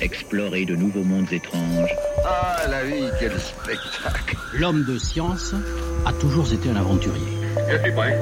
Explorer 0.00 0.64
de 0.64 0.76
nouveaux 0.76 1.04
mondes 1.04 1.30
étranges. 1.32 1.94
Ah, 2.24 2.66
la 2.68 2.84
vie, 2.84 3.04
quel 3.18 3.38
spectacle 3.38 4.36
L'homme 4.54 4.84
de 4.84 4.98
science 4.98 5.54
a 6.06 6.12
toujours 6.14 6.50
été 6.52 6.70
un 6.70 6.76
aventurier. 6.76 7.36
Je 7.70 7.78
suis 7.78 7.92
prêt. 7.92 8.18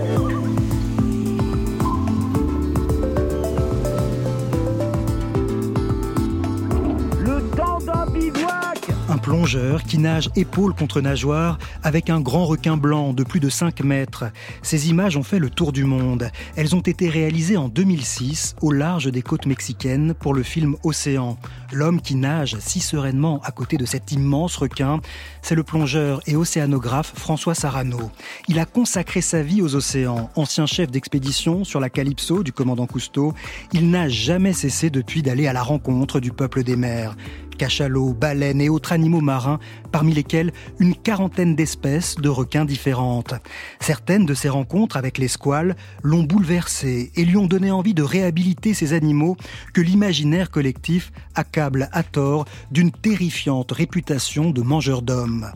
Plongeur 9.29 9.83
qui 9.83 9.99
nage 9.99 10.31
épaule 10.37 10.73
contre 10.73 11.03
nageoire 11.03 11.59
avec 11.83 12.09
un 12.09 12.19
grand 12.19 12.47
requin 12.47 12.79
blanc 12.79 13.13
de 13.13 13.25
plus 13.25 13.41
de 13.41 13.51
5 13.51 13.85
mètres. 13.85 14.25
Ces 14.63 14.89
images 14.89 15.19
ont 15.19 15.23
fait 15.23 15.39
le 15.39 15.51
tour 15.51 15.71
du 15.73 15.85
monde. 15.85 16.31
Elles 16.57 16.75
ont 16.75 16.81
été 16.81 17.11
réalisées 17.11 17.59
en 17.59 17.69
2006 17.69 18.57
au 18.63 18.73
large 18.73 19.13
des 19.13 19.21
côtes 19.21 19.45
mexicaines 19.45 20.15
pour 20.15 20.33
le 20.33 20.43
film 20.43 20.77
Océan. 20.83 21.37
L'homme 21.75 22.01
qui 22.01 22.15
nage 22.15 22.57
si 22.59 22.81
sereinement 22.81 23.43
à 23.45 23.51
côté 23.51 23.77
de 23.77 23.85
cet 23.85 24.13
immense 24.13 24.57
requin, 24.57 24.99
c'est 25.43 25.55
le 25.55 25.63
plongeur 25.63 26.23
et 26.27 26.35
océanographe 26.35 27.13
François 27.15 27.55
Sarano. 27.55 28.11
Il 28.49 28.59
a 28.59 28.65
consacré 28.65 29.21
sa 29.21 29.43
vie 29.43 29.61
aux 29.61 29.75
océans. 29.75 30.31
Ancien 30.37 30.65
chef 30.65 30.91
d'expédition 30.91 31.65
sur 31.65 31.81
la 31.81 31.91
Calypso 31.91 32.42
du 32.42 32.55
commandant 32.55 32.87
Cousteau, 32.87 33.35
il 33.75 33.91
n'a 33.91 34.09
jamais 34.09 34.55
cessé 34.55 34.89
depuis 34.89 35.20
d'aller 35.20 35.47
à 35.47 35.53
la 35.53 35.63
rencontre 35.63 36.19
du 36.19 36.33
peuple 36.33 36.63
des 36.63 36.77
mers 36.77 37.15
cachalots, 37.59 38.14
baleines 38.14 38.62
et 38.62 38.70
autres 38.70 38.92
animaux 38.92 39.20
marins, 39.20 39.59
parmi 39.92 40.14
lesquels 40.14 40.53
une 40.78 40.95
quarantaine 40.95 41.55
d'espèces 41.55 42.17
de 42.17 42.31
requins 42.31 42.64
différentes. 42.64 43.34
Certaines 43.81 44.25
de 44.25 44.33
ces 44.33 44.48
rencontres 44.48 44.97
avec 44.97 45.19
les 45.19 45.28
squales 45.28 45.77
l'ont 46.03 46.23
bouleversé 46.23 47.12
et 47.14 47.25
lui 47.27 47.36
ont 47.36 47.47
donné 47.47 47.70
envie 47.70 47.95
de 47.95 48.03
réhabiliter 48.03 48.73
ces 48.73 48.95
animaux 48.95 49.36
que 49.75 49.83
l'imaginaire 49.83 50.51
collectif 50.51 51.12
accable 51.34 51.91
à 51.92 52.03
tort 52.03 52.47
d'une 52.70 52.91
terrifiante 52.91 53.73
réputation 53.73 54.51
de 54.51 54.62
mangeurs 54.62 55.03
d'hommes. 55.03 55.51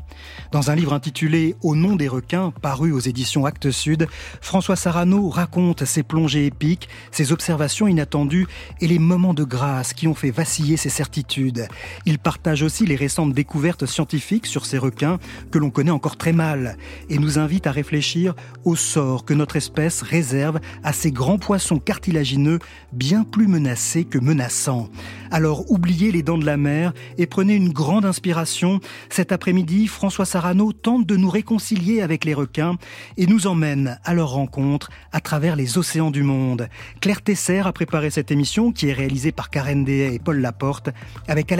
Dans 0.50 0.70
un 0.70 0.75
livre 0.75 0.92
intitulé 0.92 1.55
Au 1.62 1.75
nom 1.75 1.97
des 1.97 2.08
requins, 2.08 2.53
paru 2.62 2.92
aux 2.92 3.00
éditions 3.00 3.47
Actes 3.47 3.70
Sud, 3.70 4.08
François 4.41 4.77
Sarano 4.77 5.28
raconte 5.28 5.84
ses 5.84 6.03
plongées 6.03 6.47
épiques, 6.47 6.89
ses 7.11 7.33
observations 7.33 7.86
inattendues 7.86 8.47
et 8.80 8.89
les 8.89 8.98
moments 8.98 9.34
de 9.34 9.45
grâce 9.45 9.95
qui 9.95 10.08
ont 10.08 10.14
fait 10.14 10.30
vaciller 10.30 10.77
ses 10.77 10.89
certitudes. 10.89 11.69
Il 12.07 12.19
partage 12.19 12.62
aussi 12.62 12.87
les 12.87 12.97
récentes 12.97 13.33
découvertes 13.33 13.87
scientifiques 13.87 14.47
sur 14.47 14.67
ces 14.67 14.79
requins 14.79 15.19
que 15.51 15.59
l'on 15.59 15.71
connaît 15.71 15.91
encore 15.91 16.17
très 16.17 16.33
mal 16.33 16.77
et 17.09 17.19
nous 17.19 17.39
invite 17.39 17.67
à 17.67 17.73
réfléchir 17.73 18.35
au 18.65 18.77
sort 18.77 19.25
que 19.25 19.35
notre 19.35 19.57
espèce 19.57 20.03
réserve 20.03 20.61
à 20.83 20.93
ces 20.93 21.13
grands 21.13 21.39
poissons 21.39 21.79
cartilagineux 21.79 22.59
bien 22.93 23.25
plus 23.25 23.47
menacés 23.47 24.05
que 24.05 24.19
menaçants. 24.19 24.89
Alors 25.31 25.70
oubliez 25.70 26.13
les 26.13 26.23
dents 26.23 26.39
de 26.39 26.45
la 26.47 26.57
mer 26.57 26.93
et 27.19 27.27
prenez 27.27 27.55
une 27.55 27.73
grande 27.73 28.05
inspiration. 28.05 28.81
Cet 29.09 29.33
après-midi, 29.33 29.87
François 29.87 30.27
Sarano 30.27 30.73
tente 30.73 31.07
de 31.07 31.17
nous 31.17 31.31
réconcilier 31.31 32.03
avec 32.03 32.25
les 32.25 32.35
requins 32.35 32.77
et 33.17 33.27
nous 33.27 33.47
emmène 33.47 33.98
à 34.05 34.15
leur 34.15 34.31
rencontre 34.31 34.91
à 35.13 35.20
travers 35.20 35.57
les 35.57 35.79
océans 35.79 36.11
du 36.11 36.23
monde. 36.23 36.69
Claire 37.01 37.23
Tesser 37.23 37.61
a 37.61 37.73
préparé 37.73 38.11
cette 38.11 38.31
émission 38.31 38.73
qui 38.73 38.89
est 38.89 38.93
réalisée 38.93 39.33
par 39.33 39.51
Karen 39.51 39.85
Dehay 39.85 40.14
et 40.14 40.19
Paul 40.19 40.41
Laporte 40.41 40.91
avec 41.29 41.52
à 41.52 41.57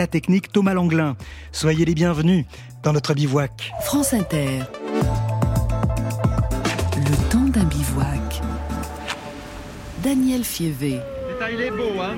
Thomas 0.51 0.73
Langlin. 0.73 1.15
Soyez 1.51 1.85
les 1.85 1.93
bienvenus 1.95 2.45
dans 2.83 2.93
notre 2.93 3.13
bivouac. 3.13 3.71
France 3.81 4.13
Inter. 4.13 4.59
Le 6.95 7.29
temps 7.29 7.49
d'un 7.49 7.65
bivouac. 7.65 8.41
Daniel 10.03 10.43
Fievé. 10.43 10.99
Il 11.51 11.61
est 11.61 11.71
beau, 11.71 11.99
hein 12.01 12.15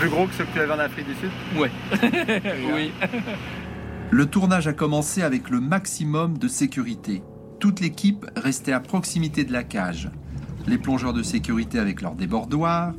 Plus 0.00 0.08
gros 0.08 0.26
que 0.26 0.34
ceux 0.34 0.44
que 0.44 0.52
tu 0.52 0.60
avais 0.60 0.72
en 0.72 0.78
Afrique 0.78 1.06
du 1.06 1.14
Sud 1.14 1.30
Ouais. 1.56 1.70
oui. 2.74 2.92
Le 4.10 4.26
tournage 4.26 4.68
a 4.68 4.72
commencé 4.72 5.22
avec 5.22 5.50
le 5.50 5.60
maximum 5.60 6.38
de 6.38 6.48
sécurité. 6.48 7.22
Toute 7.60 7.80
l'équipe 7.80 8.26
restait 8.36 8.72
à 8.72 8.80
proximité 8.80 9.44
de 9.44 9.52
la 9.52 9.64
cage. 9.64 10.10
Les 10.66 10.78
plongeurs 10.78 11.12
de 11.12 11.22
sécurité 11.22 11.78
avec 11.78 12.00
leurs 12.00 12.14
débordoirs, 12.14 12.94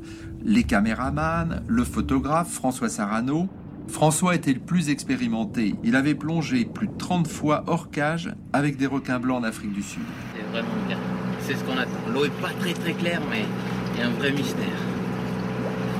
les 0.46 0.64
caméramans, 0.64 1.62
le 1.68 1.84
photographe 1.84 2.52
François 2.52 2.88
Sarano. 2.90 3.50
François 3.88 4.36
était 4.36 4.54
le 4.54 4.60
plus 4.60 4.90
expérimenté. 4.90 5.76
Il 5.84 5.96
avait 5.96 6.16
plongé 6.16 6.66
plus 6.66 6.88
de 6.88 6.98
30 6.98 7.28
fois 7.28 7.64
hors 7.68 7.90
cage 7.92 8.34
avec 8.54 8.78
des 8.78 8.88
requins 8.88 9.20
blancs 9.20 9.40
en 9.42 9.44
Afrique 9.44 9.74
du 9.74 9.82
Sud. 9.82 10.04
C'est 10.36 10.44
vraiment 10.52 10.68
bien. 10.88 10.98
C'est 11.42 11.56
ce 11.56 11.64
qu'on 11.64 11.78
attend. 11.78 11.92
L'eau 12.14 12.26
est 12.26 12.42
pas 12.42 12.52
très 12.60 12.74
très 12.74 12.94
claire, 12.94 13.22
mais 13.30 13.46
il 13.94 14.00
y 14.00 14.04
a 14.04 14.08
un 14.08 14.12
vrai 14.12 14.32
mystère. 14.32 14.66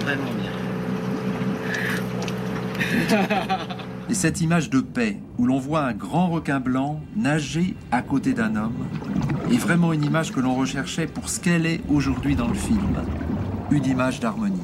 Vraiment 0.02 0.32
bien. 0.40 0.52
Et 4.10 4.14
cette 4.14 4.42
image 4.42 4.70
de 4.70 4.82
paix, 4.82 5.18
où 5.40 5.48
l'on 5.48 5.58
voit 5.58 5.82
un 5.82 5.94
grand 5.94 6.30
requin 6.30 6.60
blanc 6.60 7.02
nager 7.16 7.76
à 7.92 8.04
côté 8.04 8.34
d'un 8.34 8.56
homme, 8.56 8.88
est 9.52 9.58
vraiment 9.58 9.94
une 9.94 10.04
image 10.04 10.32
que 10.32 10.40
l'on 10.40 10.54
recherchait 10.56 11.08
pour 11.08 11.30
ce 11.30 11.40
qu'elle 11.40 11.66
est 11.66 11.82
aujourd'hui 11.90 12.36
dans 12.36 12.48
le 12.48 12.54
film. 12.54 12.96
Une 13.72 13.86
image 13.86 14.20
d'harmonie. 14.20 14.62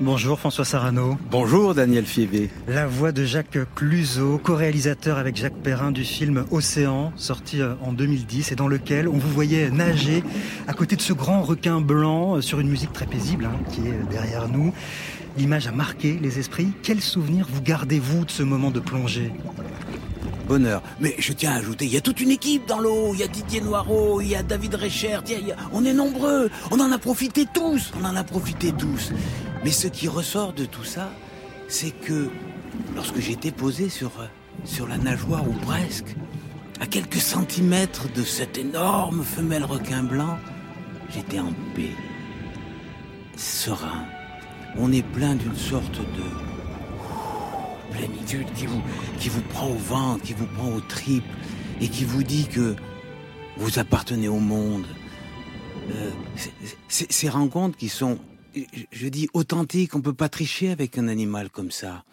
Bonjour 0.00 0.38
François 0.38 0.64
Sarano. 0.64 1.18
Bonjour 1.30 1.74
Daniel 1.74 2.06
Fievé. 2.06 2.48
La 2.68 2.86
voix 2.86 3.12
de 3.12 3.24
Jacques 3.24 3.58
Cluzot, 3.74 4.38
co-réalisateur 4.38 5.18
avec 5.18 5.36
Jacques 5.36 5.60
Perrin 5.62 5.90
du 5.90 6.04
film 6.04 6.44
Océan, 6.50 7.12
sorti 7.16 7.60
euh, 7.60 7.74
en 7.82 7.92
2010 7.92 8.52
et 8.52 8.54
dans 8.54 8.68
lequel 8.68 9.08
on 9.08 9.18
vous 9.18 9.28
voyait 9.28 9.70
nager 9.70 10.22
à 10.68 10.72
côté 10.72 10.96
de 10.96 11.02
ce 11.02 11.12
grand 11.12 11.42
requin 11.42 11.80
blanc 11.80 12.36
euh, 12.36 12.40
sur 12.40 12.60
une 12.60 12.68
musique 12.68 12.92
très 12.92 13.06
paisible 13.06 13.44
hein, 13.46 13.58
qui 13.72 13.80
est 13.88 14.10
derrière 14.10 14.48
nous. 14.48 14.72
L'image 15.36 15.66
a 15.66 15.72
marqué 15.72 16.18
les 16.22 16.38
esprits. 16.38 16.68
Quel 16.82 17.00
souvenir 17.00 17.46
vous 17.50 17.60
gardez-vous 17.60 18.24
de 18.24 18.30
ce 18.30 18.42
moment 18.42 18.70
de 18.70 18.80
plongée? 18.80 19.32
Mais 21.00 21.14
je 21.18 21.32
tiens 21.32 21.52
à 21.52 21.56
ajouter, 21.56 21.84
il 21.84 21.92
y 21.92 21.96
a 21.96 22.00
toute 22.00 22.20
une 22.20 22.30
équipe 22.30 22.66
dans 22.66 22.80
l'eau. 22.80 23.14
Il 23.14 23.20
y 23.20 23.22
a 23.22 23.28
Didier 23.28 23.60
Noireau, 23.60 24.20
il 24.20 24.28
y 24.28 24.34
a 24.34 24.42
David 24.42 24.74
Recher. 24.74 25.18
On 25.72 25.84
est 25.84 25.92
nombreux. 25.92 26.50
On 26.70 26.80
en 26.80 26.90
a 26.90 26.98
profité 26.98 27.46
tous. 27.52 27.92
On 28.00 28.04
en 28.04 28.16
a 28.16 28.24
profité 28.24 28.72
tous. 28.72 29.12
Mais 29.64 29.70
ce 29.70 29.86
qui 29.86 30.08
ressort 30.08 30.52
de 30.52 30.64
tout 30.64 30.84
ça, 30.84 31.10
c'est 31.68 31.92
que 31.92 32.28
lorsque 32.96 33.20
j'étais 33.20 33.52
posé 33.52 33.88
sur, 33.88 34.10
sur 34.64 34.88
la 34.88 34.98
nageoire 34.98 35.48
ou 35.48 35.52
presque, 35.52 36.16
à 36.80 36.86
quelques 36.86 37.20
centimètres 37.20 38.12
de 38.12 38.22
cette 38.22 38.58
énorme 38.58 39.22
femelle 39.22 39.64
requin 39.64 40.02
blanc, 40.02 40.38
j'étais 41.10 41.38
en 41.38 41.52
paix, 41.76 41.94
serein. 43.36 44.04
On 44.78 44.90
est 44.92 45.02
plein 45.02 45.34
d'une 45.34 45.56
sorte 45.56 45.98
de 45.98 46.49
plénitude 47.90 48.46
qui 48.54 48.66
vous, 48.66 48.82
qui 49.18 49.28
vous 49.28 49.42
prend 49.42 49.68
au 49.68 49.76
ventre, 49.76 50.22
qui 50.24 50.34
vous 50.34 50.46
prend 50.46 50.72
aux 50.72 50.80
tripes 50.80 51.24
et 51.80 51.88
qui 51.88 52.04
vous 52.04 52.22
dit 52.22 52.46
que 52.46 52.76
vous 53.56 53.78
appartenez 53.78 54.28
au 54.28 54.38
monde. 54.38 54.86
Euh, 55.92 56.10
ces 56.88 57.28
rencontres 57.28 57.76
qui 57.76 57.88
sont, 57.88 58.18
je 58.92 59.08
dis, 59.08 59.28
authentiques, 59.34 59.94
on 59.94 60.00
peut 60.00 60.12
pas 60.12 60.28
tricher 60.28 60.70
avec 60.70 60.98
un 60.98 61.08
animal 61.08 61.50
comme 61.50 61.70
ça. 61.70 62.04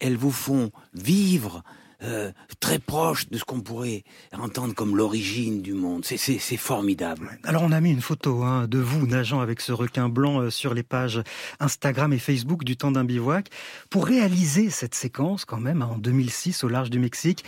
Elles 0.00 0.16
vous 0.16 0.30
font 0.30 0.70
vivre 0.94 1.62
euh, 2.02 2.30
très 2.60 2.78
proche 2.78 3.28
de 3.28 3.38
ce 3.38 3.44
qu'on 3.44 3.60
pourrait 3.60 4.04
entendre 4.32 4.74
comme 4.74 4.96
l'origine 4.96 5.62
du 5.62 5.74
monde. 5.74 6.04
C'est- 6.04 6.38
formidable. 6.56 7.38
Alors 7.44 7.62
on 7.62 7.72
a 7.72 7.80
mis 7.80 7.90
une 7.90 8.00
photo 8.00 8.42
hein, 8.42 8.66
de 8.68 8.78
vous 8.78 9.06
nageant 9.06 9.40
avec 9.40 9.60
ce 9.60 9.72
requin 9.72 10.08
blanc 10.08 10.40
euh, 10.40 10.50
sur 10.50 10.74
les 10.74 10.82
pages 10.82 11.22
Instagram 11.60 12.12
et 12.12 12.18
Facebook 12.18 12.64
du 12.64 12.76
temps 12.76 12.90
d'un 12.90 13.04
bivouac. 13.04 13.48
Pour 13.90 14.06
réaliser 14.06 14.70
cette 14.70 14.94
séquence 14.94 15.44
quand 15.44 15.60
même 15.60 15.82
hein, 15.82 15.90
en 15.94 15.98
2006 15.98 16.64
au 16.64 16.68
large 16.68 16.90
du 16.90 16.98
Mexique, 16.98 17.44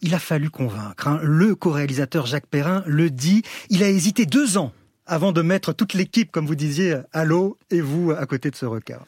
il 0.00 0.14
a 0.14 0.18
fallu 0.18 0.50
convaincre. 0.50 1.08
hein. 1.08 1.20
Le 1.22 1.54
co-réalisateur 1.54 2.26
Jacques 2.26 2.46
Perrin 2.46 2.82
le 2.86 3.10
dit, 3.10 3.42
il 3.70 3.82
a 3.82 3.88
hésité 3.88 4.26
deux 4.26 4.58
ans 4.58 4.72
avant 5.06 5.32
de 5.32 5.42
mettre 5.42 5.72
toute 5.72 5.94
l'équipe, 5.94 6.30
comme 6.30 6.46
vous 6.46 6.54
disiez, 6.54 6.96
à 7.12 7.24
l'eau 7.24 7.58
et 7.70 7.80
vous 7.80 8.12
à 8.12 8.24
côté 8.26 8.50
de 8.50 8.56
ce 8.56 8.66
requin. 8.66 9.00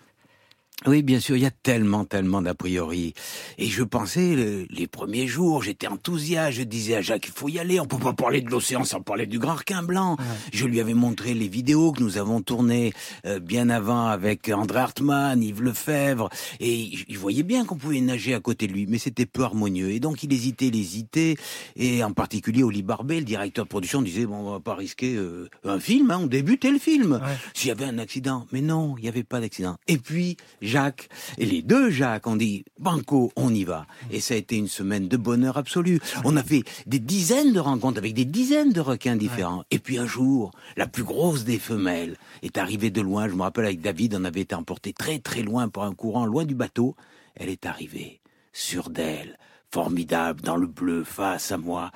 Oui, 0.87 1.03
bien 1.03 1.21
sûr, 1.21 1.37
il 1.37 1.43
y 1.43 1.47
a 1.47 1.51
tellement, 1.51 2.05
tellement 2.05 2.43
d'a 2.43 2.55
priori. 2.55 3.15
Et 3.59 3.67
je 3.67 3.83
pensais, 3.85 4.67
les 4.69 4.87
premiers 4.87 5.27
jours, 5.27 5.63
j'étais 5.63 5.87
enthousiaste, 5.87 6.59
je 6.59 6.63
disais 6.63 6.97
à 6.97 7.01
Jacques, 7.01 7.29
il 7.29 7.33
faut 7.33 7.49
y 7.49 7.59
aller, 7.59 7.81
on 7.81 7.87
peut 7.87 7.97
pas 7.97 8.13
parler 8.13 8.43
de 8.43 8.51
l'océan 8.51 8.85
sans 8.85 9.01
parler 9.01 9.27
du 9.27 9.39
grand 9.39 9.55
requin 9.55 9.83
blanc. 9.83 10.19
Je 10.53 10.67
lui 10.67 10.81
avais 10.81 10.93
montré 10.93 11.33
les 11.33 11.49
vidéos 11.49 11.93
que 11.93 12.03
nous 12.03 12.19
avons 12.19 12.43
tournées 12.43 12.93
euh, 13.25 13.39
bien 13.39 13.71
avant 13.71 14.09
avec 14.09 14.51
André 14.51 14.81
Hartmann, 14.81 15.43
Yves 15.43 15.63
Lefebvre, 15.63 16.29
et 16.61 16.91
il 17.09 17.19
voyait 17.19 17.45
bien 17.45 17.65
qu'on 17.65 17.77
pouvait 17.77 18.01
nager 18.01 18.35
à 18.35 18.41
côté 18.41 18.67
de 18.67 18.73
lui, 18.73 18.87
mais 18.87 18.99
c'était 18.99 19.27
peu 19.27 19.43
harmonieux. 19.45 19.91
Et 19.91 20.01
donc 20.01 20.23
il 20.23 20.33
hésitait, 20.33 20.67
il 20.67 20.77
hésitait, 20.77 21.37
et 21.77 22.05
en 22.05 22.13
particulier 22.13 22.63
Oli 22.63 22.83
Barbet, 22.83 23.21
le 23.21 23.25
directeur 23.25 23.65
de 23.65 23.71
production, 23.71 24.03
disait, 24.03 24.27
bon, 24.27 24.37
on 24.37 24.51
va 24.51 24.61
pas 24.61 24.75
risquer 24.75 25.15
euh, 25.15 25.49
un 25.65 25.79
film, 25.79 26.11
hein, 26.11 26.19
on 26.23 26.27
débutait 26.27 26.73
le 26.73 26.79
film. 26.79 27.21
S'il 27.55 27.69
y 27.69 27.71
avait 27.71 27.85
un 27.85 27.99
accident. 27.99 28.47
Mais 28.53 28.61
non, 28.61 28.97
il 28.99 29.03
n'y 29.03 29.09
avait 29.09 29.23
pas 29.23 29.41
d'accident. 29.41 29.77
Et 29.87 29.99
puis, 29.99 30.37
Jacques, 30.65 31.09
et 31.39 31.47
les 31.47 31.63
deux 31.63 31.91
Jacques 31.91 32.27
ont 32.27 32.37
dit, 32.37 32.65
Banco, 32.79 33.33
on 33.37 33.53
y 33.55 33.65
va. 33.65 33.87
Et 34.11 34.21
ça 34.21 34.35
a 34.35 34.37
été 34.37 34.57
une 34.57 34.69
semaine 34.69 35.09
de 35.09 35.17
bonheur 35.17 35.57
absolu. 35.57 36.01
On 36.25 36.37
a 36.37 36.43
fait 36.43 36.63
des 36.87 36.99
dizaines 36.99 37.53
de 37.53 37.61
rencontres 37.61 37.99
avec 37.99 38.15
des 38.15 38.25
dizaines 38.25 38.73
de 38.73 38.81
requins 38.81 39.17
différents. 39.17 39.65
Et 39.71 39.79
puis 39.79 39.99
un 39.99 40.07
jour, 40.07 40.51
la 40.77 40.87
plus 40.87 41.05
grosse 41.05 41.45
des 41.45 41.59
femelles 41.59 42.17
est 42.43 42.59
arrivée 42.59 42.91
de 42.91 43.01
loin. 43.01 43.29
Je 43.29 43.35
me 43.35 43.43
rappelle 43.43 43.67
avec 43.67 43.81
David, 43.81 44.15
on 44.15 44.25
avait 44.25 44.41
été 44.41 44.55
emporté 44.55 44.93
très 44.93 45.19
très 45.19 45.43
loin 45.43 45.69
par 45.69 45.85
un 45.85 45.95
courant, 45.95 46.27
loin 46.27 46.45
du 46.45 46.55
bateau. 46.55 46.97
Elle 47.35 47.49
est 47.49 47.67
arrivée, 47.67 48.21
sûre 48.53 48.91
d'elle, 48.91 49.39
formidable, 49.73 50.41
dans 50.41 50.57
le 50.57 50.67
bleu, 50.67 51.05
face 51.05 51.53
à 51.53 51.59
moi. 51.59 51.91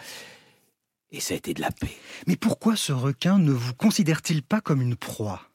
Et 1.10 1.20
ça 1.20 1.34
a 1.34 1.36
été 1.36 1.54
de 1.54 1.60
la 1.60 1.70
paix. 1.70 1.96
Mais 2.26 2.36
pourquoi 2.36 2.76
ce 2.76 2.92
requin 2.92 3.38
ne 3.38 3.52
vous 3.52 3.74
considère-t-il 3.74 4.42
pas 4.42 4.60
comme 4.60 4.82
une 4.82 4.96
proie? 4.96 5.47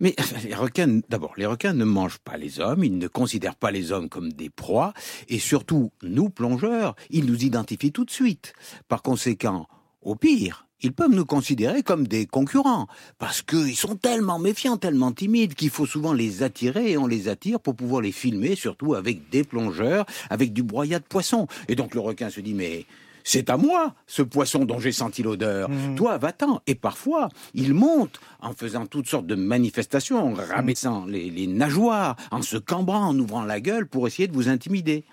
Mais 0.00 0.14
les 0.44 0.54
requins, 0.54 1.00
d'abord, 1.08 1.34
les 1.36 1.46
requins 1.46 1.72
ne 1.72 1.84
mangent 1.84 2.18
pas 2.18 2.36
les 2.36 2.60
hommes, 2.60 2.84
ils 2.84 2.98
ne 2.98 3.08
considèrent 3.08 3.56
pas 3.56 3.70
les 3.70 3.92
hommes 3.92 4.08
comme 4.08 4.32
des 4.32 4.50
proies, 4.50 4.92
et 5.28 5.38
surtout, 5.38 5.92
nous, 6.02 6.30
plongeurs, 6.30 6.96
ils 7.10 7.26
nous 7.26 7.44
identifient 7.44 7.92
tout 7.92 8.04
de 8.04 8.10
suite. 8.10 8.52
Par 8.88 9.02
conséquent, 9.02 9.66
au 10.02 10.16
pire, 10.16 10.66
ils 10.80 10.92
peuvent 10.92 11.14
nous 11.14 11.24
considérer 11.24 11.82
comme 11.82 12.06
des 12.06 12.26
concurrents, 12.26 12.88
parce 13.18 13.40
qu'ils 13.40 13.76
sont 13.76 13.96
tellement 13.96 14.38
méfiants, 14.38 14.76
tellement 14.76 15.12
timides, 15.12 15.54
qu'il 15.54 15.70
faut 15.70 15.86
souvent 15.86 16.12
les 16.12 16.42
attirer, 16.42 16.90
et 16.90 16.98
on 16.98 17.06
les 17.06 17.28
attire 17.28 17.58
pour 17.58 17.74
pouvoir 17.74 18.02
les 18.02 18.12
filmer, 18.12 18.54
surtout 18.54 18.94
avec 18.94 19.30
des 19.30 19.44
plongeurs, 19.44 20.04
avec 20.28 20.52
du 20.52 20.62
broyat 20.62 20.98
de 20.98 21.04
poisson. 21.04 21.46
Et 21.68 21.74
donc 21.74 21.94
le 21.94 22.00
requin 22.00 22.28
se 22.28 22.40
dit, 22.40 22.54
mais 22.54 22.84
c'est 23.24 23.48
à 23.48 23.56
moi, 23.56 23.94
ce 24.06 24.22
poisson 24.22 24.66
dont 24.66 24.78
j'ai 24.78 24.92
senti 24.92 25.22
l'odeur. 25.22 25.70
Mmh. 25.70 25.96
Toi, 25.96 26.18
va-t'en. 26.18 26.60
Et 26.66 26.74
parfois, 26.74 27.30
il 27.54 27.72
monte 27.74 28.20
en 28.40 28.52
faisant 28.52 28.86
toutes 28.86 29.08
sortes 29.08 29.26
de 29.26 29.34
manifestations, 29.34 30.32
en 30.32 30.34
rabaissant 30.34 31.06
les, 31.06 31.30
les 31.30 31.46
nageoires, 31.46 32.16
en 32.30 32.42
se 32.42 32.58
cambrant, 32.58 33.06
en 33.08 33.18
ouvrant 33.18 33.42
la 33.42 33.60
gueule 33.60 33.86
pour 33.86 34.06
essayer 34.06 34.28
de 34.28 34.34
vous 34.34 34.48
intimider. 34.48 35.04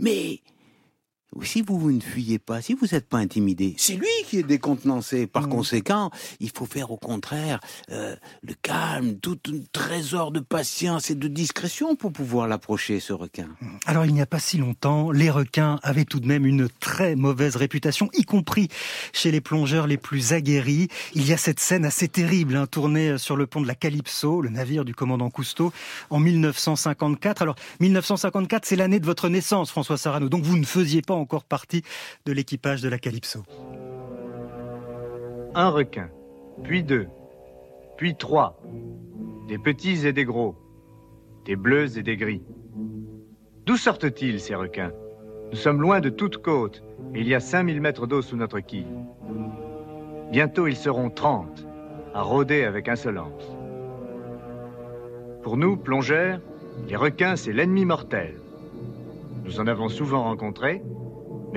Mais 0.00 0.40
si 1.42 1.62
vous, 1.62 1.90
ne 1.90 2.00
fuyez 2.00 2.38
pas, 2.38 2.62
si 2.62 2.74
vous 2.74 2.86
n'êtes 2.92 3.08
pas 3.08 3.18
intimidé, 3.18 3.74
c'est 3.78 3.94
lui 3.94 4.06
qui 4.26 4.38
est 4.38 4.42
décontenancé. 4.42 5.26
Par 5.26 5.46
mmh. 5.46 5.50
conséquent, 5.50 6.10
il 6.40 6.50
faut 6.50 6.66
faire 6.66 6.90
au 6.90 6.96
contraire 6.96 7.60
euh, 7.90 8.16
le 8.42 8.54
calme, 8.62 9.18
tout 9.18 9.38
un 9.48 9.58
trésor 9.72 10.30
de 10.30 10.40
patience 10.40 11.10
et 11.10 11.14
de 11.14 11.28
discrétion 11.28 11.96
pour 11.96 12.12
pouvoir 12.12 12.48
l'approcher, 12.48 13.00
ce 13.00 13.12
requin. 13.12 13.48
Mmh. 13.60 13.66
Alors 13.86 14.04
il 14.04 14.14
n'y 14.14 14.22
a 14.22 14.26
pas 14.26 14.38
si 14.38 14.58
longtemps, 14.58 15.10
les 15.10 15.30
requins 15.30 15.78
avaient 15.82 16.04
tout 16.04 16.20
de 16.20 16.26
même 16.26 16.46
une 16.46 16.68
très 16.68 17.16
mauvaise 17.16 17.56
réputation, 17.56 18.08
y 18.14 18.24
compris 18.24 18.68
chez 19.12 19.30
les 19.30 19.40
plongeurs 19.40 19.86
les 19.86 19.98
plus 19.98 20.32
aguerris. 20.32 20.88
Il 21.14 21.26
y 21.26 21.32
a 21.32 21.36
cette 21.36 21.60
scène 21.60 21.84
assez 21.84 22.08
terrible, 22.08 22.56
hein, 22.56 22.66
tournée 22.66 23.18
sur 23.18 23.36
le 23.36 23.46
pont 23.46 23.60
de 23.60 23.66
la 23.66 23.74
Calypso, 23.74 24.40
le 24.40 24.50
navire 24.50 24.84
du 24.84 24.94
commandant 24.94 25.30
Cousteau, 25.30 25.72
en 26.10 26.20
1954. 26.20 27.42
Alors 27.42 27.56
1954, 27.80 28.64
c'est 28.64 28.76
l'année 28.76 29.00
de 29.00 29.06
votre 29.06 29.28
naissance, 29.28 29.70
François 29.70 29.96
Sarano, 29.96 30.28
donc 30.28 30.42
vous 30.42 30.56
ne 30.56 30.64
faisiez 30.64 31.02
pas 31.02 31.14
encore 31.26 31.42
partie 31.42 31.82
de 32.24 32.30
l'équipage 32.30 32.82
de 32.82 32.88
la 32.88 32.98
Calypso. 32.98 33.42
Un 35.56 35.70
requin, 35.70 36.08
puis 36.62 36.84
deux, 36.84 37.08
puis 37.96 38.14
trois, 38.14 38.62
des 39.48 39.58
petits 39.58 40.06
et 40.06 40.12
des 40.12 40.24
gros, 40.24 40.54
des 41.44 41.56
bleus 41.56 41.98
et 41.98 42.04
des 42.04 42.16
gris. 42.16 42.44
D'où 43.64 43.76
sortent-ils 43.76 44.38
ces 44.38 44.54
requins? 44.54 44.92
Nous 45.50 45.56
sommes 45.56 45.82
loin 45.82 45.98
de 45.98 46.10
toute 46.10 46.36
côte 46.36 46.84
et 47.12 47.20
il 47.22 47.26
y 47.26 47.34
a 47.34 47.40
5000 47.40 47.80
mètres 47.80 48.06
d'eau 48.06 48.22
sous 48.22 48.36
notre 48.36 48.60
quille. 48.60 48.86
Bientôt 50.30 50.68
ils 50.68 50.76
seront 50.76 51.10
30 51.10 51.66
à 52.14 52.22
rôder 52.22 52.62
avec 52.62 52.88
insolence. 52.88 53.50
Pour 55.42 55.56
nous, 55.56 55.76
plongeurs, 55.76 56.40
les 56.88 56.94
requins, 56.96 57.34
c'est 57.34 57.52
l'ennemi 57.52 57.84
mortel. 57.84 58.36
Nous 59.44 59.60
en 59.60 59.66
avons 59.66 59.88
souvent 59.88 60.22
rencontré 60.22 60.82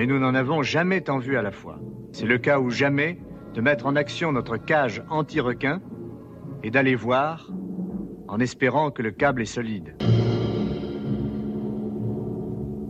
mais 0.00 0.06
nous 0.06 0.18
n'en 0.18 0.34
avons 0.34 0.62
jamais 0.62 1.02
tant 1.02 1.18
vu 1.18 1.36
à 1.36 1.42
la 1.42 1.50
fois. 1.50 1.78
C'est 2.12 2.24
le 2.24 2.38
cas 2.38 2.58
ou 2.58 2.70
jamais 2.70 3.20
de 3.52 3.60
mettre 3.60 3.84
en 3.84 3.96
action 3.96 4.32
notre 4.32 4.56
cage 4.56 5.02
anti-requin 5.10 5.82
et 6.62 6.70
d'aller 6.70 6.94
voir 6.94 7.50
en 8.26 8.40
espérant 8.40 8.90
que 8.90 9.02
le 9.02 9.10
câble 9.10 9.42
est 9.42 9.44
solide. 9.44 9.94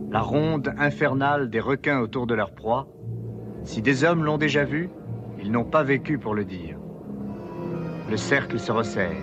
La 0.09 0.21
ronde 0.21 0.73
infernale 0.77 1.49
des 1.49 1.59
requins 1.59 1.99
autour 1.99 2.27
de 2.27 2.33
leur 2.33 2.55
proie, 2.55 2.87
si 3.65 3.81
des 3.81 4.05
hommes 4.05 4.23
l'ont 4.23 4.37
déjà 4.37 4.63
vu, 4.63 4.89
ils 5.43 5.51
n'ont 5.51 5.65
pas 5.65 5.83
vécu 5.83 6.17
pour 6.17 6.33
le 6.33 6.45
dire. 6.45 6.77
Le 8.09 8.15
cercle 8.15 8.57
se 8.57 8.71
resserre. 8.71 9.21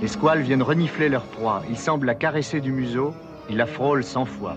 Les 0.00 0.06
squales 0.06 0.42
viennent 0.42 0.62
renifler 0.62 1.08
leur 1.08 1.24
proie. 1.24 1.64
Ils 1.68 1.76
semblent 1.76 2.06
la 2.06 2.14
caresser 2.14 2.60
du 2.60 2.70
museau. 2.70 3.12
Ils 3.50 3.56
la 3.56 3.66
frôlent 3.66 4.04
cent 4.04 4.26
fois. 4.26 4.56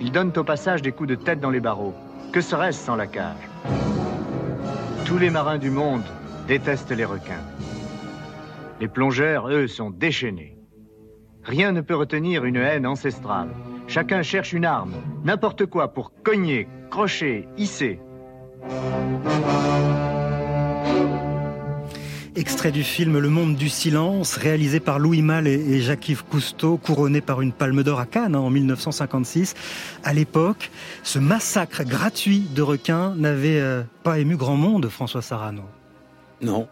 Ils 0.00 0.12
donnent 0.12 0.32
au 0.36 0.44
passage 0.44 0.82
des 0.82 0.92
coups 0.92 1.08
de 1.08 1.14
tête 1.14 1.40
dans 1.40 1.50
les 1.50 1.60
barreaux. 1.60 1.94
Que 2.32 2.40
serait-ce 2.40 2.84
sans 2.84 2.96
la 2.96 3.06
cage? 3.06 3.48
Tous 5.04 5.18
les 5.18 5.30
marins 5.30 5.58
du 5.58 5.70
monde 5.70 6.04
détestent 6.48 6.92
les 6.92 7.04
requins. 7.04 7.44
Les 8.80 8.88
plongeurs, 8.88 9.48
eux, 9.48 9.68
sont 9.68 9.90
déchaînés. 9.90 10.56
Rien 11.44 11.72
ne 11.72 11.80
peut 11.80 11.96
retenir 11.96 12.44
une 12.44 12.56
haine 12.56 12.86
ancestrale. 12.86 13.50
Chacun 13.86 14.22
cherche 14.22 14.52
une 14.52 14.64
arme, 14.64 14.94
n'importe 15.24 15.66
quoi 15.66 15.88
pour 15.88 16.12
cogner, 16.22 16.68
crocher, 16.90 17.48
hisser. 17.58 18.00
Extrait 22.34 22.72
du 22.72 22.82
film 22.82 23.18
Le 23.18 23.28
Monde 23.28 23.56
du 23.56 23.68
Silence, 23.68 24.36
réalisé 24.36 24.80
par 24.80 24.98
Louis 24.98 25.20
Malle 25.20 25.46
et 25.46 25.80
Jacques-Yves 25.82 26.24
Cousteau, 26.24 26.78
couronné 26.78 27.20
par 27.20 27.42
une 27.42 27.52
palme 27.52 27.82
d'or 27.82 28.00
à 28.00 28.06
Cannes 28.06 28.34
hein, 28.34 28.38
en 28.38 28.48
1956. 28.48 29.54
À 30.02 30.14
l'époque, 30.14 30.70
ce 31.02 31.18
massacre 31.18 31.84
gratuit 31.84 32.46
de 32.54 32.62
requins 32.62 33.14
n'avait 33.16 33.60
euh, 33.60 33.82
pas 34.02 34.18
ému 34.18 34.36
grand 34.36 34.56
monde, 34.56 34.88
François 34.88 35.20
Sarano. 35.20 35.62
Non. 36.40 36.68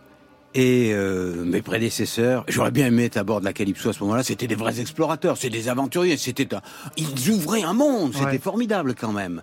Et 0.55 0.93
euh, 0.95 1.45
mes 1.45 1.61
prédécesseurs, 1.61 2.47
j'aurais 2.49 2.71
bien 2.71 2.87
aimé 2.87 3.05
être 3.05 3.19
à 3.19 3.23
bord 3.23 3.41
de 3.41 3.45
la 3.45 3.53
Calypso 3.53 3.91
à 3.91 3.93
ce 3.93 4.01
moment-là, 4.01 4.23
c'était 4.23 4.47
des 4.47 4.55
vrais 4.55 4.81
explorateurs, 4.81 5.37
c'est 5.37 5.51
des 5.51 5.69
aventuriers, 5.69 6.17
c'était 6.17 6.49
ils 6.97 7.31
ouvraient 7.31 7.63
un 7.63 7.75
monde, 7.75 8.15
c'était 8.15 8.39
formidable 8.39 8.95
quand 8.95 9.13
même. 9.13 9.43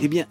Eh 0.00 0.08
bien, 0.08 0.24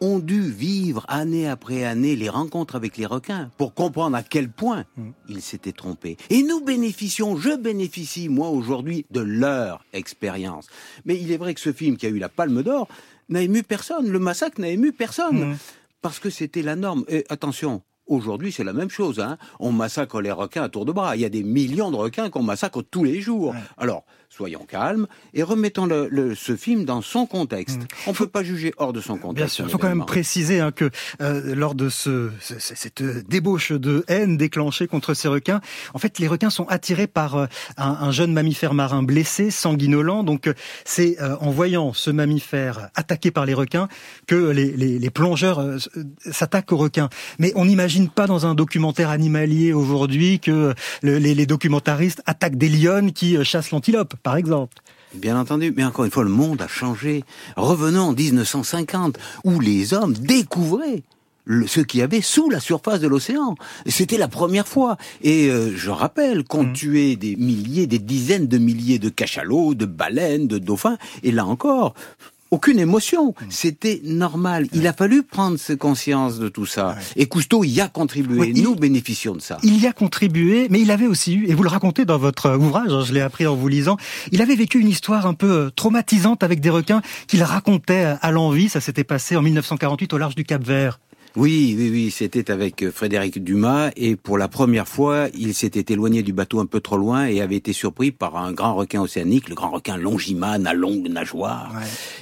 ont 0.00 0.18
dû 0.18 0.40
vivre 0.40 1.04
année 1.08 1.48
après 1.48 1.84
année 1.84 2.16
les 2.16 2.28
rencontres 2.28 2.76
avec 2.76 2.96
les 2.96 3.06
requins 3.06 3.50
pour 3.56 3.74
comprendre 3.74 4.16
à 4.16 4.22
quel 4.22 4.50
point 4.50 4.84
mm. 4.96 5.10
ils 5.28 5.42
s'étaient 5.42 5.72
trompés. 5.72 6.16
Et 6.30 6.42
nous 6.42 6.60
bénéficions, 6.60 7.36
je 7.36 7.56
bénéficie 7.56 8.28
moi 8.28 8.48
aujourd'hui 8.48 9.06
de 9.10 9.20
leur 9.20 9.84
expérience. 9.92 10.68
Mais 11.04 11.16
il 11.16 11.30
est 11.32 11.36
vrai 11.36 11.54
que 11.54 11.60
ce 11.60 11.72
film 11.72 11.96
qui 11.96 12.06
a 12.06 12.08
eu 12.08 12.18
la 12.18 12.28
Palme 12.28 12.62
d'Or 12.62 12.88
n'a 13.28 13.42
ému 13.42 13.62
personne. 13.62 14.08
Le 14.10 14.18
massacre 14.18 14.60
n'a 14.60 14.68
ému 14.68 14.92
personne. 14.92 15.50
Mm. 15.50 15.56
Parce 16.02 16.18
que 16.18 16.30
c'était 16.30 16.62
la 16.62 16.76
norme. 16.76 17.04
Et 17.08 17.24
attention, 17.28 17.82
Aujourd'hui, 18.10 18.50
c'est 18.50 18.64
la 18.64 18.72
même 18.72 18.90
chose. 18.90 19.20
Hein. 19.20 19.38
On 19.60 19.70
massacre 19.70 20.20
les 20.20 20.32
requins 20.32 20.64
à 20.64 20.68
tour 20.68 20.84
de 20.84 20.90
bras. 20.90 21.14
Il 21.14 21.22
y 21.22 21.24
a 21.24 21.28
des 21.28 21.44
millions 21.44 21.92
de 21.92 21.96
requins 21.96 22.28
qu'on 22.28 22.42
massacre 22.42 22.82
tous 22.82 23.04
les 23.04 23.20
jours. 23.20 23.54
Alors, 23.78 24.04
soyons 24.30 24.64
calmes 24.64 25.08
et 25.34 25.42
remettons 25.42 25.86
le, 25.86 26.34
ce 26.36 26.56
film 26.56 26.84
dans 26.84 27.02
son 27.02 27.26
contexte. 27.26 27.80
Mm. 27.80 27.86
On 28.06 28.10
ne 28.12 28.16
peut 28.16 28.28
pas 28.28 28.44
juger 28.44 28.72
hors 28.78 28.92
de 28.92 29.00
son 29.00 29.18
contexte. 29.18 29.36
Bien 29.36 29.48
sûr, 29.48 29.64
il 29.66 29.70
faut 29.70 29.78
quand 29.78 29.88
même 29.88 30.06
préciser 30.06 30.60
hein, 30.60 30.70
que 30.70 30.88
euh, 31.20 31.54
lors 31.54 31.74
de 31.74 31.88
ce, 31.88 32.30
cette 32.40 33.02
débauche 33.02 33.72
de 33.72 34.04
haine 34.06 34.36
déclenchée 34.36 34.86
contre 34.86 35.14
ces 35.14 35.26
requins, 35.26 35.60
en 35.94 35.98
fait, 35.98 36.20
les 36.20 36.28
requins 36.28 36.50
sont 36.50 36.66
attirés 36.68 37.08
par 37.08 37.36
euh, 37.36 37.46
un, 37.76 37.98
un, 38.00 38.12
jeune 38.12 38.32
mammifère 38.32 38.72
marin 38.72 39.02
blessé, 39.02 39.50
sanguinolent. 39.50 40.22
Donc, 40.22 40.46
euh, 40.46 40.54
c'est 40.84 41.16
en 41.40 41.50
voyant 41.50 41.92
ce 41.92 42.10
mammifère 42.10 42.90
attaqué 42.94 43.30
par 43.30 43.46
les 43.46 43.54
requins 43.54 43.88
que 44.26 44.50
les, 44.50 44.70
les, 44.70 44.98
les 44.98 45.10
plongeurs 45.10 45.62
s'attaquent 46.30 46.72
aux 46.72 46.76
requins. 46.76 47.08
Mais 47.38 47.52
on 47.56 47.64
n'imagine 47.64 48.08
pas 48.08 48.26
dans 48.26 48.46
un 48.46 48.54
documentaire 48.54 49.10
animalier 49.10 49.72
aujourd'hui 49.72 50.38
que 50.38 50.74
les, 51.02 51.18
les 51.34 51.46
documentaristes 51.46 52.22
attaquent 52.26 52.56
des 52.56 52.68
lionnes 52.68 53.12
qui 53.12 53.42
chassent 53.44 53.70
l'antilope 53.70 54.14
par 54.22 54.36
exemple. 54.36 54.76
Bien 55.14 55.38
entendu, 55.38 55.72
mais 55.76 55.84
encore 55.84 56.04
une 56.04 56.10
fois, 56.10 56.22
le 56.22 56.30
monde 56.30 56.62
a 56.62 56.68
changé. 56.68 57.24
Revenons 57.56 58.08
en 58.08 58.12
1950, 58.12 59.18
où 59.44 59.58
les 59.58 59.92
hommes 59.92 60.14
découvraient 60.14 61.02
ce 61.66 61.80
qu'il 61.80 62.00
y 62.00 62.02
avait 62.02 62.20
sous 62.20 62.48
la 62.48 62.60
surface 62.60 63.00
de 63.00 63.08
l'océan. 63.08 63.56
C'était 63.86 64.18
la 64.18 64.28
première 64.28 64.68
fois. 64.68 64.96
Et 65.22 65.48
euh, 65.48 65.74
je 65.74 65.90
rappelle 65.90 66.44
qu'on 66.44 66.64
mmh. 66.64 66.72
tuait 66.72 67.16
des 67.16 67.34
milliers, 67.36 67.88
des 67.88 67.98
dizaines 67.98 68.46
de 68.46 68.58
milliers 68.58 68.98
de 68.98 69.08
cachalots, 69.08 69.74
de 69.74 69.86
baleines, 69.86 70.46
de 70.46 70.58
dauphins. 70.58 70.98
Et 71.24 71.32
là 71.32 71.44
encore, 71.46 71.94
aucune 72.50 72.78
émotion. 72.78 73.30
Hmm. 73.30 73.44
C'était 73.48 74.00
normal. 74.04 74.66
Il 74.72 74.86
a 74.86 74.92
fallu 74.92 75.22
prendre 75.22 75.58
conscience 75.78 76.38
de 76.38 76.48
tout 76.48 76.66
ça. 76.66 76.96
Et 77.16 77.26
Cousteau 77.26 77.64
y 77.64 77.80
a 77.80 77.88
contribué. 77.88 78.52
Nous 78.52 78.74
bénéficions 78.74 79.34
de 79.34 79.40
ça. 79.40 79.58
Il 79.62 79.80
y 79.80 79.86
a 79.86 79.92
contribué, 79.92 80.66
mais 80.70 80.80
il 80.80 80.90
avait 80.90 81.06
aussi 81.06 81.34
eu, 81.34 81.46
et 81.48 81.54
vous 81.54 81.62
le 81.62 81.68
racontez 81.68 82.04
dans 82.04 82.18
votre 82.18 82.56
ouvrage, 82.56 82.92
hein, 82.92 83.04
je 83.04 83.12
l'ai 83.12 83.20
appris 83.20 83.46
en 83.46 83.54
vous 83.54 83.68
lisant, 83.68 83.96
il 84.32 84.42
avait 84.42 84.56
vécu 84.56 84.78
une 84.80 84.88
histoire 84.88 85.26
un 85.26 85.34
peu 85.34 85.50
euh, 85.50 85.70
traumatisante 85.70 86.42
avec 86.42 86.60
des 86.60 86.70
requins 86.70 87.02
qu'il 87.26 87.42
racontait 87.42 88.14
à 88.20 88.30
l'envie. 88.30 88.68
Ça 88.68 88.80
s'était 88.80 89.04
passé 89.04 89.36
en 89.36 89.42
1948 89.42 90.12
au 90.12 90.18
large 90.18 90.34
du 90.34 90.44
Cap 90.44 90.62
Vert. 90.62 90.98
Oui, 91.36 91.76
oui, 91.78 91.90
oui, 91.90 92.10
c'était 92.10 92.50
avec 92.50 92.82
euh, 92.82 92.90
Frédéric 92.90 93.42
Dumas 93.42 93.92
et 93.94 94.16
pour 94.16 94.36
la 94.36 94.48
première 94.48 94.88
fois, 94.88 95.28
il 95.32 95.54
s'était 95.54 95.92
éloigné 95.92 96.24
du 96.24 96.32
bateau 96.32 96.58
un 96.58 96.66
peu 96.66 96.80
trop 96.80 96.96
loin 96.96 97.26
et 97.26 97.40
avait 97.40 97.54
été 97.54 97.72
surpris 97.72 98.10
par 98.10 98.36
un 98.36 98.50
grand 98.50 98.74
requin 98.74 99.00
océanique, 99.00 99.48
le 99.48 99.54
grand 99.54 99.70
requin 99.70 99.96
longimane 99.96 100.66
à 100.66 100.74
longue 100.74 101.08
nageoire. 101.08 101.72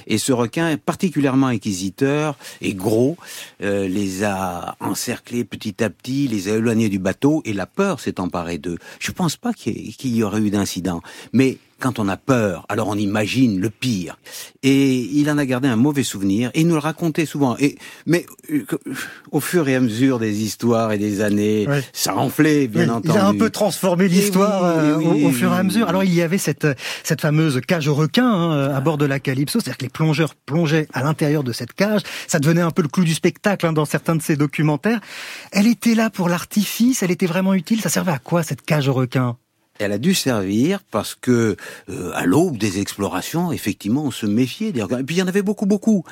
Et 0.05 0.19
ce 0.19 0.31
requin, 0.31 0.77
particulièrement 0.77 1.47
inquisiteur 1.47 2.37
et 2.61 2.75
gros, 2.75 3.17
euh, 3.63 3.87
les 3.87 4.23
a 4.23 4.75
encerclés 4.79 5.43
petit 5.43 5.83
à 5.83 5.89
petit, 5.89 6.27
les 6.27 6.47
a 6.47 6.57
éloignés 6.57 6.89
du 6.89 6.99
bateau 6.99 7.41
et 7.45 7.53
la 7.53 7.65
peur 7.65 7.99
s'est 7.99 8.19
emparée 8.19 8.59
d'eux. 8.59 8.77
Je 8.99 9.11
pense 9.11 9.37
pas 9.37 9.53
qu'il 9.53 10.15
y 10.15 10.21
aurait 10.21 10.41
eu 10.41 10.51
d'incident, 10.51 11.01
mais 11.33 11.57
quand 11.79 11.99
on 11.99 12.07
a 12.07 12.17
peur, 12.17 12.65
alors 12.69 12.87
on 12.87 12.95
imagine 12.95 13.59
le 13.59 13.69
pire. 13.69 14.17
Et 14.63 14.97
il 14.97 15.29
en 15.29 15.37
a 15.37 15.45
gardé 15.45 15.67
un 15.67 15.75
mauvais 15.75 16.03
souvenir, 16.03 16.51
et 16.53 16.61
il 16.61 16.67
nous 16.67 16.75
le 16.75 16.79
racontait 16.79 17.25
souvent. 17.25 17.55
Et, 17.59 17.77
mais 18.05 18.25
euh, 18.51 18.65
au 19.31 19.39
fur 19.39 19.67
et 19.67 19.75
à 19.75 19.79
mesure 19.79 20.19
des 20.19 20.43
histoires 20.43 20.91
et 20.91 20.97
des 20.97 21.21
années, 21.21 21.67
ça 21.93 22.15
enflait, 22.15 22.67
bien 22.67 22.89
entendu. 22.89 23.09
Il 23.13 23.17
a 23.17 23.27
un 23.27 23.35
peu 23.35 23.49
transformé 23.49 24.07
l'histoire 24.07 24.63
euh, 24.63 24.97
au, 24.97 25.31
fur 25.31 25.51
et 25.53 25.57
à 25.57 25.63
mesure. 25.63 25.87
Alors 25.87 26.03
il 26.03 26.13
y 26.13 26.21
avait 26.21 26.37
cette, 26.37 26.67
cette 27.03 27.21
fameuse 27.21 27.59
cage 27.65 27.87
aux 27.87 27.95
requins 27.95 28.29
hein, 28.29 28.73
à 28.73 28.81
bord 28.81 28.97
de 28.97 29.05
la 29.05 29.19
Calypso, 29.19 29.59
c'est-à-dire 29.59 29.77
que 29.77 29.85
les 29.85 29.89
plongeurs 29.89 30.35
plongeaient 30.35 30.87
à 30.93 31.03
l'intérieur 31.03 31.43
de 31.43 31.53
cette 31.53 31.73
cage. 31.73 32.01
Ça 32.27 32.39
devenait 32.39 32.61
un 32.61 32.71
peu 32.71 32.81
le 32.81 32.89
clou 32.89 33.03
du 33.03 33.13
spectacle 33.13 33.65
hein, 33.65 33.73
dans 33.73 33.85
certains 33.85 34.15
de 34.15 34.21
ces 34.21 34.35
documentaires. 34.35 34.99
Elle 35.51 35.67
était 35.67 35.95
là 35.95 36.09
pour 36.09 36.29
l'artifice, 36.29 37.03
elle 37.03 37.11
était 37.11 37.25
vraiment 37.25 37.53
utile. 37.53 37.81
Ça 37.81 37.89
servait 37.89 38.11
à 38.11 38.19
quoi 38.19 38.43
cette 38.43 38.61
cage 38.61 38.87
aux 38.87 38.93
requins? 38.93 39.37
Elle 39.79 39.93
a 39.93 39.97
dû 39.97 40.13
servir 40.13 40.81
parce 40.91 41.15
que 41.15 41.55
euh, 41.89 42.11
à 42.13 42.25
l'aube 42.25 42.57
des 42.57 42.79
explorations, 42.79 43.51
effectivement, 43.51 44.03
on 44.03 44.11
se 44.11 44.25
méfiait 44.25 44.71
des 44.71 44.83
requins. 44.83 44.99
Et 44.99 45.03
puis 45.03 45.15
il 45.15 45.19
y 45.19 45.21
en 45.21 45.27
avait 45.27 45.41
beaucoup, 45.41 45.65
beaucoup. 45.65 46.03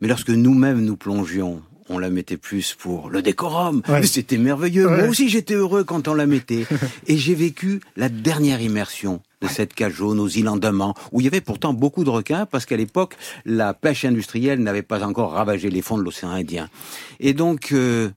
Mais 0.00 0.08
lorsque 0.08 0.30
nous-mêmes 0.30 0.84
nous 0.84 0.96
plongions, 0.96 1.62
on 1.88 1.98
la 1.98 2.10
mettait 2.10 2.36
plus 2.36 2.74
pour 2.74 3.10
le 3.10 3.22
décorum. 3.22 3.82
C'était 4.02 4.38
merveilleux. 4.38 4.88
Moi 4.88 5.08
aussi, 5.08 5.28
j'étais 5.28 5.54
heureux 5.54 5.84
quand 5.84 6.08
on 6.08 6.14
la 6.14 6.26
mettait. 6.26 6.66
Et 7.06 7.16
j'ai 7.16 7.34
vécu 7.34 7.80
la 7.96 8.08
dernière 8.08 8.60
immersion 8.60 9.20
de 9.40 9.48
cette 9.48 9.74
cage 9.74 9.94
jaune 9.94 10.20
aux 10.20 10.28
îles 10.28 10.48
Andaman, 10.48 10.94
où 11.10 11.20
il 11.20 11.24
y 11.24 11.26
avait 11.26 11.40
pourtant 11.40 11.74
beaucoup 11.74 12.04
de 12.04 12.10
requins, 12.10 12.46
parce 12.46 12.64
qu'à 12.64 12.76
l'époque, 12.76 13.16
la 13.44 13.74
pêche 13.74 14.04
industrielle 14.04 14.60
n'avait 14.60 14.82
pas 14.82 15.04
encore 15.04 15.32
ravagé 15.32 15.68
les 15.68 15.82
fonds 15.82 15.98
de 15.98 16.02
l'océan 16.02 16.30
Indien. 16.30 16.68
Et 17.18 17.34
donc, 17.34 17.72
euh, 17.72 18.10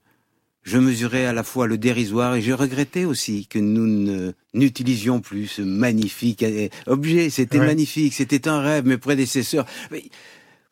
je 0.66 0.78
mesurais 0.78 1.26
à 1.26 1.32
la 1.32 1.44
fois 1.44 1.68
le 1.68 1.78
dérisoire 1.78 2.34
et 2.34 2.42
je 2.42 2.52
regrettais 2.52 3.04
aussi 3.04 3.46
que 3.46 3.60
nous 3.60 4.32
n'utilisions 4.52 5.20
plus 5.20 5.46
ce 5.46 5.62
magnifique 5.62 6.42
euh, 6.42 6.68
objet. 6.86 7.30
C'était 7.30 7.58
magnifique, 7.58 8.12
c'était 8.12 8.48
un 8.48 8.60
rêve, 8.60 8.84
mes 8.84 8.98
prédécesseurs. 8.98 9.64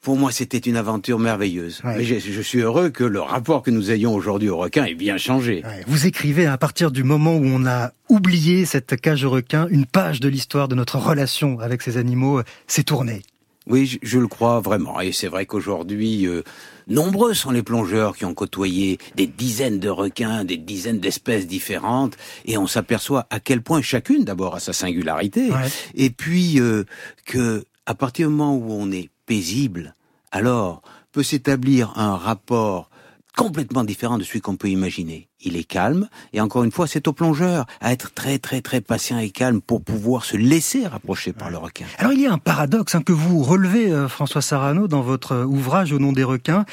Pour 0.00 0.16
moi, 0.16 0.32
c'était 0.32 0.58
une 0.58 0.76
aventure 0.76 1.18
merveilleuse. 1.18 1.80
Mais 1.84 2.04
je, 2.04 2.42
suis 2.42 2.58
heureux 2.58 2.90
que 2.90 3.04
le 3.04 3.20
rapport 3.20 3.62
que 3.62 3.70
nous 3.70 3.90
ayons 3.90 4.14
aujourd'hui 4.14 4.50
au 4.50 4.58
requin 4.58 4.84
ait 4.84 4.94
bien 4.94 5.16
changé. 5.16 5.62
Vous 5.86 6.06
écrivez 6.06 6.44
à 6.44 6.58
partir 6.58 6.90
du 6.90 7.04
moment 7.04 7.36
où 7.36 7.44
on 7.46 7.64
a 7.64 7.92
oublié 8.10 8.66
cette 8.66 9.00
cage 9.00 9.24
au 9.24 9.30
requin, 9.30 9.66
une 9.70 9.86
page 9.86 10.20
de 10.20 10.28
l'histoire 10.28 10.68
de 10.68 10.74
notre 10.74 10.98
relation 10.98 11.60
avec 11.60 11.80
ces 11.80 11.96
animaux 11.96 12.42
s'est 12.66 12.82
tournée. 12.82 13.22
Oui, 13.66 13.98
je, 14.02 14.18
le 14.18 14.28
crois 14.28 14.60
vraiment. 14.60 15.00
Et 15.00 15.12
c'est 15.12 15.28
vrai 15.28 15.46
qu'aujourd'hui, 15.46 16.26
euh, 16.26 16.42
nombreux 16.88 17.34
sont 17.34 17.50
les 17.50 17.62
plongeurs 17.62 18.16
qui 18.16 18.24
ont 18.24 18.34
côtoyé 18.34 18.98
des 19.14 19.26
dizaines 19.26 19.80
de 19.80 19.88
requins, 19.88 20.44
des 20.44 20.56
dizaines 20.56 21.00
d'espèces 21.00 21.46
différentes, 21.46 22.16
et 22.44 22.58
on 22.58 22.66
s'aperçoit 22.66 23.26
à 23.30 23.40
quel 23.40 23.62
point 23.62 23.82
chacune, 23.82 24.24
d'abord, 24.24 24.54
a 24.54 24.60
sa 24.60 24.72
singularité, 24.72 25.50
et 25.94 26.10
puis 26.10 26.60
euh, 26.60 26.84
que 27.26 27.64
à 27.86 27.94
partir 27.94 28.28
du 28.28 28.34
moment 28.34 28.56
où 28.56 28.72
on 28.72 28.90
est 28.90 29.10
paisible, 29.26 29.94
alors 30.32 30.82
peut 31.12 31.22
s'établir 31.22 31.92
un 31.96 32.16
rapport 32.16 32.90
complètement 33.36 33.84
différent 33.84 34.18
de 34.18 34.24
celui 34.24 34.40
qu'on 34.40 34.56
peut 34.56 34.68
imaginer. 34.68 35.28
Il 35.40 35.56
est 35.56 35.64
calme, 35.64 36.08
et 36.32 36.40
encore 36.40 36.64
une 36.64 36.72
fois, 36.72 36.86
c'est 36.86 37.06
au 37.08 37.12
plongeur 37.12 37.66
à 37.80 37.92
être 37.92 38.12
très 38.14 38.38
très 38.38 38.60
très 38.60 38.80
patient 38.80 39.18
et 39.18 39.30
calme 39.30 39.60
pour 39.60 39.82
pouvoir 39.82 40.24
se 40.24 40.36
laisser 40.36 40.86
rapprocher 40.86 41.32
par 41.32 41.50
le 41.50 41.58
requin. 41.58 41.86
Alors 41.98 42.12
il 42.12 42.20
y 42.20 42.26
a 42.26 42.32
un 42.32 42.38
paradoxe 42.38 42.94
hein, 42.94 43.02
que 43.02 43.12
vous 43.12 43.42
relevez, 43.42 43.90
euh, 43.90 44.08
François 44.08 44.42
Sarano, 44.42 44.88
dans 44.88 45.02
votre 45.02 45.32
euh, 45.32 45.44
ouvrage 45.44 45.92
Au 45.92 45.98
nom 45.98 46.12
des 46.12 46.24
requins. 46.24 46.64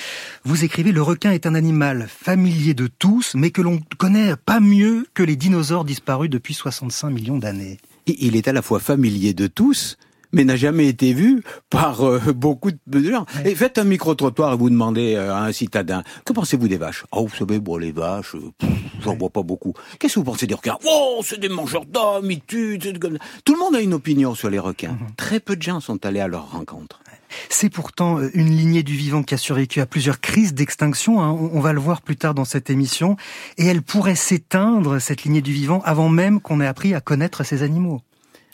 Vous 0.43 0.63
écrivez 0.63 0.91
le 0.91 1.01
requin 1.01 1.31
est 1.31 1.45
un 1.45 1.55
animal 1.55 2.07
familier 2.07 2.73
de 2.73 2.87
tous, 2.87 3.33
mais 3.35 3.51
que 3.51 3.61
l'on 3.61 3.79
connaît 3.97 4.35
pas 4.35 4.59
mieux 4.59 5.07
que 5.13 5.23
les 5.23 5.35
dinosaures 5.35 5.85
disparus 5.85 6.29
depuis 6.29 6.53
65 6.53 7.09
millions 7.09 7.37
d'années. 7.37 7.77
Il 8.07 8.35
est 8.35 8.47
à 8.47 8.53
la 8.53 8.61
fois 8.61 8.79
familier 8.79 9.33
de 9.33 9.47
tous, 9.47 9.97
mais 10.31 10.43
n'a 10.43 10.55
jamais 10.55 10.87
été 10.87 11.13
vu 11.13 11.43
par 11.69 12.05
euh, 12.05 12.19
beaucoup 12.33 12.71
de 12.71 13.03
gens. 13.03 13.25
Et 13.45 13.55
faites 13.55 13.77
un 13.77 13.83
micro-trottoir 13.83 14.53
et 14.53 14.57
vous 14.57 14.69
demandez 14.69 15.15
euh, 15.15 15.33
à 15.33 15.43
un 15.43 15.51
citadin, 15.51 16.03
que 16.25 16.33
pensez-vous 16.33 16.67
des 16.67 16.77
vaches? 16.77 17.05
Oh, 17.11 17.27
vous 17.27 17.35
savez, 17.35 17.59
bon, 17.59 17.77
les 17.77 17.91
vaches, 17.91 18.35
euh, 18.35 18.67
j'en 19.01 19.15
vois 19.15 19.29
pas 19.29 19.43
beaucoup. 19.43 19.73
Qu'est-ce 19.99 20.15
que 20.15 20.19
vous 20.19 20.25
pensez 20.25 20.47
des 20.47 20.55
requins? 20.55 20.77
Oh, 20.85 21.21
c'est 21.23 21.39
des 21.39 21.49
mangeurs 21.49 21.85
d'hommes, 21.85 22.31
ils 22.31 22.41
tuent. 22.41 22.79
Tout 22.79 23.53
le 23.53 23.59
monde 23.59 23.75
a 23.75 23.81
une 23.81 23.93
opinion 23.93 24.35
sur 24.35 24.49
les 24.49 24.59
requins. 24.59 24.91
Mhm. 24.91 25.15
Très 25.17 25.39
peu 25.39 25.55
de 25.55 25.61
gens 25.61 25.79
sont 25.79 26.05
allés 26.05 26.19
à 26.19 26.27
leur 26.27 26.51
rencontre. 26.51 27.01
C'est 27.49 27.69
pourtant 27.69 28.19
une 28.33 28.49
lignée 28.49 28.83
du 28.83 28.95
vivant 28.95 29.23
qui 29.23 29.33
a 29.33 29.37
survécu 29.37 29.79
à 29.79 29.85
plusieurs 29.85 30.19
crises 30.19 30.53
d'extinction. 30.53 31.21
Hein. 31.21 31.31
On 31.31 31.61
va 31.61 31.71
le 31.71 31.79
voir 31.79 32.01
plus 32.01 32.17
tard 32.17 32.33
dans 32.33 32.43
cette 32.43 32.69
émission. 32.69 33.15
Et 33.57 33.65
elle 33.65 33.81
pourrait 33.81 34.15
s'éteindre, 34.15 34.99
cette 34.99 35.23
lignée 35.23 35.41
du 35.41 35.53
vivant, 35.53 35.81
avant 35.85 36.09
même 36.09 36.41
qu'on 36.41 36.59
ait 36.59 36.67
appris 36.67 36.93
à 36.93 36.99
connaître 36.99 37.45
ces 37.45 37.63
animaux. 37.63 38.01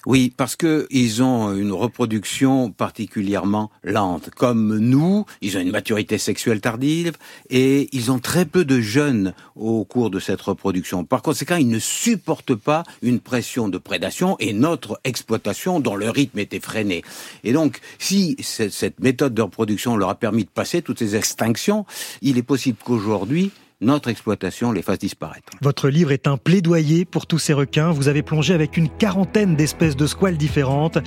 Oui, 0.08 0.32
parce 0.38 0.56
que 0.56 0.88
ils 0.90 1.22
ont 1.22 1.54
une 1.54 1.74
reproduction 1.74 2.72
particulièrement 2.72 3.70
lente. 3.84 4.30
Comme 4.30 4.78
nous, 4.78 5.26
ils 5.42 5.58
ont 5.58 5.60
une 5.60 5.72
maturité 5.72 6.18
sexuelle 6.18 6.62
tardive 6.62 7.18
et 7.50 7.90
ils 7.92 8.10
ont 8.10 8.20
très 8.20 8.46
peu 8.46 8.64
de 8.64 8.80
jeunes 8.80 9.34
au 9.58 9.84
cours 9.84 10.10
de 10.10 10.22
cette 10.22 10.40
reproduction. 10.40 11.04
Par 11.04 11.22
conséquent, 11.22 11.58
ils 11.58 11.68
ne 11.68 11.78
supportent 11.78 12.56
pas 12.56 12.84
une 13.02 13.20
pression 13.20 13.68
de 13.68 13.78
prédation 13.78 14.38
et 14.40 14.54
notre 14.54 14.98
exploitation 15.04 15.82
dont 15.82 15.98
le 15.98 16.10
rythme 16.10 16.40
est 16.40 16.54
effréné. 16.54 17.04
Et 17.44 17.52
donc, 17.52 17.82
si 18.00 18.38
cette 18.40 19.02
méthode 19.02 19.34
de 19.34 19.42
reproduction 19.42 19.98
leur 19.98 20.08
a 20.08 20.16
permis 20.16 20.46
de 20.46 20.50
passer 20.50 20.82
toutes 20.82 21.00
ces 21.00 21.18
extinctions, 21.18 21.86
il 22.22 22.38
est 22.38 22.44
possible 22.44 22.78
qu'aujourd'hui, 22.82 23.52
notre 23.80 24.10
exploitation 24.10 24.72
les 24.72 24.82
fasse 24.82 24.98
disparaître. 24.98 25.52
Votre 25.62 25.90
livre 25.90 26.12
est 26.12 26.28
un 26.28 26.38
plaidoyer 26.38 27.06
pour 27.06 27.28
tous 27.28 27.38
ces 27.38 27.54
requins. 27.54 27.92
Vous 27.92 28.08
avez 28.08 28.24
plongé 28.24 28.56
avec 28.56 28.76
une 28.76 28.90
quarantaine 28.90 29.56
d'espèces 29.56 29.96
de 29.96 30.08
squales 30.08 30.38
différentes. 30.38 30.98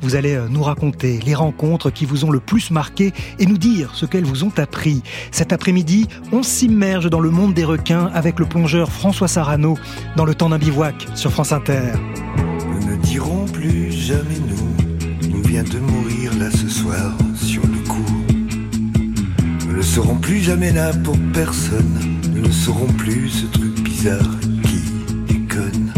Vous 0.00 0.14
allez 0.14 0.34
euh, 0.34 0.46
nous 0.48 0.62
raconter 0.62 1.18
les 1.26 1.34
rencontres 1.34 1.90
qui 1.90 2.04
vous 2.04 2.24
ont 2.24 2.30
le 2.30 2.38
plus 2.38 2.70
marqué 2.70 3.12
et 3.40 3.46
nous 3.46 3.58
dire 3.58 3.96
ce 3.96 4.06
qu'elles 4.06 4.24
vous 4.24 4.44
ont 4.44 4.52
appris. 4.58 5.02
Cet 5.32 5.52
après-midi, 5.52 6.06
on 6.30 6.44
s'immerge 6.44 7.10
dans 7.10 7.18
le 7.18 7.30
monde 7.30 7.52
des 7.52 7.64
requins 7.64 8.06
avec 8.14 8.38
le 8.38 8.46
plongeur 8.46 8.92
François 8.92 9.28
Sarano 9.28 9.76
dans 10.14 10.24
le 10.24 10.36
temps 10.36 10.50
d'un 10.50 10.58
bivouac 10.58 11.08
sur 11.16 11.32
France 11.32 11.50
Inter. 11.50 11.94
Nous 12.68 12.86
ne 12.92 12.96
dirons 13.02 13.46
plus 13.46 13.90
jamais 13.90 14.38
nous, 14.38 15.28
nous 15.30 15.42
vient 15.42 15.64
de 15.64 15.78
mourir 15.80 16.32
là 16.38 16.48
ce 16.52 16.68
soir 16.68 17.12
sur 17.34 17.62
le 17.62 17.88
coup. 17.88 18.22
Nous 19.66 19.76
ne 19.76 19.82
serons 19.82 20.16
plus 20.16 20.38
jamais 20.38 20.72
là 20.72 20.92
pour 21.02 21.16
personne 21.32 22.19
nous 22.40 22.46
ne 22.46 22.52
serons 22.52 22.86
plus 22.86 23.28
ce 23.28 23.46
truc 23.46 23.82
bizarre 23.82 24.40
qui 24.64 25.34
déconne. 25.34 25.92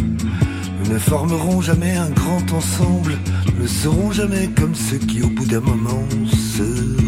Nous 0.82 0.92
ne 0.92 0.98
formerons 0.98 1.60
jamais 1.60 1.94
un 1.94 2.10
grand 2.10 2.52
ensemble. 2.52 3.16
Nous 3.54 3.62
ne 3.62 3.68
serons 3.68 4.10
jamais 4.10 4.48
comme 4.58 4.74
ceux 4.74 4.98
qui 4.98 5.22
au 5.22 5.28
bout 5.28 5.46
d'un 5.46 5.60
moment 5.60 6.04
se 6.26 7.01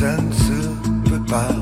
ça 0.00 0.16
ne 0.20 0.32
se 0.32 1.08
peut 1.08 1.24
pas. 1.26 1.54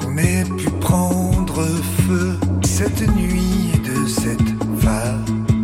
Qu'on 0.00 0.16
ait 0.18 0.44
pu 0.56 0.70
prendre 0.80 1.64
feu 2.06 2.36
cette 2.62 3.06
nuit 3.16 3.72
de 3.84 4.06
cette 4.06 4.48
façon-là. 4.82 5.57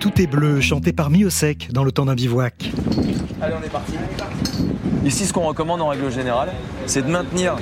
Tout 0.00 0.20
est 0.20 0.26
bleu, 0.26 0.60
chanté 0.60 0.92
par 0.92 1.10
Miosek 1.10 1.72
dans 1.72 1.84
le 1.84 1.92
temps 1.92 2.04
d'un 2.04 2.14
bivouac. 2.14 2.70
Allez, 3.40 3.54
on 3.60 3.64
est 3.64 3.70
parti. 3.70 3.94
Ici, 5.04 5.26
ce 5.26 5.32
qu'on 5.32 5.46
recommande 5.46 5.80
en 5.80 5.88
règle 5.88 6.10
générale, 6.10 6.50
c'est 6.86 7.02
de 7.02 7.10
maintenir 7.10 7.56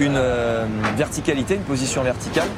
une 0.00 0.16
euh, 0.16 0.66
verticalité, 0.96 1.54
une 1.54 1.62
position 1.62 2.02
verticale, 2.02 2.48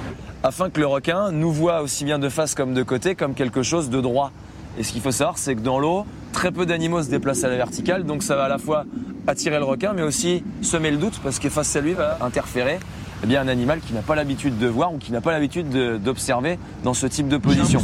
afin 0.42 0.70
que 0.70 0.80
le 0.80 0.86
requin 0.86 1.30
nous 1.30 1.52
voit 1.52 1.82
aussi 1.82 2.04
bien 2.04 2.18
de 2.18 2.28
face 2.28 2.54
comme 2.54 2.74
de 2.74 2.82
côté 2.82 3.14
comme 3.14 3.34
quelque 3.34 3.62
chose 3.62 3.90
de 3.90 4.00
droit. 4.00 4.32
Et 4.78 4.82
ce 4.82 4.92
qu'il 4.92 5.00
faut 5.00 5.10
savoir, 5.10 5.38
c'est 5.38 5.54
que 5.54 5.60
dans 5.60 5.78
l'eau, 5.78 6.06
très 6.32 6.52
peu 6.52 6.66
d'animaux 6.66 7.02
se 7.02 7.10
déplacent 7.10 7.44
à 7.44 7.48
la 7.48 7.56
verticale, 7.56 8.04
donc 8.04 8.22
ça 8.22 8.36
va 8.36 8.44
à 8.44 8.48
la 8.48 8.58
fois 8.58 8.84
attirer 9.26 9.58
le 9.58 9.64
requin, 9.64 9.92
mais 9.92 10.02
aussi 10.02 10.42
semer 10.62 10.90
le 10.90 10.96
doute, 10.96 11.20
parce 11.22 11.38
que 11.38 11.48
face 11.48 11.74
à 11.76 11.80
lui 11.80 11.92
va 11.92 12.18
interférer 12.20 12.78
eh 13.22 13.26
bien, 13.26 13.40
un 13.42 13.48
animal 13.48 13.80
qui 13.86 13.92
n'a 13.92 14.00
pas 14.02 14.14
l'habitude 14.14 14.58
de 14.58 14.66
voir 14.66 14.92
ou 14.92 14.98
qui 14.98 15.12
n'a 15.12 15.20
pas 15.20 15.32
l'habitude 15.32 15.68
de- 15.68 15.98
d'observer 15.98 16.58
dans 16.84 16.94
ce 16.94 17.06
type 17.06 17.28
de 17.28 17.36
position. 17.36 17.80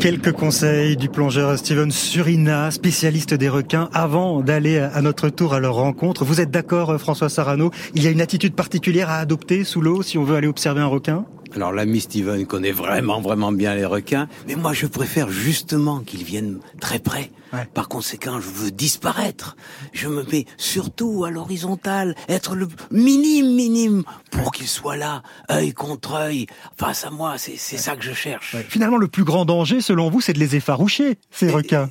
Quelques 0.00 0.32
conseils 0.32 0.96
du 0.96 1.08
plongeur 1.08 1.56
Steven 1.58 1.90
Surina, 1.90 2.70
spécialiste 2.70 3.32
des 3.32 3.48
requins, 3.48 3.88
avant 3.94 4.42
d'aller 4.42 4.78
à 4.78 5.00
notre 5.00 5.30
tour 5.30 5.54
à 5.54 5.60
leur 5.60 5.74
rencontre. 5.74 6.24
Vous 6.24 6.40
êtes 6.42 6.50
d'accord, 6.50 6.98
François 7.00 7.28
Sarano? 7.30 7.70
Il 7.94 8.02
y 8.04 8.06
a 8.06 8.10
une 8.10 8.20
attitude 8.20 8.54
particulière 8.54 9.08
à 9.08 9.16
adopter 9.16 9.64
sous 9.64 9.80
l'eau 9.80 10.02
si 10.02 10.18
on 10.18 10.24
veut 10.24 10.36
aller 10.36 10.48
observer 10.48 10.82
un 10.82 10.86
requin? 10.86 11.24
Alors 11.54 11.72
l'ami 11.72 12.00
Steven 12.00 12.46
connaît 12.46 12.72
vraiment, 12.72 13.20
vraiment 13.20 13.52
bien 13.52 13.74
les 13.74 13.84
requins, 13.84 14.28
mais 14.46 14.56
moi 14.56 14.72
je 14.72 14.86
préfère 14.86 15.30
justement 15.30 16.00
qu'ils 16.00 16.24
viennent 16.24 16.58
très 16.80 16.98
près. 16.98 17.30
Par 17.72 17.88
conséquent, 17.88 18.40
je 18.40 18.48
veux 18.48 18.70
disparaître. 18.72 19.56
Je 19.92 20.08
me 20.08 20.24
mets 20.24 20.44
surtout 20.56 21.24
à 21.24 21.30
l'horizontale, 21.30 22.16
être 22.28 22.56
le 22.56 22.66
minime, 22.90 23.54
minime, 23.54 24.02
pour 24.32 24.50
qu'ils 24.50 24.66
soient 24.66 24.96
là, 24.96 25.22
œil 25.50 25.72
contre 25.72 26.14
œil, 26.14 26.46
face 26.76 27.04
à 27.04 27.10
moi. 27.10 27.38
C'est 27.38 27.56
c'est 27.56 27.76
ça 27.76 27.94
que 27.94 28.02
je 28.02 28.12
cherche. 28.12 28.56
Finalement, 28.68 28.96
le 28.96 29.06
plus 29.06 29.22
grand 29.22 29.44
danger, 29.44 29.80
selon 29.80 30.10
vous, 30.10 30.20
c'est 30.20 30.32
de 30.32 30.40
les 30.40 30.56
effaroucher, 30.56 31.18
ces 31.30 31.50
requins. 31.50 31.88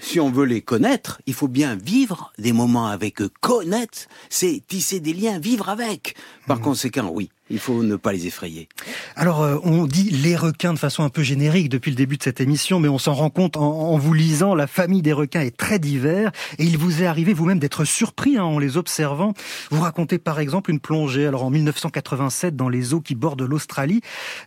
Si 0.00 0.18
on 0.18 0.30
veut 0.30 0.46
les 0.46 0.62
connaître, 0.62 1.20
il 1.26 1.34
faut 1.34 1.48
bien 1.48 1.76
vivre 1.76 2.32
des 2.38 2.52
moments 2.52 2.86
avec 2.88 3.22
eux. 3.22 3.30
Connaître, 3.40 4.08
c'est 4.28 4.62
tisser 4.66 4.98
des 4.98 5.12
liens, 5.12 5.38
vivre 5.38 5.68
avec. 5.68 6.16
Par 6.48 6.60
conséquent, 6.60 7.08
oui, 7.12 7.30
il 7.50 7.58
faut 7.58 7.82
ne 7.82 7.96
pas 7.96 8.12
les 8.12 8.26
effrayer. 8.26 8.68
Alors, 9.16 9.42
euh, 9.42 9.56
on 9.64 9.86
dit 9.86 10.10
les 10.10 10.36
requins 10.36 10.72
de 10.72 10.78
façon 10.78 11.02
un 11.02 11.08
peu 11.08 11.22
générique 11.22 11.68
depuis 11.68 11.90
le 11.90 11.96
début 11.96 12.16
de 12.16 12.22
cette 12.22 12.40
émission, 12.40 12.80
mais 12.80 12.88
on 12.88 12.98
s'en 12.98 13.14
rend 13.14 13.30
compte 13.30 13.56
en, 13.56 13.96
vous 13.98 14.14
lisant. 14.14 14.54
La 14.54 14.66
famille 14.66 15.02
des 15.02 15.12
requins 15.12 15.40
est 15.40 15.56
très 15.56 15.78
divers 15.78 16.30
et 16.58 16.64
il 16.64 16.78
vous 16.78 17.02
est 17.02 17.06
arrivé 17.06 17.32
vous-même 17.32 17.58
d'être 17.58 17.84
surpris 17.84 18.36
hein, 18.36 18.44
en 18.44 18.58
les 18.58 18.76
observant. 18.76 19.34
Vous 19.70 19.80
racontez 19.80 20.18
par 20.18 20.40
exemple 20.40 20.70
une 20.70 20.80
plongée. 20.80 21.26
Alors 21.26 21.44
en 21.44 21.50
1987, 21.50 22.56
dans 22.56 22.68
les 22.68 22.94
eaux 22.94 23.00
qui 23.00 23.14
bordent 23.14 23.42
l'Australie, 23.42 24.00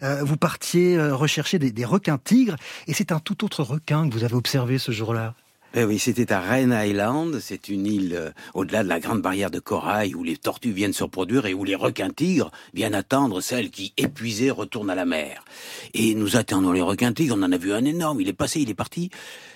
euh, 0.04 0.22
vous 0.24 0.38
partiez 0.38 0.98
euh, 0.98 1.16
rechercher 1.16 1.60
des 1.60 1.86
requins 1.86 2.18
tigres 2.18 2.56
et 2.88 2.94
c'est 2.94 3.12
un 3.12 3.20
tout 3.20 3.44
autre 3.44 3.64
requin 3.64 4.08
que 4.08 4.14
vous 4.14 4.24
avez 4.24 4.36
observé 4.36 4.78
ce 4.78 4.92
jour-là. 4.92 5.36
Eh 5.74 5.86
oui, 5.86 6.00
c'était 6.00 6.34
à 6.34 6.42
Rhine 6.42 6.78
Island. 6.78 7.40
C'est 7.40 7.70
une 7.70 7.86
île 7.86 8.14
euh, 8.14 8.32
au-delà 8.54 8.84
de 8.84 8.90
la 8.90 9.00
grande 9.00 9.22
barrière 9.22 9.50
de 9.50 9.60
corail 9.60 10.14
où 10.16 10.22
les 10.22 10.36
tortues 10.36 10.74
viennent 10.74 10.92
se 10.92 11.04
reproduire 11.04 11.46
et 11.46 11.54
où 11.54 11.64
les 11.64 11.76
requins-tigres 11.76 12.52
viennent 12.74 12.94
attendre 12.94 13.40
celles 13.40 13.72
qui, 13.72 13.94
épuisées, 13.96 14.52
retournent 14.52 14.90
à 14.90 14.96
la 14.96 15.06
mer. 15.06 15.46
Et 15.94 16.14
nous 16.14 16.36
attendons 16.36 16.74
les 16.74 16.82
requins-tigres. 16.82 17.36
On 17.38 17.44
en 17.44 17.54
a 17.54 17.58
vu 17.58 17.72
un 17.72 17.86
énorme. 17.86 18.20
Il 18.20 18.28
est 18.28 18.34
passé, 18.34 18.60
il 18.60 18.70
est 18.70 18.74
parti. 18.76 19.12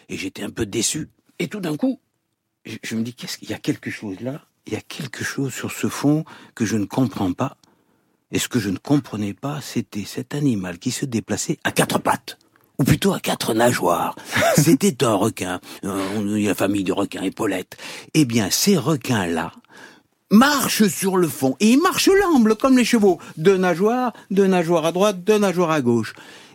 Et 0.08 0.16
j'étais 0.16 0.44
un 0.44 0.52
peu 0.52 0.66
déçu. 0.66 1.10
Et 1.38 1.50
tout 1.50 1.60
d'un 1.60 1.76
coup, 1.76 2.00
je, 2.64 2.78
je 2.82 2.96
me 2.96 3.02
dis, 3.02 3.14
qu'est-ce 3.14 3.38
qu'il 3.38 3.50
y 3.50 3.54
a 3.54 3.60
quelque 3.60 3.92
chose 3.92 4.22
là? 4.22 4.42
Il 4.68 4.74
y 4.74 4.78
a 4.78 4.82
quelque 4.82 5.26
chose 5.26 5.54
sur 5.54 5.72
ce 5.74 5.88
fond 5.88 6.24
que 6.56 6.64
je 6.64 6.78
ne 6.78 6.86
comprends 6.86 7.34
pas. 7.34 7.58
Et 8.32 8.40
ce 8.40 8.48
que 8.48 8.60
je 8.60 8.70
ne 8.70 8.78
comprenais 8.78 9.34
pas, 9.34 9.60
c'était 9.60 10.06
cet 10.06 10.34
animal 10.34 10.80
qui 10.80 10.92
se 10.92 11.06
déplaçait 11.06 11.60
à 11.66 11.74
quatre 11.74 12.00
pattes 12.00 12.38
ou 12.80 12.84
plutôt 12.84 13.14
à 13.14 13.20
quatre 13.20 13.54
nageoires. 13.54 14.16
C'était 14.58 15.04
un 15.04 15.14
requin. 15.16 15.60
Euh, 15.84 16.00
on- 16.18 16.36
il 16.36 16.42
y 16.42 16.46
a 16.46 16.50
la 16.50 16.56
famille 16.56 16.84
de 16.84 16.92
requins, 16.94 17.22
épaulette. 17.24 17.78
Eh 18.14 18.26
bien, 18.26 18.50
ces 18.52 18.78
requins-là 18.78 19.52
marchent 20.32 20.88
sur 20.88 21.18
le 21.18 21.28
fond. 21.28 21.56
Et 21.60 21.72
ils 21.72 21.82
marchent 21.82 22.10
l'amble, 22.22 22.56
comme 22.56 22.78
les 22.78 22.86
chevaux. 22.86 23.20
Deux 23.38 23.58
nageoires, 23.58 24.14
deux 24.32 24.48
nageoires 24.48 24.86
à 24.86 24.92
droite, 24.92 25.24
deux 25.24 25.38
nageoires 25.38 25.72
à 25.72 25.82
gauche. 25.82 26.14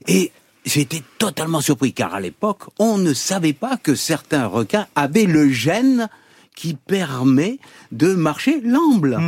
Et 0.09 0.33
j'étais 0.65 1.03
totalement 1.19 1.61
surpris, 1.61 1.93
car 1.93 2.15
à 2.15 2.21
l'époque, 2.21 2.63
on 2.79 2.99
ne 2.99 3.15
savait 3.15 3.53
pas 3.53 3.77
que 3.77 3.95
certains 3.95 4.47
requins 4.47 4.87
avaient 4.97 5.25
le 5.27 5.49
gène 5.51 6.09
qui 6.57 6.75
permet 6.75 7.59
de 7.93 8.13
marcher 8.15 8.61
l'amble. 8.63 9.19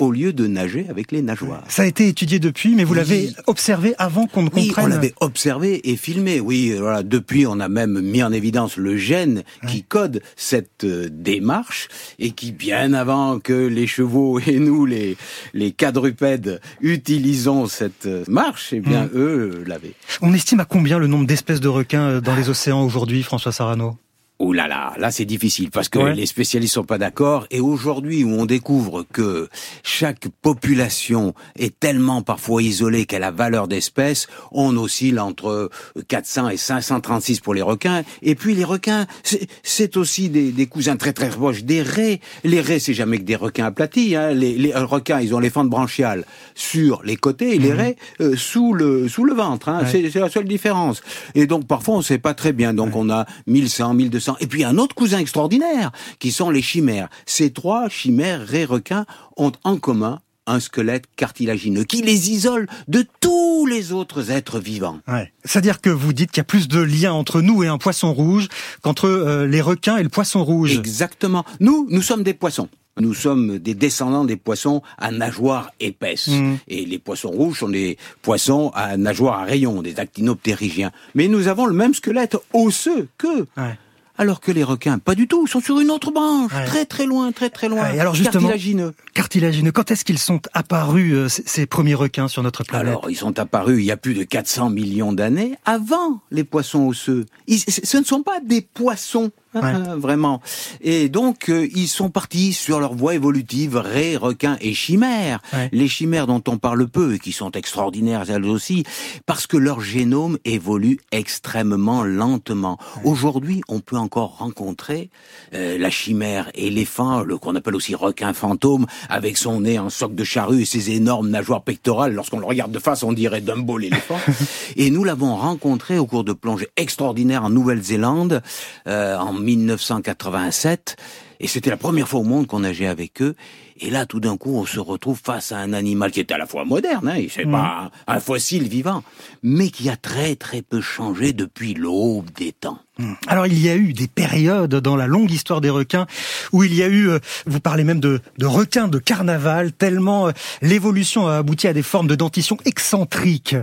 Au 0.00 0.10
lieu 0.10 0.32
de 0.32 0.46
nager 0.46 0.86
avec 0.90 1.12
les 1.12 1.22
nageoires. 1.22 1.62
Ça 1.68 1.82
a 1.82 1.86
été 1.86 2.08
étudié 2.08 2.38
depuis, 2.40 2.74
mais 2.74 2.82
vous 2.84 2.92
Oui. 2.94 2.98
l'avez 2.98 3.30
observé 3.46 3.94
avant 3.98 4.26
qu'on 4.26 4.42
ne 4.42 4.48
Oui, 4.54 4.66
comprenne. 4.68 4.84
on 4.86 4.88
l'avait 4.88 5.14
observé 5.20 5.88
et 5.90 5.96
filmé. 5.96 6.40
Oui, 6.40 6.72
euh, 6.72 6.80
voilà. 6.80 7.02
Depuis, 7.04 7.46
on 7.46 7.60
a 7.60 7.68
même 7.68 8.00
mis 8.00 8.22
en 8.22 8.32
évidence 8.32 8.76
le 8.76 8.96
gène 8.96 9.44
qui 9.68 9.82
code 9.84 10.20
cette 10.36 10.82
euh, 10.84 11.08
démarche 11.10 11.88
et 12.18 12.32
qui, 12.32 12.50
bien 12.52 12.92
avant 12.92 13.38
que 13.38 13.52
les 13.52 13.86
chevaux 13.86 14.38
et 14.46 14.58
nous, 14.58 14.84
les 14.84 15.16
les 15.54 15.70
quadrupèdes, 15.72 16.60
utilisons 16.80 17.66
cette 17.66 18.06
euh, 18.06 18.24
marche, 18.28 18.72
eh 18.72 18.80
bien, 18.80 19.04
Mm. 19.04 19.10
eux 19.14 19.50
euh, 19.60 19.64
l'avaient. 19.66 19.94
On 20.22 20.32
estime 20.34 20.60
à 20.60 20.64
combien 20.64 20.98
le 20.98 21.06
nombre 21.06 21.26
d'espèces 21.26 21.60
de 21.60 21.68
requins 21.68 22.20
dans 22.20 22.34
les 22.34 22.48
océans 22.48 22.84
aujourd'hui, 22.84 23.22
François 23.22 23.52
Sarano? 23.52 23.96
Oh 24.40 24.52
là 24.52 24.66
là, 24.66 24.94
là 24.98 25.12
c'est 25.12 25.24
difficile 25.24 25.70
parce 25.70 25.88
que 25.88 26.00
Ouais. 26.00 26.14
les 26.14 26.26
spécialistes 26.26 26.74
sont 26.74 26.82
pas 26.84 26.98
d'accord 26.98 27.46
et 27.52 27.60
aujourd'hui 27.60 28.24
où 28.24 28.30
on 28.30 28.46
découvre 28.46 29.04
que 29.12 29.48
chaque 29.84 30.26
population 30.42 31.34
est 31.56 31.78
tellement 31.78 32.20
parfois 32.20 32.60
isolée 32.60 33.06
qu'elle 33.06 33.22
a 33.22 33.30
valeur 33.30 33.68
d'espèce, 33.68 34.26
on 34.50 34.76
oscille 34.76 35.20
entre 35.20 35.70
400 36.08 36.48
et 36.48 36.56
536 36.56 37.38
pour 37.40 37.54
les 37.54 37.62
requins 37.62 38.02
et 38.22 38.34
puis 38.34 38.56
les 38.56 38.64
requins 38.64 39.06
c'est- 39.22 39.96
aussi 39.96 40.28
des, 40.30 40.50
des 40.50 40.66
cousins 40.66 40.96
très 40.96 41.12
très 41.12 41.28
proches 41.28 41.62
des 41.62 41.80
raies. 41.82 42.20
Les 42.42 42.60
raies 42.60 42.80
c'est 42.80 42.94
jamais 42.94 43.18
que 43.18 43.24
des 43.24 43.36
requins 43.36 43.66
aplatis, 43.66 44.16
hein. 44.16 44.32
les, 44.32 44.56
les 44.58 44.74
requins 44.74 45.20
ils 45.20 45.32
ont 45.34 45.38
les 45.38 45.50
fentes 45.50 45.70
branchiales 45.70 46.24
sur 46.56 47.02
les 47.04 47.16
côtés 47.16 47.54
et 47.54 47.58
les 47.60 47.72
raies 47.72 47.96
euh, 48.20 48.34
sous 48.36 48.72
le 48.72 49.06
sous 49.08 49.24
le 49.24 49.34
ventre, 49.34 49.68
hein. 49.68 49.82
Ouais. 49.84 49.88
c'est 49.90 50.10
c'est 50.10 50.18
la 50.20 50.28
seule 50.28 50.48
différence. 50.48 51.02
Et 51.36 51.46
donc 51.46 51.68
parfois 51.68 51.94
on 51.94 52.02
sait 52.02 52.18
pas 52.18 52.34
très 52.34 52.52
bien. 52.52 52.74
Donc 52.74 52.96
on 52.96 53.10
a 53.10 53.26
1100, 53.46 53.94
1200. 53.94 54.33
Et 54.40 54.46
puis 54.46 54.64
un 54.64 54.78
autre 54.78 54.94
cousin 54.94 55.18
extraordinaire 55.18 55.92
qui 56.18 56.32
sont 56.32 56.50
les 56.50 56.62
chimères. 56.62 57.08
Ces 57.26 57.52
trois 57.52 57.88
chimères 57.88 58.46
raies 58.46 58.64
requins 58.64 59.06
ont 59.36 59.52
en 59.64 59.76
commun 59.76 60.20
un 60.46 60.60
squelette 60.60 61.04
cartilagineux 61.16 61.84
qui 61.84 62.02
les 62.02 62.30
isole 62.30 62.66
de 62.88 63.04
tous 63.20 63.66
les 63.66 63.92
autres 63.92 64.30
êtres 64.30 64.60
vivants. 64.60 65.00
Ouais. 65.08 65.32
C'est-à-dire 65.44 65.80
que 65.80 65.90
vous 65.90 66.12
dites 66.12 66.30
qu'il 66.30 66.40
y 66.40 66.42
a 66.42 66.44
plus 66.44 66.68
de 66.68 66.80
liens 66.80 67.12
entre 67.12 67.40
nous 67.40 67.62
et 67.62 67.68
un 67.68 67.78
poisson 67.78 68.12
rouge 68.12 68.48
qu'entre 68.82 69.08
euh, 69.08 69.46
les 69.46 69.60
requins 69.60 69.96
et 69.96 70.02
le 70.02 70.08
poisson 70.08 70.44
rouge. 70.44 70.76
Exactement. 70.76 71.44
Nous, 71.60 71.86
nous 71.90 72.02
sommes 72.02 72.22
des 72.22 72.34
poissons. 72.34 72.68
Nous 73.00 73.14
sommes 73.14 73.58
des 73.58 73.74
descendants 73.74 74.24
des 74.24 74.36
poissons 74.36 74.82
à 74.98 75.10
nageoires 75.10 75.72
épaisses. 75.80 76.28
Mhm. 76.28 76.58
Et 76.68 76.84
les 76.84 76.98
poissons 76.98 77.30
rouges 77.30 77.58
sont 77.58 77.68
des 77.68 77.98
poissons 78.22 78.70
à 78.74 78.96
nageoires 78.96 79.40
à 79.40 79.44
rayons, 79.44 79.82
des 79.82 79.98
actinoptérygiens. 79.98 80.92
Mais 81.14 81.26
nous 81.26 81.48
avons 81.48 81.66
le 81.66 81.74
même 81.74 81.94
squelette 81.94 82.36
osseux 82.52 83.08
qu'eux. 83.18 83.46
Ouais. 83.56 83.76
Alors 84.16 84.40
que 84.40 84.52
les 84.52 84.62
requins, 84.62 84.98
pas 84.98 85.14
du 85.16 85.26
tout, 85.26 85.46
sont 85.48 85.60
sur 85.60 85.80
une 85.80 85.90
autre 85.90 86.12
branche, 86.12 86.52
Ouais. 86.52 86.64
très 86.66 86.84
très 86.86 87.04
loin, 87.04 87.32
très 87.32 87.50
très 87.50 87.68
loin. 87.68 87.82
Ouais, 87.82 87.96
et 87.96 88.00
alors 88.00 88.14
justement- 88.14 88.48
Cartilagineux. 88.48 88.94
Cartilagineux, 89.12 89.72
quand 89.72 89.90
est-ce 89.90 90.04
qu'ils 90.04 90.18
sont 90.20 90.40
apparus, 90.52 91.12
euh, 91.14 91.28
ces, 91.28 91.66
premiers 91.66 91.94
requins 91.94 92.28
sur 92.28 92.42
notre 92.44 92.62
planète? 92.62 92.88
Alors, 92.88 93.10
ils 93.10 93.16
sont 93.16 93.36
apparus 93.40 93.80
il 93.80 93.84
y 93.86 93.90
a 93.90 93.96
plus 93.96 94.14
de 94.14 94.22
400 94.22 94.70
millions 94.70 95.12
d'années 95.12 95.56
avant 95.64 96.20
les 96.30 96.44
poissons 96.44 96.86
osseux. 96.86 97.26
Ils- 97.48 97.58
ce 97.60 97.96
ne 97.96 98.04
sont 98.04 98.22
pas 98.22 98.38
des 98.40 98.60
poissons, 98.62 99.32
Ouais. 99.54 99.72
vraiment. 99.96 100.40
Et 100.80 101.08
donc, 101.08 101.48
euh, 101.48 101.68
ils 101.74 101.88
sont 101.88 102.10
partis 102.10 102.52
sur 102.52 102.80
leur 102.80 102.94
voie 102.94 103.14
évolutive, 103.14 103.76
raies, 103.76 104.16
requins 104.16 104.56
et 104.60 104.74
chimères. 104.74 105.40
Ouais. 105.52 105.68
Les 105.72 105.88
chimères 105.88 106.26
dont 106.26 106.42
on 106.48 106.58
parle 106.58 106.86
peu 106.88 107.14
et 107.14 107.18
qui 107.18 107.32
sont 107.32 107.50
extraordinaires 107.52 108.24
elles 108.28 108.44
aussi, 108.44 108.84
parce 109.26 109.46
que 109.46 109.56
leur 109.56 109.80
génome 109.80 110.38
évolue 110.44 110.98
extrêmement 111.12 112.02
lentement. 112.04 112.78
Aujourd'hui, 113.04 113.62
on 113.68 113.80
peut 113.80 113.96
encore 113.96 114.38
rencontrer 114.38 115.10
euh, 115.54 115.78
la 115.78 115.90
chimère 115.90 116.50
éléphant, 116.54 117.22
le 117.22 117.38
qu'on 117.38 117.54
appelle 117.54 117.76
aussi 117.76 117.94
requin 117.94 118.32
fantôme, 118.32 118.86
avec 119.08 119.36
son 119.36 119.60
nez 119.60 119.78
en 119.78 119.90
soc 119.90 120.14
de 120.14 120.24
charrue 120.24 120.62
et 120.62 120.64
ses 120.64 120.90
énormes 120.90 121.28
nageoires 121.30 121.62
pectorales. 121.62 122.14
Lorsqu'on 122.14 122.38
le 122.38 122.46
regarde 122.46 122.72
de 122.72 122.78
face, 122.78 123.02
on 123.02 123.12
dirait 123.12 123.40
Dumbo 123.40 123.78
l'éléphant. 123.78 124.18
et 124.76 124.90
nous 124.90 125.04
l'avons 125.04 125.36
rencontré 125.36 125.98
au 125.98 126.06
cours 126.06 126.24
de 126.24 126.32
plongées 126.32 126.68
extraordinaires 126.76 127.44
en 127.44 127.50
Nouvelle-Zélande 127.50 128.42
euh, 128.86 129.16
en 129.16 129.32
1987. 129.44 130.96
Et 131.40 131.46
c'était 131.46 131.70
la 131.70 131.76
première 131.76 132.08
fois 132.08 132.20
au 132.20 132.24
monde 132.24 132.46
qu'on 132.46 132.60
nageait 132.60 132.86
avec 132.86 133.20
eux. 133.20 133.34
Et 133.80 133.90
là, 133.90 134.06
tout 134.06 134.20
d'un 134.20 134.36
coup, 134.36 134.56
on 134.56 134.64
se 134.64 134.78
retrouve 134.78 135.20
face 135.22 135.50
à 135.50 135.58
un 135.58 135.72
animal 135.72 136.12
qui 136.12 136.20
est 136.20 136.30
à 136.30 136.38
la 136.38 136.46
fois 136.46 136.64
moderne, 136.64 137.08
hein, 137.08 137.20
c'est 137.28 137.44
pas 137.44 137.90
un, 138.06 138.14
un 138.14 138.20
fossile 138.20 138.68
vivant, 138.68 139.02
mais 139.42 139.70
qui 139.70 139.90
a 139.90 139.96
très 139.96 140.36
très 140.36 140.62
peu 140.62 140.80
changé 140.80 141.32
depuis 141.32 141.74
l'aube 141.74 142.30
des 142.36 142.52
temps. 142.52 142.78
Alors 143.26 143.48
il 143.48 143.58
y 143.58 143.68
a 143.68 143.74
eu 143.74 143.92
des 143.92 144.06
périodes 144.06 144.76
dans 144.76 144.94
la 144.94 145.08
longue 145.08 145.32
histoire 145.32 145.60
des 145.60 145.70
requins 145.70 146.06
où 146.52 146.62
il 146.62 146.72
y 146.72 146.84
a 146.84 146.86
eu, 146.86 147.08
euh, 147.08 147.18
vous 147.46 147.58
parlez 147.58 147.82
même 147.82 147.98
de, 147.98 148.20
de 148.38 148.46
requins 148.46 148.86
de 148.86 148.98
carnaval, 148.98 149.72
tellement 149.72 150.28
euh, 150.28 150.32
l'évolution 150.62 151.26
a 151.26 151.38
abouti 151.38 151.66
à 151.66 151.72
des 151.72 151.82
formes 151.82 152.06
de 152.06 152.14
dentition 152.14 152.56
excentriques. 152.64 153.56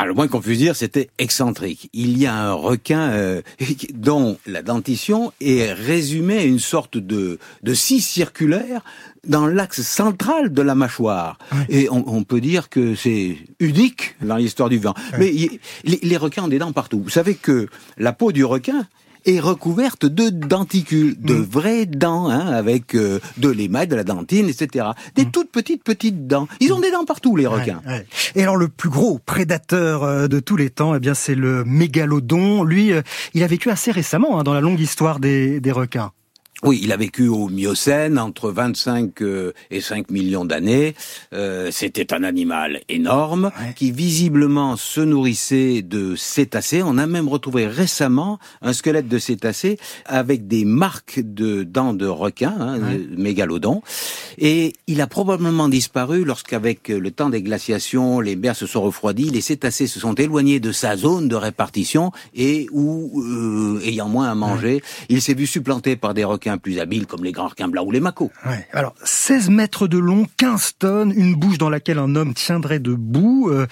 Alors, 0.00 0.08
le 0.08 0.14
moins 0.14 0.28
qu'on 0.28 0.40
puisse 0.40 0.56
dire, 0.56 0.76
c'était 0.76 1.10
excentrique. 1.18 1.90
Il 1.92 2.16
y 2.16 2.26
a 2.26 2.34
un 2.34 2.54
requin 2.54 3.10
euh, 3.10 3.42
dont 3.92 4.38
la 4.46 4.62
dentition 4.62 5.30
est 5.42 5.74
résumée 5.74 6.38
à 6.38 6.44
une 6.44 6.58
sorte 6.58 6.96
de, 6.96 7.38
de 7.62 7.74
scie 7.74 8.00
circulaire 8.00 8.82
dans 9.26 9.46
l'axe 9.46 9.82
central 9.82 10.54
de 10.54 10.62
la 10.62 10.74
mâchoire. 10.74 11.36
Et 11.68 11.90
on, 11.90 12.02
on 12.08 12.24
peut 12.24 12.40
dire 12.40 12.70
que 12.70 12.94
c'est 12.94 13.36
unique 13.58 14.16
dans 14.22 14.36
l'histoire 14.36 14.70
du 14.70 14.76
vivant. 14.76 14.94
Mais 15.18 15.34
les 15.84 16.16
requins 16.16 16.44
ont 16.44 16.48
des 16.48 16.58
dents 16.58 16.72
partout. 16.72 17.02
Vous 17.02 17.10
savez 17.10 17.34
que 17.34 17.68
la 17.98 18.14
peau 18.14 18.32
du 18.32 18.42
requin 18.42 18.86
est 19.26 19.40
recouverte 19.40 20.06
de 20.06 20.30
denticules, 20.30 21.20
de 21.20 21.34
vraies 21.34 21.86
dents, 21.86 22.28
hein, 22.28 22.46
avec 22.48 22.94
euh, 22.94 23.20
de 23.38 23.48
l'émail, 23.48 23.86
de 23.86 23.96
la 23.96 24.04
dentine, 24.04 24.48
etc. 24.48 24.86
Des 25.14 25.26
toutes 25.26 25.50
petites 25.50 25.84
petites 25.84 26.26
dents. 26.26 26.48
Ils 26.60 26.72
ont 26.72 26.80
des 26.80 26.90
dents 26.90 27.04
partout, 27.04 27.36
les 27.36 27.46
requins. 27.46 27.80
Ouais, 27.86 27.92
ouais. 27.92 28.06
Et 28.34 28.42
alors 28.42 28.56
le 28.56 28.68
plus 28.68 28.90
gros 28.90 29.18
prédateur 29.18 30.04
euh, 30.04 30.28
de 30.28 30.40
tous 30.40 30.56
les 30.56 30.70
temps, 30.70 30.94
eh 30.94 31.00
bien 31.00 31.14
c'est 31.14 31.34
le 31.34 31.64
mégalodon. 31.64 32.64
Lui, 32.64 32.92
euh, 32.92 33.02
il 33.34 33.42
a 33.42 33.46
vécu 33.46 33.70
assez 33.70 33.90
récemment 33.90 34.38
hein, 34.38 34.42
dans 34.42 34.54
la 34.54 34.60
longue 34.60 34.80
histoire 34.80 35.20
des, 35.20 35.60
des 35.60 35.72
requins. 35.72 36.12
Oui, 36.62 36.78
il 36.82 36.92
a 36.92 36.98
vécu 36.98 37.26
au 37.26 37.48
Miocène 37.48 38.18
entre 38.18 38.50
25 38.50 39.22
euh, 39.22 39.52
et 39.70 39.80
5 39.80 40.10
millions 40.10 40.44
d'années. 40.44 40.94
Euh, 41.32 41.70
C'était 41.72 42.12
un 42.12 42.22
animal 42.22 42.82
énorme 42.90 43.50
qui 43.76 43.92
visiblement 43.92 44.76
se 44.76 45.00
nourrissait 45.00 45.80
de 45.80 46.14
cétacés. 46.16 46.82
On 46.82 46.98
a 46.98 47.06
même 47.06 47.28
retrouvé 47.28 47.66
récemment 47.66 48.38
un 48.60 48.74
squelette 48.74 49.08
de 49.08 49.18
cétacé 49.18 49.78
avec 50.04 50.48
des 50.48 50.66
marques 50.66 51.20
de 51.20 51.62
dents 51.62 51.94
de 51.94 52.06
requin, 52.06 52.54
hein, 52.60 52.78
de 52.78 53.16
mégalodon. 53.16 53.80
Et 54.36 54.74
il 54.86 55.00
a 55.00 55.06
probablement 55.06 55.70
disparu 55.70 56.24
lorsqu'avec 56.24 56.88
le 56.88 57.10
temps 57.10 57.30
des 57.30 57.40
glaciations, 57.40 58.20
les 58.20 58.36
mers 58.36 58.54
se 58.54 58.66
sont 58.66 58.82
refroidies, 58.82 59.30
les 59.30 59.40
cétacés 59.40 59.86
se 59.86 59.98
sont 59.98 60.14
éloignés 60.14 60.60
de 60.60 60.72
sa 60.72 60.98
zone 60.98 61.26
de 61.26 61.36
répartition 61.36 62.12
et 62.34 62.66
où, 62.70 63.22
euh, 63.22 63.80
ayant 63.82 64.10
moins 64.10 64.30
à 64.30 64.34
manger, 64.34 64.82
il 65.08 65.22
s'est 65.22 65.32
vu 65.32 65.46
supplanté 65.46 65.96
par 65.96 66.12
des 66.12 66.24
requins 66.24 66.49
plus 66.58 66.78
habiles 66.80 67.06
comme 67.06 67.24
les 67.24 67.32
grands 67.32 67.48
requins 67.48 67.68
blancs 67.68 67.86
ou 67.86 67.90
les 67.90 68.00
macos. 68.00 68.30
Ouais. 68.46 68.66
Alors 68.72 68.94
16 69.04 69.50
mètres 69.50 69.86
de 69.88 69.98
long, 69.98 70.26
15 70.36 70.72
tonnes, 70.78 71.12
une 71.16 71.34
bouche 71.34 71.58
dans 71.58 71.70
laquelle 71.70 71.98
un 71.98 72.14
homme 72.16 72.34
tiendrait 72.34 72.78
debout. 72.80 73.48
Euh, 73.50 73.66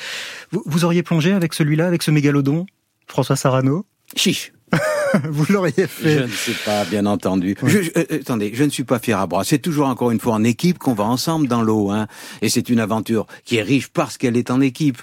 vous, 0.53 0.63
vous 0.67 0.85
auriez 0.85 1.03
plongé 1.03 1.33
avec 1.33 1.55
celui-là, 1.55 1.87
avec 1.87 2.03
ce 2.03 2.11
mégalodon, 2.11 2.67
François 3.07 3.37
Sarano? 3.37 3.87
Chiche. 4.17 4.53
Vous 5.25 5.51
l'auriez 5.51 5.87
fait. 5.87 6.19
Je 6.19 6.23
ne 6.25 6.29
sais 6.29 6.53
pas, 6.67 6.85
bien 6.85 7.07
entendu. 7.07 7.57
Je, 7.65 7.83
je- 7.83 7.91
euh, 7.97 8.05
attendez, 8.21 8.51
je 8.53 8.63
ne 8.65 8.69
suis 8.69 8.85
pas 8.85 8.99
fier 8.99 9.19
à 9.19 9.27
bras. 9.27 9.43
C'est 9.43 9.59
toujours 9.59 9.87
encore 9.87 10.11
une 10.11 10.21
fois 10.21 10.35
en 10.35 10.45
équipe 10.45 10.77
qu'on 10.79 10.93
va 10.93 11.05
ensemble 11.05 11.49
dans 11.49 11.63
l'eau, 11.63 11.91
hein. 11.91 12.07
Et 12.43 12.51
c'est 12.51 12.69
une 12.69 12.79
aventure 12.79 13.27
qui 13.47 13.57
est 13.57 13.63
riche 13.63 13.89
parce 13.89 14.19
qu'elle 14.19 14.37
est 14.37 14.51
en 14.51 14.61
équipe. 14.61 14.99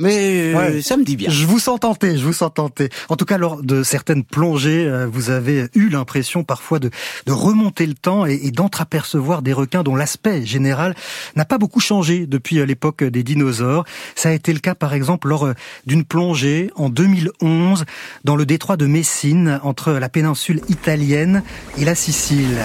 Mais 0.00 0.54
Ouais. 0.54 0.82
ça 0.82 0.96
me 0.96 1.04
dit 1.04 1.16
bien. 1.16 1.30
Je 1.30 1.46
vous 1.46 1.58
sens 1.58 1.78
tenté, 1.78 2.16
je 2.16 2.24
vous 2.24 2.32
sens 2.32 2.50
tenté. 2.54 2.88
En 3.08 3.16
tout 3.16 3.24
cas, 3.24 3.38
lors 3.38 3.62
de 3.62 3.82
certaines 3.82 4.24
plongées, 4.24 4.86
euh, 4.86 5.06
vous 5.06 5.30
avez 5.30 5.66
eu 5.74 5.88
l'impression 5.90 6.42
parfois 6.42 6.78
de, 6.78 6.90
de 7.26 7.32
remonter 7.32 7.86
le 7.86 7.94
temps 7.94 8.26
et, 8.26 8.40
et 8.42 8.50
d'entreapercevoir 8.50 9.42
des 9.42 9.52
requins 9.52 9.82
dont 9.82 9.94
l'aspect 9.96 10.44
général 10.46 10.94
n'a 11.36 11.44
pas 11.44 11.58
beaucoup 11.58 11.80
changé 11.80 12.26
depuis 12.26 12.58
euh, 12.58 12.66
l'époque 12.66 13.04
des 13.04 13.22
dinosaures. 13.22 13.84
Ça 14.16 14.30
a 14.30 14.32
été 14.32 14.52
le 14.52 14.60
cas, 14.60 14.74
par 14.74 14.94
exemple, 14.94 15.28
lors 15.28 15.46
euh, 15.46 15.54
d'une 15.86 16.04
plongée 16.04 16.70
en 16.76 16.88
2011 16.88 17.84
dans 18.24 18.36
le 18.36 18.46
détroit 18.46 18.76
de 18.76 18.86
Messine, 18.86 19.60
entre 19.62 19.92
la 19.92 20.08
péninsule 20.08 20.60
italienne 20.68 21.42
et 21.78 21.84
la 21.84 21.94
Sicile. 21.94 22.58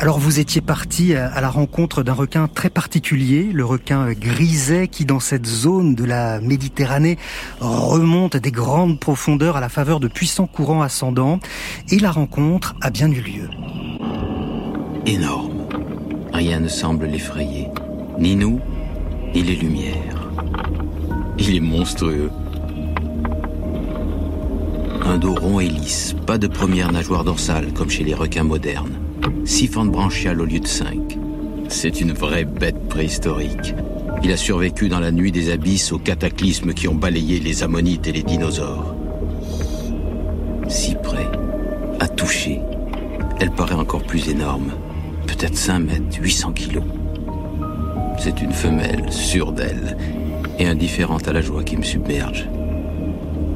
Alors 0.00 0.18
vous 0.18 0.40
étiez 0.40 0.62
parti 0.62 1.14
à 1.14 1.42
la 1.42 1.50
rencontre 1.50 2.02
d'un 2.02 2.14
requin 2.14 2.48
très 2.48 2.70
particulier, 2.70 3.50
le 3.52 3.66
requin 3.66 4.10
griset 4.12 4.88
qui 4.88 5.04
dans 5.04 5.20
cette 5.20 5.44
zone 5.44 5.94
de 5.94 6.06
la 6.06 6.40
Méditerranée 6.40 7.18
remonte 7.60 8.34
des 8.34 8.50
grandes 8.50 8.98
profondeurs 8.98 9.58
à 9.58 9.60
la 9.60 9.68
faveur 9.68 10.00
de 10.00 10.08
puissants 10.08 10.46
courants 10.46 10.80
ascendants 10.80 11.38
et 11.90 11.98
la 11.98 12.12
rencontre 12.12 12.76
a 12.80 12.88
bien 12.88 13.10
eu 13.10 13.20
lieu. 13.20 13.50
Énorme. 15.04 15.66
Rien 16.32 16.60
ne 16.60 16.68
semble 16.68 17.04
l'effrayer. 17.04 17.68
Ni 18.18 18.36
nous, 18.36 18.58
ni 19.34 19.42
les 19.42 19.56
lumières. 19.56 20.30
Il 21.36 21.54
est 21.54 21.60
monstrueux. 21.60 22.30
Un 25.04 25.18
dos 25.18 25.34
rond 25.34 25.60
et 25.60 25.68
lisse, 25.68 26.16
pas 26.26 26.38
de 26.38 26.46
première 26.46 26.90
nageoire 26.90 27.22
dorsale 27.22 27.74
comme 27.74 27.90
chez 27.90 28.04
les 28.04 28.14
requins 28.14 28.44
modernes. 28.44 29.09
Six 29.44 29.66
fentes 29.66 29.90
branchiales 29.90 30.40
au 30.40 30.44
lieu 30.44 30.60
de 30.60 30.66
cinq. 30.66 31.18
C'est 31.68 32.00
une 32.00 32.12
vraie 32.12 32.44
bête 32.44 32.88
préhistorique. 32.88 33.74
Il 34.22 34.32
a 34.32 34.36
survécu 34.36 34.88
dans 34.88 35.00
la 35.00 35.12
nuit 35.12 35.32
des 35.32 35.50
abysses 35.50 35.92
aux 35.92 35.98
cataclysmes 35.98 36.74
qui 36.74 36.88
ont 36.88 36.94
balayé 36.94 37.40
les 37.40 37.62
ammonites 37.62 38.06
et 38.06 38.12
les 38.12 38.22
dinosaures. 38.22 38.94
Si 40.68 40.94
près, 40.94 41.28
à 41.98 42.08
toucher, 42.08 42.60
elle 43.40 43.50
paraît 43.50 43.74
encore 43.74 44.02
plus 44.02 44.28
énorme. 44.28 44.72
Peut-être 45.26 45.56
5 45.56 45.78
mètres, 45.80 46.18
800 46.20 46.52
kilos. 46.52 46.84
C'est 48.18 48.42
une 48.42 48.52
femelle, 48.52 49.10
sûre 49.10 49.52
d'elle, 49.52 49.96
et 50.58 50.66
indifférente 50.66 51.26
à 51.28 51.32
la 51.32 51.40
joie 51.40 51.64
qui 51.64 51.76
me 51.76 51.82
submerge. 51.82 52.48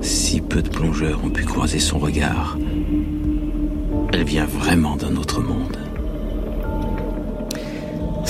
Si 0.00 0.24
si 0.34 0.40
peu 0.40 0.62
de 0.62 0.68
plongeurs 0.68 1.24
ont 1.24 1.30
pu 1.30 1.44
croiser 1.44 1.78
son 1.78 1.98
regard. 1.98 2.58
Elle 4.16 4.22
vient 4.22 4.46
vraiment 4.46 4.94
d'un 4.94 5.16
autre 5.16 5.42
monde. 5.42 5.83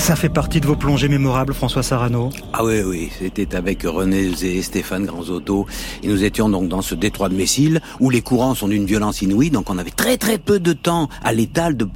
Ça 0.05 0.17
fait 0.17 0.29
partie 0.29 0.61
de 0.61 0.67
vos 0.67 0.77
plongées 0.77 1.09
mémorables, 1.09 1.55
François 1.55 1.83
Sarano 1.83 2.29
Ah 2.53 2.63
oui, 2.63 2.83
oui, 2.83 3.09
c'était 3.19 3.57
avec 3.57 3.85
René 3.85 4.33
et 4.43 4.61
Stéphane 4.61 5.07
Granzotto. 5.07 5.67
Et 6.03 6.09
nous 6.09 6.25
étions 6.25 6.51
donc 6.51 6.69
dans 6.69 6.83
ce 6.83 6.95
détroit 6.95 7.31
de 7.31 7.35
Messile, 7.35 7.81
où 8.01 8.11
les 8.11 8.21
courants 8.21 8.55
sont 8.55 8.69
d'une 8.69 8.85
violence 8.85 9.23
inouïe, 9.23 9.49
donc 9.49 9.71
on 9.71 9.79
avait 9.79 9.91
très 9.91 10.19
très 10.19 10.37
peu 10.37 10.61
de 10.61 10.75
temps 10.75 11.09
à 11.23 11.33
l'étal 11.33 11.75
de, 11.79 11.87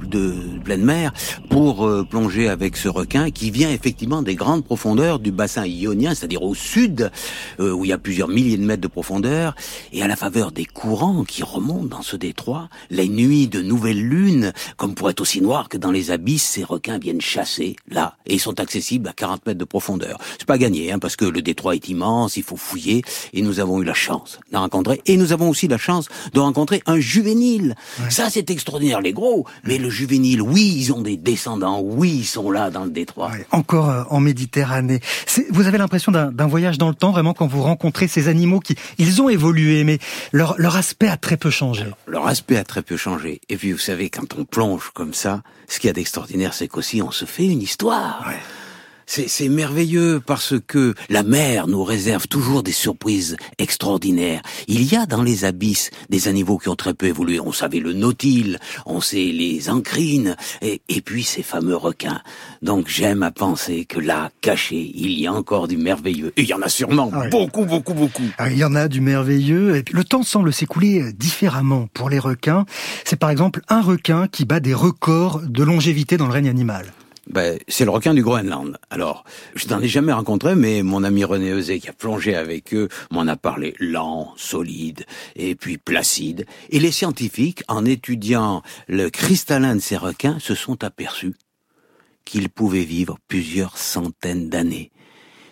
pleine 0.63 0.83
mer 0.83 1.13
pour 1.51 1.85
euh, 1.85 2.03
plonger 2.03 2.49
avec 2.49 2.77
ce 2.77 2.89
requin 2.89 3.29
qui 3.29 3.51
vient 3.51 3.69
effectivement 3.69 4.23
des 4.23 4.33
grandes 4.33 4.65
profondeurs 4.65 5.19
du 5.19 5.31
bassin 5.31 5.67
ionien, 5.67 6.15
c'est-à-dire 6.15 6.41
au 6.41 6.55
sud, 6.55 7.11
euh, 7.59 7.71
où 7.73 7.85
il 7.85 7.89
y 7.89 7.93
a 7.93 7.99
plusieurs 7.99 8.27
milliers 8.27 8.57
de 8.57 8.65
mètres 8.65 8.81
de 8.81 8.87
profondeur, 8.87 9.53
et 9.93 10.01
à 10.01 10.07
la 10.07 10.15
faveur 10.15 10.51
des 10.51 10.65
courants 10.65 11.25
qui 11.25 11.43
remontent 11.43 11.97
dans 11.97 12.01
ce 12.01 12.15
détroit, 12.15 12.69
les 12.89 13.07
nuits 13.07 13.47
de 13.47 13.61
nouvelle 13.61 14.01
lune, 14.01 14.51
comme 14.77 14.95
pour 14.95 15.11
être 15.11 15.21
aussi 15.21 15.41
noir 15.41 15.69
que 15.69 15.77
dans 15.77 15.91
les 15.91 16.09
abysses, 16.09 16.41
ces 16.41 16.63
requins 16.63 16.97
viennent 16.97 17.21
chasser 17.21 17.75
là 17.99 18.15
et 18.25 18.35
ils 18.35 18.39
sont 18.39 18.59
accessibles 18.59 19.07
à 19.09 19.13
40 19.13 19.45
mètres 19.45 19.59
de 19.59 19.65
profondeur. 19.65 20.17
C'est 20.37 20.45
pas 20.45 20.57
gagné, 20.57 20.91
hein, 20.91 20.99
parce 20.99 21.15
que 21.15 21.25
le 21.25 21.41
détroit 21.41 21.75
est 21.75 21.89
immense, 21.89 22.37
il 22.37 22.43
faut 22.43 22.57
fouiller, 22.57 23.03
et 23.33 23.41
nous 23.41 23.59
avons 23.59 23.81
eu 23.81 23.85
la 23.85 23.93
chance 23.93 24.39
de 24.51 24.57
rencontrer, 24.57 25.01
et 25.05 25.17
nous 25.17 25.33
avons 25.33 25.49
aussi 25.49 25.67
la 25.67 25.77
chance 25.77 26.07
de 26.33 26.39
rencontrer 26.39 26.81
un 26.85 26.99
juvénile. 26.99 27.75
Ça, 28.09 28.29
c'est 28.29 28.49
extraordinaire, 28.49 29.01
les 29.01 29.13
gros, 29.13 29.45
mais 29.63 29.77
le 29.77 29.89
juvénile, 29.89 30.41
oui, 30.41 30.73
ils 30.77 30.93
ont 30.93 31.01
des 31.01 31.17
descendants, 31.17 31.81
oui, 31.81 32.19
ils 32.19 32.25
sont 32.25 32.51
là 32.51 32.69
dans 32.69 32.85
le 32.85 32.91
détroit. 32.91 33.31
encore 33.51 33.89
euh, 33.89 34.03
en 34.09 34.19
Méditerranée. 34.19 34.99
Vous 35.51 35.67
avez 35.67 35.77
l'impression 35.77 36.11
d'un 36.11 36.47
voyage 36.47 36.77
dans 36.77 36.89
le 36.89 36.95
temps, 36.95 37.11
vraiment, 37.11 37.33
quand 37.33 37.47
vous 37.47 37.63
rencontrez 37.63 38.07
ces 38.07 38.27
animaux 38.27 38.59
qui, 38.59 38.75
ils 38.97 39.21
ont 39.21 39.29
évolué, 39.29 39.83
mais 39.83 39.99
leur, 40.31 40.55
leur 40.57 40.75
aspect 40.75 41.07
a 41.07 41.17
très 41.17 41.37
peu 41.37 41.49
changé. 41.49 41.85
leur 42.07 42.27
aspect 42.27 42.57
a 42.57 42.63
très 42.63 42.81
peu 42.81 42.97
changé. 42.97 43.41
Et 43.49 43.57
puis, 43.57 43.71
vous 43.71 43.79
savez, 43.79 44.09
quand 44.09 44.35
on 44.37 44.45
plonge 44.45 44.91
comme 44.93 45.13
ça, 45.13 45.41
ce 45.69 45.79
qu'il 45.79 45.87
y 45.87 45.91
a 45.91 45.93
d'extraordinaire, 45.93 46.53
c'est 46.53 46.67
qu'aussi 46.67 47.01
on 47.01 47.11
se 47.11 47.25
fait 47.25 47.45
une 47.45 47.61
histoire. 47.61 48.29
C'est 49.11 49.49
merveilleux 49.49 50.21
parce 50.23 50.53
que 50.67 50.93
la 51.09 51.23
mer 51.23 51.65
nous 51.65 51.83
réserve 51.83 52.27
toujours 52.27 52.61
des 52.61 52.71
surprises 52.71 53.37
extraordinaires. 53.57 54.43
Il 54.67 54.83
y 54.83 54.95
a 54.95 55.07
dans 55.07 55.23
les 55.23 55.45
abysses 55.45 55.89
des 56.09 56.27
animaux 56.27 56.59
qui 56.59 56.69
ont 56.69 56.75
très 56.75 56.93
peu 56.93 57.07
évolué. 57.07 57.39
On 57.39 57.51
savait 57.51 57.79
le 57.79 57.93
nautile, 57.93 58.59
on 58.85 59.01
sait 59.01 59.31
les 59.33 59.67
encrines, 59.71 60.35
et, 60.61 60.81
et 60.89 61.01
puis 61.01 61.23
ces 61.23 61.41
fameux 61.41 61.75
requins. 61.75 62.21
Donc 62.61 62.87
j'aime 62.87 63.23
à 63.23 63.31
penser 63.31 63.85
que 63.85 63.99
là, 63.99 64.29
caché, 64.41 64.91
il 64.93 65.19
y 65.19 65.25
a 65.25 65.33
encore 65.33 65.67
du 65.67 65.77
merveilleux. 65.77 66.31
Et 66.37 66.43
il 66.43 66.47
y 66.47 66.53
en 66.53 66.61
a 66.61 66.69
sûrement 66.69 67.11
beaucoup, 67.31 67.65
beaucoup, 67.65 67.95
beaucoup. 67.95 68.29
Ah, 68.37 68.51
il 68.51 68.59
y 68.59 68.63
en 68.63 68.75
a 68.75 68.87
du 68.87 69.01
merveilleux. 69.01 69.75
Et 69.75 69.81
puis 69.81 69.95
le 69.95 70.03
temps 70.03 70.21
semble 70.21 70.53
s'écouler 70.53 71.13
différemment 71.13 71.87
pour 71.95 72.11
les 72.11 72.19
requins. 72.19 72.67
C'est 73.05 73.17
par 73.17 73.31
exemple 73.31 73.61
un 73.69 73.81
requin 73.81 74.27
qui 74.27 74.45
bat 74.45 74.59
des 74.59 74.75
records 74.75 75.41
de 75.49 75.63
longévité 75.63 76.15
dans 76.17 76.27
le 76.27 76.33
règne 76.33 76.49
animal 76.49 76.85
ben, 77.29 77.59
c'est 77.67 77.85
le 77.85 77.91
requin 77.91 78.13
du 78.13 78.23
Groenland. 78.23 78.77
Alors, 78.89 79.23
je 79.55 79.67
n'en 79.67 79.79
ai 79.79 79.87
jamais 79.87 80.13
rencontré, 80.13 80.55
mais 80.55 80.81
mon 80.81 81.03
ami 81.03 81.23
René 81.23 81.51
Eusé, 81.51 81.79
qui 81.79 81.89
a 81.89 81.93
plongé 81.93 82.35
avec 82.35 82.73
eux, 82.73 82.89
m'en 83.11 83.27
a 83.27 83.35
parlé 83.35 83.75
lent, 83.79 84.33
solide, 84.35 85.05
et 85.35 85.55
puis 85.55 85.77
placide. 85.77 86.45
Et 86.69 86.79
les 86.79 86.91
scientifiques, 86.91 87.63
en 87.67 87.85
étudiant 87.85 88.63
le 88.87 89.09
cristallin 89.09 89.75
de 89.75 89.81
ces 89.81 89.97
requins, 89.97 90.39
se 90.39 90.55
sont 90.55 90.83
aperçus 90.83 91.35
qu'ils 92.25 92.49
pouvaient 92.49 92.83
vivre 92.83 93.17
plusieurs 93.27 93.77
centaines 93.77 94.49
d'années. 94.49 94.91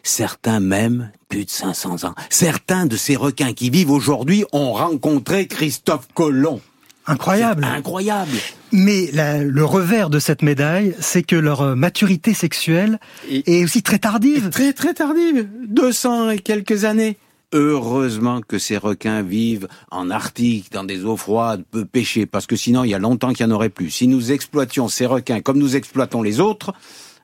Certains 0.03 0.59
même 0.59 1.11
plus 1.27 1.45
de 1.45 1.49
500 1.49 2.05
ans. 2.05 2.15
Certains 2.29 2.85
de 2.85 2.95
ces 2.95 3.15
requins 3.15 3.53
qui 3.53 3.69
vivent 3.69 3.91
aujourd'hui 3.91 4.45
ont 4.53 4.73
rencontré 4.73 5.47
Christophe 5.47 6.07
Colomb. 6.13 6.61
Incroyable. 7.07 7.63
Incroyable. 7.63 8.31
Mais 8.71 9.09
le 9.13 9.65
revers 9.65 10.09
de 10.09 10.19
cette 10.19 10.41
médaille, 10.41 10.93
c'est 10.99 11.23
que 11.23 11.35
leur 11.35 11.61
euh, 11.61 11.75
maturité 11.75 12.33
sexuelle 12.33 12.99
est 13.29 13.63
aussi 13.63 13.81
très 13.81 13.99
tardive. 13.99 14.49
Très 14.49 14.73
très 14.73 14.93
tardive. 14.93 15.47
200 15.67 16.31
et 16.31 16.39
quelques 16.39 16.83
années. 16.83 17.17
Heureusement 17.53 18.41
que 18.41 18.59
ces 18.59 18.77
requins 18.77 19.21
vivent 19.21 19.69
en 19.89 20.09
Arctique, 20.09 20.69
dans 20.73 20.83
des 20.83 21.05
eaux 21.05 21.15
froides, 21.15 21.63
peu 21.71 21.85
pêchées, 21.85 22.25
parce 22.25 22.45
que 22.45 22.57
sinon 22.57 22.83
il 22.83 22.89
y 22.89 22.93
a 22.93 22.99
longtemps 22.99 23.31
qu'il 23.31 23.45
n'y 23.45 23.53
en 23.53 23.55
aurait 23.55 23.69
plus. 23.69 23.89
Si 23.89 24.07
nous 24.09 24.33
exploitions 24.33 24.89
ces 24.89 25.05
requins 25.05 25.39
comme 25.39 25.57
nous 25.57 25.77
exploitons 25.77 26.21
les 26.21 26.41
autres, 26.41 26.73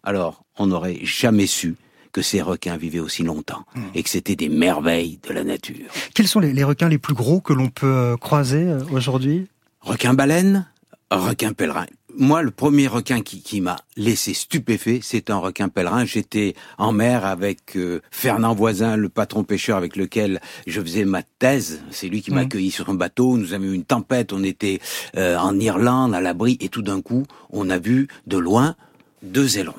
alors 0.01 0.45
on 0.57 0.67
n'aurait 0.67 0.99
jamais 1.03 1.45
su 1.45 1.75
que 2.13 2.21
ces 2.21 2.41
requins 2.41 2.77
vivaient 2.77 2.99
aussi 2.99 3.23
longtemps 3.23 3.65
hmm. 3.75 3.81
et 3.95 4.03
que 4.03 4.09
c'était 4.09 4.37
des 4.37 4.47
merveilles 4.47 5.19
de 5.27 5.33
la 5.33 5.43
nature. 5.43 5.87
Quels 6.13 6.27
sont 6.27 6.39
les, 6.39 6.63
requins 6.63 6.87
les 6.87 6.99
plus 6.99 7.15
gros 7.15 7.41
que 7.41 7.51
l'on 7.51 7.69
peut 7.69 7.87
euh, 7.87 8.17
croiser 8.17 8.63
euh, 8.63 8.79
aujourd'hui? 8.91 9.47
Requin-baleine, 9.83 10.65
requin-pèlerin. 11.11 11.87
Moi, 12.15 12.41
le 12.41 12.51
premier 12.51 12.87
requin 12.87 13.21
qui, 13.21 13.59
m'a 13.59 13.75
laissé 13.97 14.33
stupéfait, 14.33 15.01
c'est 15.03 15.29
un 15.29 15.39
requin 15.39 15.67
pèlerin. 15.67 16.05
J'étais 16.05 16.55
en 16.77 16.93
mer 16.93 17.25
avec 17.25 17.75
euh, 17.75 18.01
Fernand 18.09 18.55
Voisin, 18.55 18.95
le 18.95 19.09
patron 19.09 19.43
pêcheur 19.43 19.75
avec 19.75 19.97
lequel 19.97 20.39
je 20.67 20.79
faisais 20.79 21.03
ma 21.03 21.21
thèse. 21.21 21.81
C'est 21.91 22.07
lui 22.07 22.21
qui 22.21 22.31
m'a 22.31 22.41
mmh. 22.41 22.45
accueilli 22.45 22.71
sur 22.71 22.89
un 22.89 22.93
bateau. 22.93 23.37
Nous 23.37 23.53
avions 23.53 23.71
eu 23.71 23.75
une 23.75 23.83
tempête. 23.83 24.31
On 24.31 24.43
était 24.43 24.79
euh, 25.17 25.35
en 25.37 25.59
Irlande, 25.59 26.15
à 26.15 26.21
l'abri, 26.21 26.57
et 26.61 26.69
tout 26.69 26.81
d'un 26.81 27.01
coup, 27.01 27.25
on 27.49 27.69
a 27.69 27.77
vu 27.77 28.07
de 28.25 28.37
loin 28.37 28.75
deux 29.21 29.57
ailerons. 29.57 29.75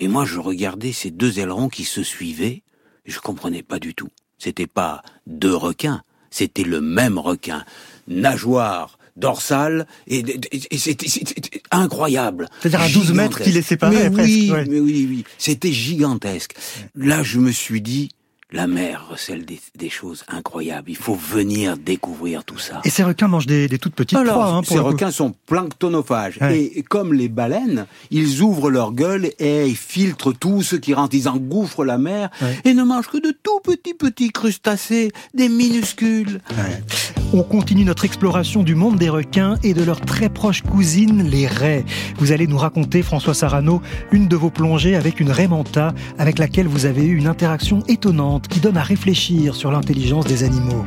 Et 0.00 0.08
moi, 0.08 0.24
je 0.24 0.40
regardais 0.40 0.92
ces 0.92 1.12
deux 1.12 1.38
ailerons 1.38 1.68
qui 1.68 1.84
se 1.84 2.02
suivaient. 2.02 2.64
Je 3.04 3.20
comprenais 3.20 3.62
pas 3.62 3.78
du 3.78 3.94
tout. 3.94 4.08
C'était 4.38 4.66
pas 4.66 5.02
deux 5.28 5.54
requins, 5.54 6.02
c'était 6.30 6.64
le 6.64 6.80
même 6.80 7.18
requin. 7.18 7.64
Nageoire 8.08 8.97
dorsale, 9.18 9.86
et, 10.06 10.24
c'était 10.76 11.06
incroyable. 11.70 12.48
C'est-à-dire 12.60 12.80
à 12.82 12.88
12 12.88 13.12
mètres 13.12 13.42
qui 13.42 13.50
les 13.50 13.62
séparaient 13.62 14.10
presque. 14.10 14.28
Oui, 14.28 14.50
mais 14.68 14.80
oui, 14.80 15.06
oui, 15.08 15.24
c'était 15.36 15.72
gigantesque. 15.72 16.54
Là, 16.94 17.22
je 17.22 17.38
me 17.38 17.50
suis 17.50 17.80
dit, 17.80 18.10
la 18.50 18.66
mer 18.66 19.08
recèle 19.10 19.44
des, 19.44 19.90
choses 19.90 20.24
incroyables. 20.26 20.90
Il 20.90 20.96
faut 20.96 21.14
venir 21.14 21.76
découvrir 21.76 22.44
tout 22.44 22.58
ça. 22.58 22.80
Et 22.84 22.90
ces 22.90 23.02
requins 23.02 23.28
mangent 23.28 23.46
des, 23.46 23.68
toutes 23.78 23.94
petites 23.94 24.18
proies. 24.18 24.46
Hein, 24.46 24.62
ces 24.64 24.78
requins 24.78 25.10
sont 25.10 25.34
planctonophages. 25.46 26.38
Et 26.50 26.82
comme 26.82 27.12
les 27.12 27.28
baleines, 27.28 27.86
ils 28.10 28.40
ouvrent 28.40 28.70
leur 28.70 28.92
gueule 28.92 29.30
et 29.38 29.66
ils 29.66 29.76
filtrent 29.76 30.32
tout 30.32 30.62
ce 30.62 30.76
qui 30.76 30.94
rentre. 30.94 31.14
Ils 31.14 31.28
engouffrent 31.28 31.84
la 31.84 31.98
mer 31.98 32.30
et 32.64 32.72
ne 32.72 32.84
mangent 32.84 33.08
que 33.08 33.18
de 33.18 33.36
tout 33.42 33.60
petits 33.60 33.94
petits 33.94 34.30
crustacés, 34.30 35.12
des 35.34 35.50
minuscules. 35.50 36.40
On 37.34 37.42
continue 37.42 37.84
notre 37.84 38.06
exploration 38.06 38.62
du 38.62 38.74
monde 38.74 38.96
des 38.96 39.10
requins 39.10 39.56
et 39.62 39.74
de 39.74 39.84
leur 39.84 40.00
très 40.00 40.30
proche 40.30 40.62
cousine, 40.62 41.28
les 41.28 41.46
raies. 41.46 41.84
Vous 42.16 42.32
allez 42.32 42.46
nous 42.46 42.56
raconter, 42.56 43.02
François 43.02 43.34
Sarano, 43.34 43.82
une 44.12 44.28
de 44.28 44.36
vos 44.36 44.48
plongées 44.48 44.96
avec 44.96 45.20
une 45.20 45.30
raie 45.30 45.46
manta 45.46 45.92
avec 46.18 46.38
laquelle 46.38 46.68
vous 46.68 46.86
avez 46.86 47.04
eu 47.04 47.16
une 47.16 47.26
interaction 47.26 47.82
étonnante 47.86 48.48
qui 48.48 48.60
donne 48.60 48.78
à 48.78 48.82
réfléchir 48.82 49.54
sur 49.54 49.70
l'intelligence 49.70 50.24
des 50.24 50.42
animaux. 50.42 50.86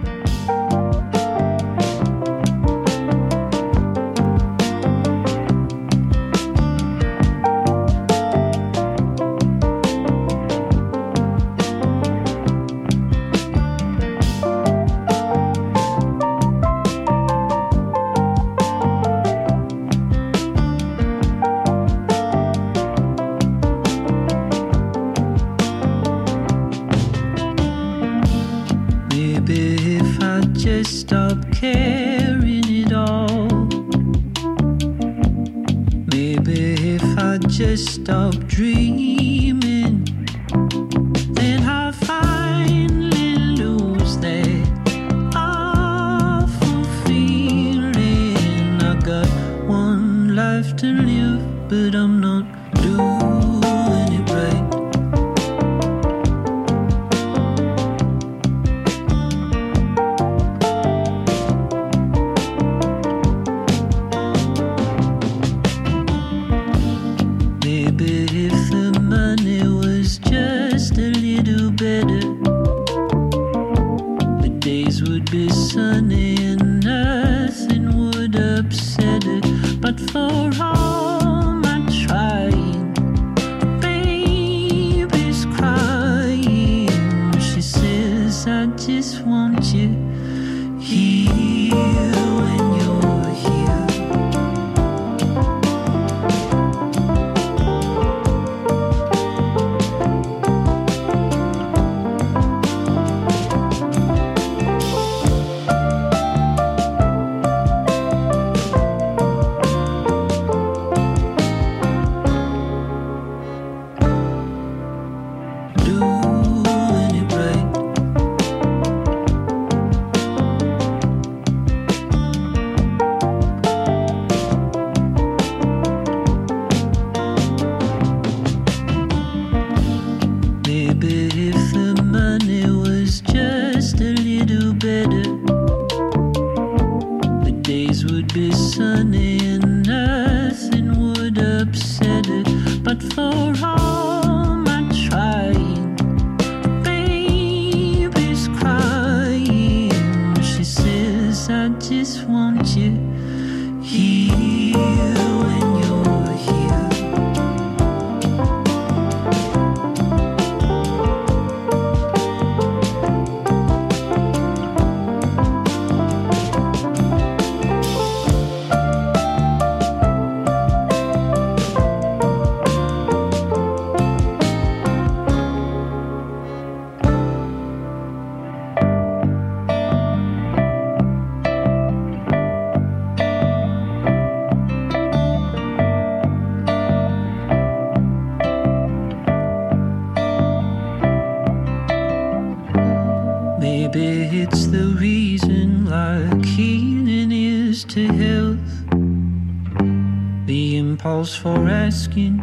Impulse 201.21 201.35
for 201.35 201.69
asking 201.69 202.39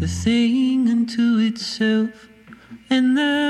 the 0.00 0.08
thing 0.08 0.88
unto 0.90 1.38
itself. 1.38 2.28
And 2.90 3.16
the 3.16 3.47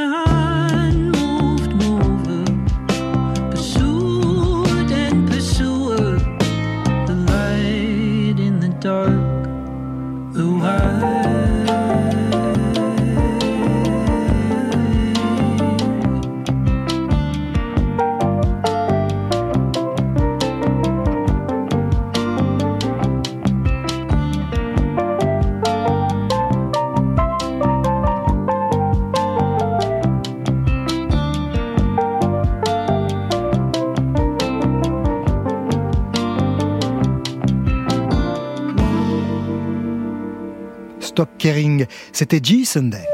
C'était 42.13 42.41
G 42.43 42.67
Sunday. 42.67 43.07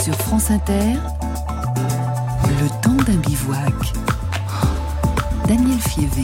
Sur 0.00 0.14
France 0.14 0.52
Inter, 0.52 0.92
le 2.60 2.68
temps 2.80 2.94
d'un 3.04 3.16
bivouac. 3.16 3.72
Daniel 5.48 5.78
Fievé. 5.80 6.22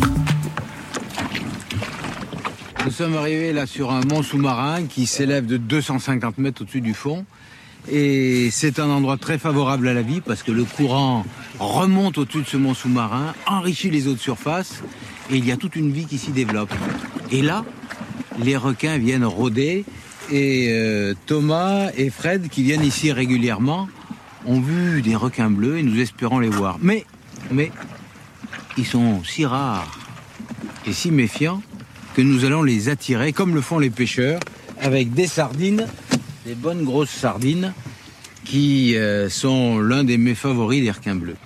Nous 2.85 2.92
sommes 2.92 3.16
arrivés 3.16 3.53
là 3.53 3.66
sur 3.66 3.90
un 3.90 4.03
mont 4.03 4.23
sous-marin 4.23 4.85
qui 4.85 5.07
s'élève 5.07 5.44
de 5.44 5.57
250 5.57 6.38
mètres 6.38 6.62
au-dessus 6.62 6.81
du 6.81 6.94
fond. 6.94 7.25
Et 7.90 8.51
c'est 8.53 8.79
un 8.79 8.90
endroit 8.90 9.16
très 9.16 9.38
favorable 9.38 9.88
à 9.88 9.94
la 9.94 10.03
vie 10.03 10.20
parce 10.20 10.44
que 10.44 10.53
le 10.53 10.62
courant 10.62 11.25
remonte 11.59 12.16
au-dessus 12.16 12.42
de 12.42 12.46
ce 12.46 12.57
mont 12.57 12.75
sous-marin, 12.75 13.35
enrichit 13.49 13.90
les 13.90 14.07
eaux 14.07 14.14
de 14.14 14.20
surface 14.20 14.85
et 15.33 15.37
il 15.37 15.44
y 15.44 15.51
a 15.51 15.57
toute 15.57 15.75
une 15.75 15.90
vie 15.90 16.07
qui 16.07 16.18
s'y 16.18 16.31
développe. 16.31 16.73
Et 17.33 17.42
là, 17.42 17.64
les 18.42 18.57
requins 18.57 18.98
viennent 18.98 19.24
rôder 19.24 19.85
et 20.31 20.68
euh, 20.70 21.14
Thomas 21.26 21.90
et 21.96 22.11
Fred 22.11 22.48
qui 22.48 22.62
viennent 22.62 22.85
ici 22.85 23.12
régulièrement 23.12 23.88
ont 24.46 24.61
vu 24.61 25.03
des 25.03 25.16
requins 25.16 25.50
bleus 25.50 25.79
et 25.79 25.83
nous 25.83 26.00
espérons 26.00 26.38
les 26.38 26.48
voir. 26.48 26.79
Mais, 26.81 27.05
ils 28.76 28.87
sont 28.87 29.22
si 29.24 29.44
rares 29.44 29.98
et 30.87 30.92
si 30.92 31.11
méfiants 31.11 31.62
que 32.14 32.22
nous 32.22 32.44
allons 32.44 32.62
les 32.62 32.88
attirer 32.88 33.33
comme 33.33 33.55
le 33.55 33.61
font 33.61 33.79
les 33.79 33.90
pêcheurs 33.90 34.40
avec 34.81 35.12
des 35.12 35.26
sardines, 35.26 35.87
des 36.46 36.55
bonnes 36.55 36.85
grosses 36.85 37.11
sardines 37.11 37.74
qui 38.44 38.96
euh, 38.96 39.29
sont 39.29 39.79
l'un 39.79 40.05
des 40.05 40.16
mes 40.16 40.35
favoris 40.35 40.83
des 40.83 40.90
requins 40.90 41.14
bleus. 41.14 41.37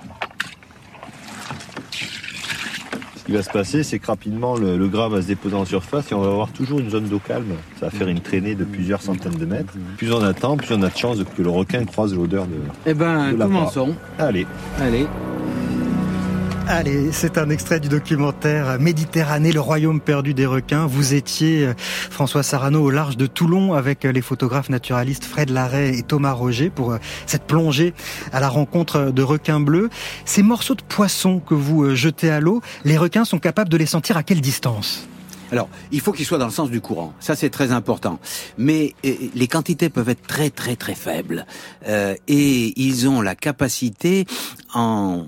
Ce 3.16 3.23
qui 3.23 3.23
va 3.36 3.42
se 3.42 3.50
passer, 3.50 3.82
c'est 3.82 3.98
que 3.98 4.06
rapidement 4.06 4.56
le, 4.56 4.76
le 4.76 4.88
gras 4.88 5.08
va 5.08 5.22
se 5.22 5.26
déposer 5.26 5.54
en 5.54 5.64
surface 5.64 6.10
et 6.10 6.14
on 6.14 6.20
va 6.20 6.28
avoir 6.28 6.48
toujours 6.52 6.78
une 6.78 6.90
zone 6.90 7.04
d'eau 7.04 7.18
calme. 7.18 7.54
Ça 7.80 7.86
va 7.86 7.90
faire 7.90 8.08
une 8.08 8.20
traînée 8.20 8.54
de 8.54 8.64
plusieurs 8.64 9.02
centaines 9.02 9.36
de 9.36 9.46
mètres. 9.46 9.74
Plus 9.96 10.12
on 10.12 10.22
attend, 10.22 10.56
plus 10.56 10.74
on 10.74 10.82
a 10.82 10.88
de 10.88 10.96
chances 10.96 11.18
que 11.36 11.42
le 11.42 11.50
requin 11.50 11.84
croise 11.84 12.14
l'odeur 12.14 12.46
de. 12.46 12.54
Eh 12.86 12.94
ben, 12.94 13.32
de 13.32 13.36
la 13.36 13.46
commençons. 13.46 13.94
Allez. 14.18 14.46
Allez. 14.80 15.06
Allez, 16.66 17.12
c'est 17.12 17.36
un 17.36 17.50
extrait 17.50 17.78
du 17.78 17.88
documentaire 17.88 18.78
Méditerranée, 18.80 19.52
le 19.52 19.60
royaume 19.60 20.00
perdu 20.00 20.32
des 20.32 20.46
requins. 20.46 20.86
Vous 20.86 21.12
étiez, 21.12 21.66
euh, 21.66 21.74
François 21.76 22.42
Sarano, 22.42 22.82
au 22.82 22.90
large 22.90 23.18
de 23.18 23.26
Toulon 23.26 23.74
avec 23.74 24.06
euh, 24.06 24.12
les 24.12 24.22
photographes 24.22 24.70
naturalistes 24.70 25.26
Fred 25.26 25.50
Larrey 25.50 25.98
et 25.98 26.02
Thomas 26.02 26.32
Roger 26.32 26.70
pour 26.70 26.92
euh, 26.92 26.98
cette 27.26 27.44
plongée 27.44 27.92
à 28.32 28.40
la 28.40 28.48
rencontre 28.48 29.12
de 29.12 29.22
requins 29.22 29.60
bleus. 29.60 29.90
Ces 30.24 30.42
morceaux 30.42 30.74
de 30.74 30.82
poisson 30.82 31.38
que 31.38 31.52
vous 31.52 31.94
jetez 31.94 32.30
à 32.30 32.40
l'eau, 32.40 32.62
les 32.86 32.96
requins 32.96 33.26
sont 33.26 33.38
capables 33.38 33.68
de 33.68 33.76
les 33.76 33.86
sentir 33.86 34.16
à 34.16 34.22
quelle 34.22 34.40
distance? 34.40 35.06
Alors, 35.54 35.68
il 35.92 36.00
faut 36.00 36.10
qu'il 36.10 36.26
soit 36.26 36.38
dans 36.38 36.46
le 36.46 36.50
sens 36.50 36.68
du 36.68 36.80
courant. 36.80 37.14
Ça, 37.20 37.36
c'est 37.36 37.48
très 37.48 37.70
important. 37.70 38.18
Mais 38.58 38.92
euh, 39.06 39.14
les 39.36 39.46
quantités 39.46 39.88
peuvent 39.88 40.08
être 40.08 40.26
très, 40.26 40.50
très, 40.50 40.74
très 40.74 40.96
faibles. 40.96 41.46
Euh, 41.86 42.16
et 42.26 42.72
ils 42.76 43.08
ont 43.08 43.20
la 43.20 43.36
capacité, 43.36 44.26
en 44.74 45.26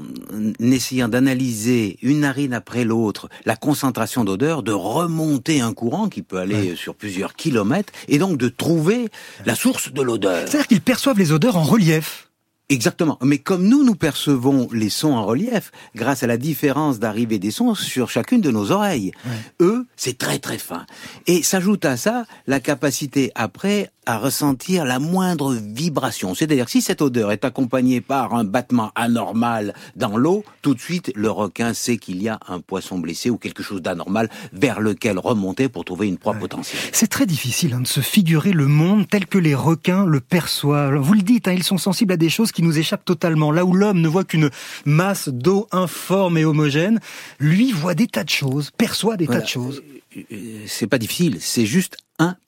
essayant 0.59 1.07
d'analyser 1.07 1.97
une 2.03 2.23
narine 2.23 2.55
après 2.55 2.83
l'autre, 2.83 3.29
la 3.45 3.55
concentration 3.55 4.25
d'odeur, 4.25 4.65
de 4.65 4.73
remonter 4.73 5.61
un 5.61 5.73
courant 5.73 6.09
qui 6.09 6.23
peut 6.23 6.39
aller 6.39 6.75
sur 6.75 6.97
plusieurs 6.97 7.35
kilomètres, 7.35 7.93
et 8.09 8.19
donc 8.19 8.37
de 8.37 8.49
trouver 8.49 9.09
la 9.45 9.55
source 9.55 9.93
de 9.93 10.03
l'odeur. 10.03 10.49
C'est-à-dire 10.49 10.67
qu'ils 10.67 10.81
perçoivent 10.81 11.21
les 11.21 11.31
odeurs 11.31 11.57
en 11.57 11.63
relief. 11.63 12.26
Exactement. 12.69 13.17
Mais 13.23 13.39
comme 13.39 13.69
nous, 13.69 13.85
nous 13.85 13.95
percevons 13.95 14.69
les 14.73 14.91
sons 14.91 15.13
en 15.13 15.25
relief, 15.25 15.71
grâce 15.95 16.25
à 16.25 16.27
la 16.27 16.37
différence 16.37 16.99
d'arrivée 16.99 17.39
des 17.39 17.53
sons 17.53 17.77
sur 17.77 18.11
chacune 18.11 18.41
de 18.41 18.51
nos 18.51 18.73
oreilles. 18.73 19.13
Eux, 19.61 19.87
c'est 19.97 20.19
très 20.19 20.41
très 20.41 20.59
fin. 20.59 20.85
Et 21.29 21.45
s'ajoute 21.45 21.85
à 21.85 21.97
ça 21.97 22.25
la 22.49 22.59
capacité 22.59 23.31
après 23.37 23.93
à 24.07 24.19
ressentir 24.19 24.85
la 24.85 24.99
moindre 24.99 25.55
vibration. 25.55 26.35
C'est-à-dire 26.35 26.65
que 26.67 26.71
si 26.71 26.81
cette 26.81 27.03
odeur 27.03 27.33
est 27.33 27.45
accompagnée 27.45 28.01
par 28.01 28.35
un 28.35 28.45
battement 28.45 28.93
anormal 28.95 29.75
dans 29.97 30.17
l'eau, 30.17 30.45
tout 30.63 30.75
de 30.75 30.81
suite 30.81 31.13
le 31.17 31.31
requin 31.31 31.75
sait 31.75 31.97
qu'il 31.99 32.23
y 32.23 32.29
a 32.29 32.39
un 32.49 32.61
poisson 32.61 32.99
blessé 32.99 33.31
ou 33.31 33.37
quelque 33.37 33.63
chose 33.63 33.83
d'anormal 33.83 34.31
vers 34.53 34.81
lequel 34.81 35.19
remonter 35.19 35.69
pour 35.69 35.85
trouver 35.85 36.07
une 36.07 36.19
proie 36.19 36.35
potentielle. 36.35 36.81
C'est 36.93 37.09
très 37.09 37.27
difficile 37.27 37.75
hein, 37.75 37.81
de 37.81 37.87
se 37.87 38.01
figurer 38.01 38.53
le 38.53 38.67
monde 38.69 39.09
tel 39.09 39.27
que 39.27 39.39
les 39.39 39.55
requins 39.57 40.07
le 40.07 40.21
perçoivent. 40.21 40.95
Vous 40.97 41.15
le 41.15 41.23
dites, 41.23 41.49
hein, 41.49 41.53
ils 41.53 41.65
sont 41.65 41.79
sensibles 41.79 42.13
à 42.13 42.17
des 42.17 42.31
choses 42.31 42.53
qui 42.53 42.63
nous 42.63 42.79
échappent 42.79 43.05
totalement. 43.05 43.51
Là 43.51 43.65
où 43.65 43.75
l'homme 43.75 44.01
ne 44.01 44.09
voit 44.09 44.25
qu'une 44.25 44.51
masse 44.85 45.29
d'eau 45.29 45.67
informe 45.73 46.39
et 46.39 46.45
homogène, 46.45 47.01
lui 47.41 47.73
voit 47.73 47.95
des 47.95 48.07
tas 48.07 48.25
de 48.25 48.31
choses, 48.31 48.71
perçoit 48.79 49.17
des 49.17 49.27
Voilà. 49.27 49.41
tas 49.41 49.47
de 49.47 49.51
choses. 49.51 49.83
Euh, 50.17 50.65
C'est 50.67 50.87
pas 50.87 50.99
difficile, 50.99 51.39
c'est 51.41 51.67
juste 51.67 51.97
impossible. 52.19 52.41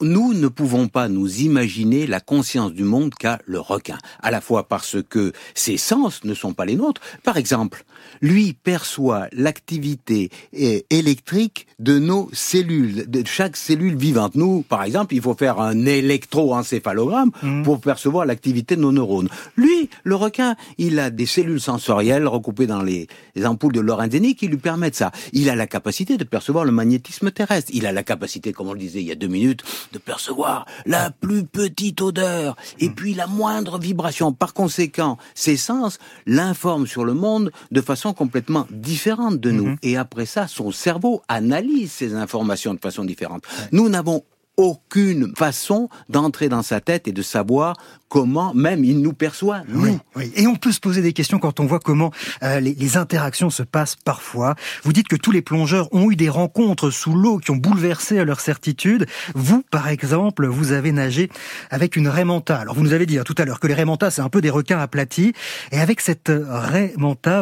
Nous 0.00 0.34
ne 0.34 0.48
pouvons 0.48 0.88
pas 0.88 1.08
nous 1.08 1.42
imaginer 1.42 2.06
la 2.06 2.20
conscience 2.20 2.72
du 2.72 2.82
monde 2.82 3.14
qu'a 3.14 3.38
le 3.46 3.60
requin, 3.60 3.98
à 4.20 4.30
la 4.30 4.40
fois 4.40 4.68
parce 4.68 4.96
que 5.08 5.32
ses 5.54 5.76
sens 5.76 6.24
ne 6.24 6.34
sont 6.34 6.54
pas 6.54 6.64
les 6.64 6.74
nôtres. 6.74 7.00
Par 7.22 7.36
exemple, 7.36 7.84
lui 8.20 8.52
perçoit 8.52 9.28
l'activité 9.32 10.30
eh, 10.52 10.84
électrique 10.90 11.66
de 11.78 11.98
nos 11.98 12.28
cellules, 12.32 13.08
de 13.08 13.22
chaque 13.26 13.56
cellule 13.56 13.96
vivante. 13.96 14.34
Nous, 14.34 14.62
par 14.62 14.82
exemple, 14.82 15.14
il 15.14 15.22
faut 15.22 15.34
faire 15.34 15.60
un 15.60 15.86
électroencéphalogramme 15.86 17.30
pour 17.64 17.80
percevoir 17.80 18.26
l'activité 18.26 18.76
de 18.76 18.80
nos 18.80 18.92
neurones. 18.92 19.28
Lui, 19.56 19.88
le 20.04 20.16
requin, 20.16 20.56
il 20.78 20.98
a 20.98 21.10
des 21.10 21.26
cellules 21.26 21.60
sensorielles 21.60 22.26
recoupées 22.26 22.66
dans 22.66 22.82
les, 22.82 23.06
les 23.34 23.46
ampoules 23.46 23.72
de 23.72 23.80
Lorenzini 23.80 24.34
qui 24.34 24.48
lui 24.48 24.56
permettent 24.56 24.96
ça. 24.96 25.12
Il 25.32 25.48
a 25.48 25.56
la 25.56 25.66
capacité 25.66 26.16
de 26.16 26.24
percevoir 26.24 26.64
le 26.64 26.72
magnétisme 26.72 27.30
terrestre. 27.30 27.70
Il 27.72 27.86
a 27.86 27.92
la 27.92 28.02
capacité, 28.02 28.52
comme 28.52 28.68
on 28.68 28.72
le 28.72 28.78
disait 28.78 29.00
il 29.00 29.06
y 29.06 29.11
a 29.11 29.11
deux 29.14 29.28
minutes, 29.28 29.62
de 29.92 29.98
percevoir 29.98 30.66
la 30.86 31.10
plus 31.10 31.44
petite 31.44 32.00
odeur 32.00 32.56
et 32.78 32.90
puis 32.90 33.14
la 33.14 33.26
moindre 33.26 33.78
vibration. 33.78 34.32
Par 34.32 34.54
conséquent, 34.54 35.18
ses 35.34 35.56
sens 35.56 35.98
l'informent 36.26 36.86
sur 36.86 37.04
le 37.04 37.14
monde 37.14 37.50
de 37.70 37.80
façon 37.80 38.12
complètement 38.12 38.66
différente 38.70 39.40
de 39.40 39.50
nous. 39.50 39.76
Et 39.82 39.96
après 39.96 40.26
ça, 40.26 40.46
son 40.48 40.70
cerveau 40.70 41.22
analyse 41.28 41.92
ces 41.92 42.14
informations 42.14 42.74
de 42.74 42.80
façon 42.80 43.04
différente. 43.04 43.44
Nous 43.72 43.88
n'avons 43.88 44.24
aucune 44.56 45.34
façon 45.36 45.88
d'entrer 46.08 46.48
dans 46.48 46.62
sa 46.62 46.80
tête 46.80 47.08
et 47.08 47.12
de 47.12 47.22
savoir 47.22 47.76
comment 48.08 48.52
même 48.52 48.84
il 48.84 49.00
nous 49.00 49.14
perçoit, 49.14 49.62
nous. 49.68 49.98
Oui. 50.16 50.32
Et 50.34 50.46
on 50.46 50.56
peut 50.56 50.72
se 50.72 50.80
poser 50.80 51.00
des 51.00 51.14
questions 51.14 51.38
quand 51.38 51.60
on 51.60 51.66
voit 51.66 51.80
comment 51.80 52.10
euh, 52.42 52.60
les, 52.60 52.96
interactions 52.96 53.48
se 53.48 53.62
passent 53.62 53.96
parfois. 53.96 54.54
Vous 54.82 54.92
dites 54.92 55.08
que 55.08 55.16
tous 55.16 55.30
les 55.30 55.40
plongeurs 55.40 55.88
ont 55.94 56.10
eu 56.10 56.16
des 56.16 56.28
rencontres 56.28 56.90
sous 56.90 57.14
l'eau 57.14 57.38
qui 57.38 57.50
ont 57.50 57.56
bouleversé 57.56 58.22
leur 58.24 58.40
certitude. 58.40 59.06
Vous, 59.34 59.62
par 59.70 59.88
exemple, 59.88 60.46
vous 60.46 60.72
avez 60.72 60.92
nagé 60.92 61.30
avec 61.70 61.96
une 61.96 62.08
raie. 62.08 62.22
Alors 62.22 62.74
vous 62.74 62.82
nous 62.82 62.92
avez 62.92 63.06
dit 63.06 63.18
hein, 63.18 63.24
tout 63.24 63.34
à 63.38 63.44
l'heure 63.44 63.58
que 63.58 63.66
les 63.66 63.74
raies 63.74 63.84
manta, 63.84 64.10
c'est 64.10 64.22
un 64.22 64.28
peu 64.28 64.40
des 64.40 64.50
requins 64.50 64.78
aplatis. 64.78 65.32
Et 65.72 65.80
avec 65.80 66.00
cette 66.00 66.30
raie 66.30 66.94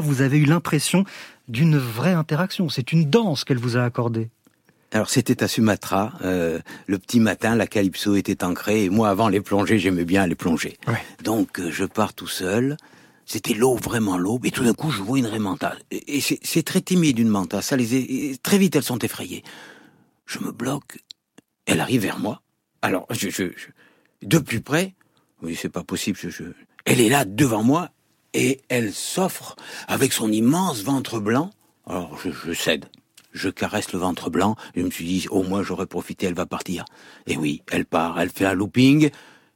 vous 0.02 0.22
avez 0.22 0.38
eu 0.38 0.44
l'impression 0.44 1.04
d'une 1.48 1.76
vraie 1.76 2.12
interaction. 2.12 2.68
C'est 2.68 2.92
une 2.92 3.10
danse 3.10 3.44
qu'elle 3.44 3.58
vous 3.58 3.76
a 3.76 3.82
accordée. 3.82 4.30
Alors 4.92 5.08
c'était 5.08 5.42
à 5.44 5.48
Sumatra, 5.48 6.12
euh, 6.22 6.58
le 6.88 6.98
petit 6.98 7.20
matin, 7.20 7.54
la 7.54 7.66
calypso 7.68 8.16
était 8.16 8.42
ancrée, 8.42 8.84
et 8.84 8.90
moi 8.90 9.08
avant 9.08 9.28
les 9.28 9.40
plongées, 9.40 9.78
j'aimais 9.78 10.04
bien 10.04 10.26
les 10.26 10.34
plonger. 10.34 10.78
Donc 11.22 11.60
euh, 11.60 11.70
je 11.70 11.84
pars 11.84 12.12
tout 12.12 12.26
seul, 12.26 12.76
c'était 13.24 13.54
l'eau, 13.54 13.76
vraiment 13.76 14.18
l'eau, 14.18 14.40
et 14.42 14.50
tout 14.50 14.64
d'un 14.64 14.74
coup 14.74 14.90
je 14.90 15.00
vois 15.02 15.18
une 15.18 15.26
raie 15.26 15.38
manta. 15.38 15.76
Et, 15.92 16.16
et 16.16 16.20
c'est 16.20 16.62
très 16.64 16.80
timide 16.80 17.18
une 17.20 17.28
manta, 17.28 17.62
ça 17.62 17.76
les 17.76 17.94
est- 17.94 18.42
très 18.42 18.58
vite 18.58 18.74
elles 18.74 18.82
sont 18.82 18.98
effrayées. 18.98 19.44
Je 20.26 20.40
me 20.40 20.50
bloque, 20.50 20.98
elle 21.66 21.80
arrive 21.80 22.02
vers 22.02 22.18
moi. 22.18 22.42
Alors 22.82 23.06
je, 23.10 23.28
je, 23.30 23.44
je- 23.56 24.26
de 24.26 24.38
plus 24.38 24.60
près, 24.60 24.94
oui 25.42 25.56
c'est 25.60 25.68
pas 25.68 25.84
possible, 25.84 26.18
je, 26.20 26.30
je- 26.30 26.42
elle 26.84 27.00
est 27.00 27.08
là 27.10 27.24
devant 27.24 27.62
moi, 27.62 27.90
et 28.34 28.60
elle 28.68 28.92
s'offre 28.92 29.54
avec 29.86 30.12
son 30.12 30.32
immense 30.32 30.82
ventre 30.82 31.20
blanc. 31.20 31.50
Alors 31.86 32.18
je, 32.24 32.30
je 32.30 32.52
cède. 32.52 32.86
Je 33.32 33.48
caresse 33.48 33.92
le 33.92 33.98
ventre 33.98 34.30
blanc, 34.30 34.56
je 34.74 34.82
me 34.82 34.90
suis 34.90 35.04
dit, 35.04 35.26
au 35.30 35.42
moins 35.42 35.62
j'aurais 35.62 35.86
profité, 35.86 36.26
elle 36.26 36.34
va 36.34 36.46
partir. 36.46 36.84
Et 37.26 37.36
oui, 37.36 37.62
elle 37.70 37.86
part, 37.86 38.20
elle 38.20 38.30
fait 38.30 38.46
un 38.46 38.54
looping, 38.54 39.10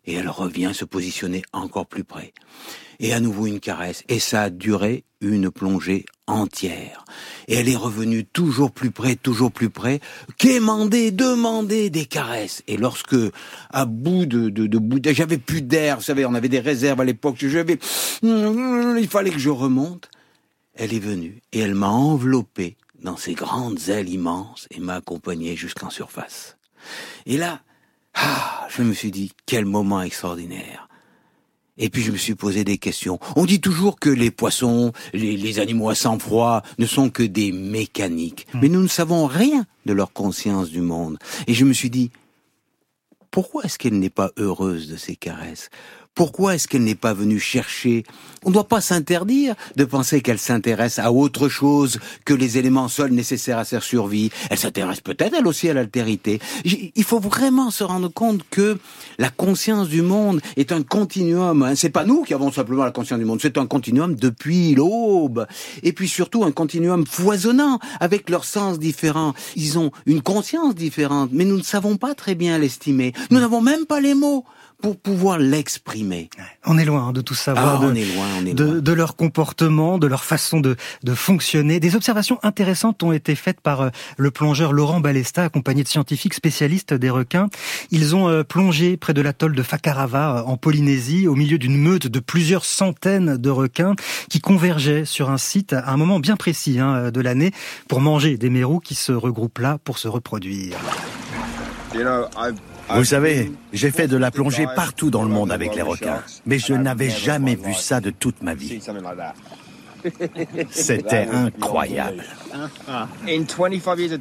et 0.06 0.14
elle 0.14 0.28
revient 0.28 0.72
se 0.74 0.84
positionner 0.84 1.42
encore 1.52 1.86
plus 1.86 2.04
près. 2.04 2.32
Et 3.00 3.12
à 3.12 3.20
nouveau 3.20 3.46
une 3.46 3.60
caresse, 3.60 4.04
et 4.08 4.20
ça 4.20 4.42
a 4.42 4.50
duré 4.50 5.04
une 5.20 5.50
plongée 5.50 6.04
entière. 6.26 7.04
Et 7.48 7.54
elle 7.54 7.68
est 7.68 7.76
revenue 7.76 8.24
toujours 8.24 8.70
plus 8.70 8.90
près, 8.90 9.16
toujours 9.16 9.50
plus 9.50 9.70
près, 9.70 10.00
quémander, 10.38 11.10
demander 11.10 11.90
des 11.90 12.04
caresses. 12.04 12.62
Et 12.68 12.76
lorsque, 12.76 13.16
à 13.70 13.84
bout 13.84 14.26
de, 14.26 14.50
de, 14.50 14.66
de 14.66 14.78
bout, 14.78 15.00
j'avais 15.02 15.38
plus 15.38 15.62
d'air, 15.62 15.96
vous 15.96 16.02
savez, 16.02 16.24
on 16.24 16.34
avait 16.34 16.48
des 16.48 16.60
réserves 16.60 17.00
à 17.00 17.04
l'époque, 17.04 17.36
j'avais, 17.38 17.78
il 18.22 19.08
fallait 19.10 19.30
que 19.30 19.38
je 19.38 19.50
remonte. 19.50 20.10
Elle 20.76 20.92
est 20.92 21.00
venue, 21.00 21.40
et 21.52 21.60
elle 21.60 21.74
m'a 21.74 21.88
enveloppé 21.88 22.76
dans 23.04 23.16
ses 23.16 23.34
grandes 23.34 23.88
ailes 23.88 24.08
immenses 24.08 24.66
et 24.70 24.80
m'a 24.80 24.96
accompagné 24.96 25.54
jusqu'en 25.54 25.90
surface. 25.90 26.56
Et 27.26 27.36
là, 27.36 27.60
ah, 28.14 28.66
je 28.70 28.82
me 28.82 28.92
suis 28.92 29.10
dit, 29.10 29.32
quel 29.46 29.66
moment 29.66 30.02
extraordinaire. 30.02 30.88
Et 31.76 31.90
puis 31.90 32.02
je 32.02 32.12
me 32.12 32.16
suis 32.16 32.34
posé 32.34 32.64
des 32.64 32.78
questions. 32.78 33.18
On 33.36 33.46
dit 33.46 33.60
toujours 33.60 33.98
que 33.98 34.10
les 34.10 34.30
poissons, 34.30 34.92
les, 35.12 35.36
les 35.36 35.58
animaux 35.58 35.90
à 35.90 35.94
sang-froid 35.94 36.62
ne 36.78 36.86
sont 36.86 37.10
que 37.10 37.22
des 37.22 37.52
mécaniques. 37.52 38.46
Mais 38.54 38.68
nous 38.68 38.82
ne 38.82 38.88
savons 38.88 39.26
rien 39.26 39.66
de 39.84 39.92
leur 39.92 40.12
conscience 40.12 40.70
du 40.70 40.80
monde. 40.80 41.18
Et 41.46 41.54
je 41.54 41.64
me 41.64 41.72
suis 41.72 41.90
dit, 41.90 42.10
pourquoi 43.30 43.64
est-ce 43.64 43.78
qu'elle 43.78 43.98
n'est 43.98 44.10
pas 44.10 44.30
heureuse 44.36 44.88
de 44.88 44.96
ces 44.96 45.16
caresses? 45.16 45.68
Pourquoi 46.14 46.54
est-ce 46.54 46.68
qu'elle 46.68 46.84
n'est 46.84 46.94
pas 46.94 47.12
venue 47.12 47.40
chercher? 47.40 48.04
On 48.44 48.50
ne 48.50 48.54
doit 48.54 48.68
pas 48.68 48.80
s'interdire 48.80 49.56
de 49.74 49.84
penser 49.84 50.20
qu'elle 50.20 50.38
s'intéresse 50.38 51.00
à 51.00 51.10
autre 51.10 51.48
chose 51.48 51.98
que 52.24 52.32
les 52.32 52.56
éléments 52.56 52.86
seuls 52.86 53.10
nécessaires 53.10 53.58
à 53.58 53.64
sa 53.64 53.80
survie. 53.80 54.30
Elle 54.48 54.58
s'intéresse 54.58 55.00
peut-être 55.00 55.34
elle 55.36 55.46
aussi 55.48 55.68
à 55.68 55.74
l'altérité. 55.74 56.38
Il 56.64 57.02
faut 57.02 57.18
vraiment 57.18 57.72
se 57.72 57.82
rendre 57.82 58.12
compte 58.12 58.42
que 58.48 58.78
la 59.18 59.28
conscience 59.28 59.88
du 59.88 60.02
monde 60.02 60.40
est 60.56 60.70
un 60.70 60.82
continuum. 60.82 61.64
Hein. 61.64 61.74
C'est 61.74 61.90
pas 61.90 62.04
nous 62.04 62.22
qui 62.22 62.32
avons 62.32 62.52
simplement 62.52 62.84
la 62.84 62.92
conscience 62.92 63.18
du 63.18 63.24
monde, 63.24 63.40
c'est 63.42 63.58
un 63.58 63.66
continuum 63.66 64.14
depuis 64.14 64.76
l'aube. 64.76 65.48
Et 65.82 65.92
puis 65.92 66.08
surtout 66.08 66.44
un 66.44 66.52
continuum 66.52 67.06
foisonnant 67.06 67.80
avec 67.98 68.30
leurs 68.30 68.44
sens 68.44 68.78
différents. 68.78 69.34
Ils 69.56 69.80
ont 69.80 69.90
une 70.06 70.22
conscience 70.22 70.76
différente, 70.76 71.30
mais 71.32 71.44
nous 71.44 71.56
ne 71.56 71.62
savons 71.62 71.96
pas 71.96 72.14
très 72.14 72.36
bien 72.36 72.56
l'estimer. 72.58 73.14
Nous 73.30 73.40
n'avons 73.40 73.60
même 73.60 73.84
pas 73.84 74.00
les 74.00 74.14
mots 74.14 74.44
pour 74.84 74.98
pouvoir 74.98 75.38
l'exprimer. 75.38 76.28
On 76.66 76.76
est 76.76 76.84
loin 76.84 77.06
hein, 77.08 77.12
de 77.14 77.22
tout 77.22 77.32
savoir, 77.34 77.80
Ah, 77.80 77.86
de, 77.86 77.90
on 77.90 77.94
est 77.94 78.04
loin, 78.04 78.26
on 78.38 78.44
est 78.44 78.52
de, 78.52 78.64
loin. 78.64 78.80
de 78.82 78.92
leur 78.92 79.16
comportement, 79.16 79.96
de 79.96 80.06
leur 80.06 80.24
façon 80.24 80.60
de, 80.60 80.76
de 81.02 81.14
fonctionner. 81.14 81.80
Des 81.80 81.96
observations 81.96 82.38
intéressantes 82.42 83.02
ont 83.02 83.10
été 83.12 83.34
faites 83.34 83.62
par 83.62 83.80
euh, 83.80 83.88
le 84.18 84.30
plongeur 84.30 84.74
Laurent 84.74 85.00
Balesta, 85.00 85.44
accompagné 85.44 85.84
de 85.84 85.88
scientifiques 85.88 86.34
spécialistes 86.34 86.92
des 86.92 87.08
requins. 87.08 87.48
Ils 87.92 88.14
ont 88.14 88.28
euh, 88.28 88.42
plongé 88.44 88.98
près 88.98 89.14
de 89.14 89.22
l'atoll 89.22 89.54
de 89.54 89.62
Fakarava, 89.62 90.40
euh, 90.40 90.42
en 90.42 90.58
Polynésie, 90.58 91.28
au 91.28 91.34
milieu 91.34 91.56
d'une 91.56 91.78
meute 91.78 92.06
de 92.06 92.20
plusieurs 92.20 92.66
centaines 92.66 93.38
de 93.38 93.48
requins 93.48 93.94
qui 94.28 94.40
convergeaient 94.40 95.06
sur 95.06 95.30
un 95.30 95.38
site 95.38 95.72
à 95.72 95.92
un 95.92 95.96
moment 95.96 96.20
bien 96.20 96.36
précis 96.36 96.78
hein, 96.78 97.10
de 97.10 97.20
l'année 97.22 97.52
pour 97.88 98.02
manger 98.02 98.36
des 98.36 98.50
mérous 98.50 98.80
qui 98.80 98.96
se 98.96 99.12
regroupent 99.12 99.60
là 99.60 99.78
pour 99.82 99.96
se 99.96 100.08
reproduire. 100.08 100.76
Vous 102.90 103.04
savez, 103.04 103.52
j'ai 103.72 103.90
fait 103.90 104.08
de 104.08 104.16
la 104.16 104.30
plongée 104.30 104.66
partout 104.76 105.10
dans 105.10 105.22
le 105.22 105.28
monde 105.28 105.50
avec 105.52 105.74
les 105.74 105.82
requins, 105.82 106.22
mais 106.46 106.58
je 106.58 106.74
n'avais 106.74 107.10
jamais 107.10 107.54
vu 107.54 107.74
ça 107.74 108.00
de 108.00 108.10
toute 108.10 108.42
ma 108.42 108.54
vie. 108.54 108.80
C'était 110.70 111.28
incroyable. 111.32 112.24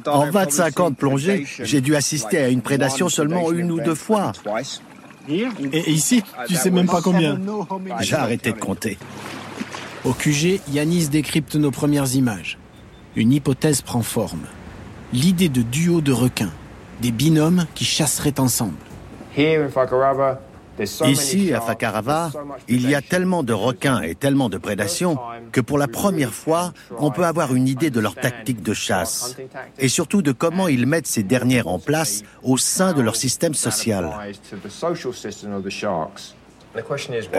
En 0.06 0.30
25 0.30 0.80
ans 0.80 0.90
de 0.90 0.96
plongée, 0.96 1.46
j'ai 1.60 1.80
dû 1.80 1.94
assister 1.94 2.38
à 2.38 2.48
une 2.48 2.62
prédation 2.62 3.08
seulement 3.08 3.52
une 3.52 3.70
ou 3.70 3.80
deux 3.80 3.94
fois. 3.94 4.32
Et 5.28 5.90
ici, 5.90 6.22
tu 6.48 6.54
sais 6.54 6.70
même 6.70 6.86
pas 6.86 7.02
combien. 7.02 7.38
J'ai 8.00 8.16
arrêté 8.16 8.52
de 8.52 8.58
compter. 8.58 8.98
Au 10.04 10.12
QG, 10.12 10.60
Yanis 10.70 11.08
décrypte 11.08 11.54
nos 11.56 11.70
premières 11.70 12.14
images. 12.14 12.58
Une 13.16 13.32
hypothèse 13.32 13.80
prend 13.80 14.02
forme. 14.02 14.42
L'idée 15.12 15.48
de 15.48 15.62
duo 15.62 16.00
de 16.00 16.12
requins, 16.12 16.52
des 17.00 17.10
binômes 17.10 17.66
qui 17.74 17.84
chasseraient 17.84 18.40
ensemble. 18.40 18.76
Ici, 21.06 21.52
à 21.52 21.60
Fakarava, 21.60 22.32
il 22.68 22.88
y 22.88 22.94
a 22.94 23.00
tellement 23.00 23.42
de 23.42 23.52
requins 23.52 24.02
et 24.02 24.14
tellement 24.14 24.48
de 24.48 24.58
prédation 24.58 25.18
que 25.52 25.60
pour 25.60 25.78
la 25.78 25.86
première 25.86 26.34
fois, 26.34 26.72
on 26.98 27.10
peut 27.10 27.24
avoir 27.24 27.54
une 27.54 27.68
idée 27.68 27.90
de 27.90 28.00
leur 28.00 28.14
tactique 28.14 28.62
de 28.62 28.74
chasse 28.74 29.36
et 29.78 29.88
surtout 29.88 30.22
de 30.22 30.32
comment 30.32 30.66
ils 30.66 30.86
mettent 30.86 31.06
ces 31.06 31.22
dernières 31.22 31.68
en 31.68 31.78
place 31.78 32.22
au 32.42 32.56
sein 32.56 32.92
de 32.92 33.02
leur 33.02 33.16
système 33.16 33.54
social. 33.54 34.10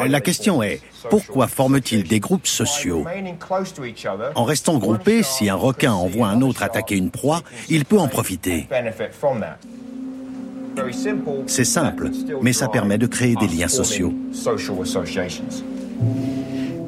La 0.08 0.22
question 0.22 0.64
est, 0.64 0.82
pourquoi 1.10 1.48
forment-ils 1.48 2.04
des 2.04 2.20
groupes 2.20 2.48
sociaux? 2.48 3.06
En 4.36 4.44
restant 4.44 4.78
groupés, 4.78 5.24
si 5.24 5.50
un 5.50 5.56
requin 5.56 5.94
envoie 5.94 6.28
un 6.28 6.42
autre 6.42 6.64
attaquer 6.64 6.96
une 6.96 7.12
proie, 7.12 7.42
il 7.70 7.86
peut 7.86 8.00
en 8.00 8.08
profiter. 8.08 8.68
C'est 11.48 11.66
simple, 11.66 12.10
mais 12.42 12.54
ça 12.54 12.68
permet 12.68 12.98
de 12.98 13.08
créer 13.08 13.36
des 13.36 13.48
liens 13.48 13.68
sociaux. 13.68 14.14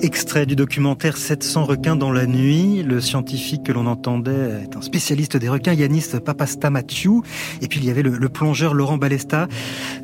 Extrait 0.01 0.45
du 0.45 0.55
documentaire 0.55 1.17
700 1.17 1.65
requins 1.65 1.95
dans 1.95 2.11
la 2.11 2.27
nuit. 2.27 2.83
Le 2.83 3.01
scientifique 3.01 3.63
que 3.63 3.71
l'on 3.71 3.87
entendait 3.87 4.61
est 4.63 4.77
un 4.77 4.81
spécialiste 4.81 5.37
des 5.37 5.49
requins, 5.49 5.73
Yanis 5.73 6.05
Papastamathiou. 6.23 7.23
Et 7.61 7.67
puis 7.67 7.79
il 7.79 7.85
y 7.85 7.89
avait 7.89 8.03
le, 8.03 8.29
plongeur 8.29 8.75
Laurent 8.75 8.97
Balesta. 8.97 9.47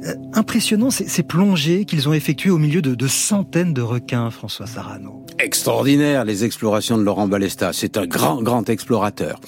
Euh, 0.06 0.16
impressionnant 0.34 0.90
ces, 0.90 1.24
plongées 1.24 1.86
qu'ils 1.86 2.10
ont 2.10 2.14
effectuées 2.14 2.50
au 2.50 2.58
milieu 2.58 2.82
de, 2.82 2.96
de 2.96 3.08
centaines 3.08 3.74
de 3.74 3.82
requins, 3.82 4.32
François 4.32 4.66
Sarano. 4.66 5.24
Extraordinaire 5.38 6.26
les 6.26 6.44
explorations 6.44 6.98
de 6.98 7.04
Laurent 7.04 7.28
Balesta. 7.28 7.72
C'est 7.72 7.98
un 7.98 8.08
grand, 8.08 8.42
grand 8.42 8.68
explorateur. 8.70 9.40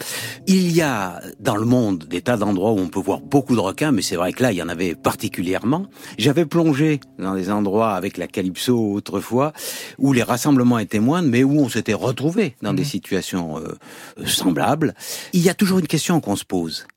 Il 0.46 0.72
y 0.72 0.82
a 0.82 1.22
dans 1.40 1.56
le 1.56 1.66
monde 1.66 2.06
des 2.08 2.22
tas 2.22 2.38
d'endroits 2.38 2.72
où 2.72 2.80
on 2.80 2.88
peut 2.88 3.00
voir 3.00 3.20
beaucoup 3.20 3.56
de 3.56 3.62
requins, 3.62 3.92
mais 3.92 4.02
c'est 4.04 4.16
vrai 4.16 4.32
que 4.32 4.44
là, 4.44 4.52
il 4.52 4.58
y 4.58 4.62
en 4.62 4.70
avait 4.70 4.94
particulièrement. 4.94 5.88
J'avais 6.18 6.46
plongé 6.46 7.00
dans 7.18 7.34
des 7.34 7.50
endroits 7.50 7.94
avec 7.94 8.18
la 8.18 8.28
Calypso 8.28 8.94
autrefois, 8.94 9.54
où 9.98 10.14
les 10.14 10.24
rassemblements 10.36 10.80
étaient 10.80 11.00
moindres, 11.00 11.30
mais 11.30 11.46
où 11.46 11.62
on 11.62 11.70
s'était 11.70 11.94
retrouvé 11.94 12.56
dans 12.62 12.74
des 12.74 12.84
mmh. 12.84 12.96
situations 12.98 13.58
euh, 13.58 14.26
semblables. 14.26 14.94
Il 15.32 15.42
y 15.42 15.50
a 15.50 15.54
toujours 15.54 15.80
une 15.80 15.88
question 15.88 16.20
qu'on 16.20 16.36
se 16.36 16.44
pose. 16.44 16.88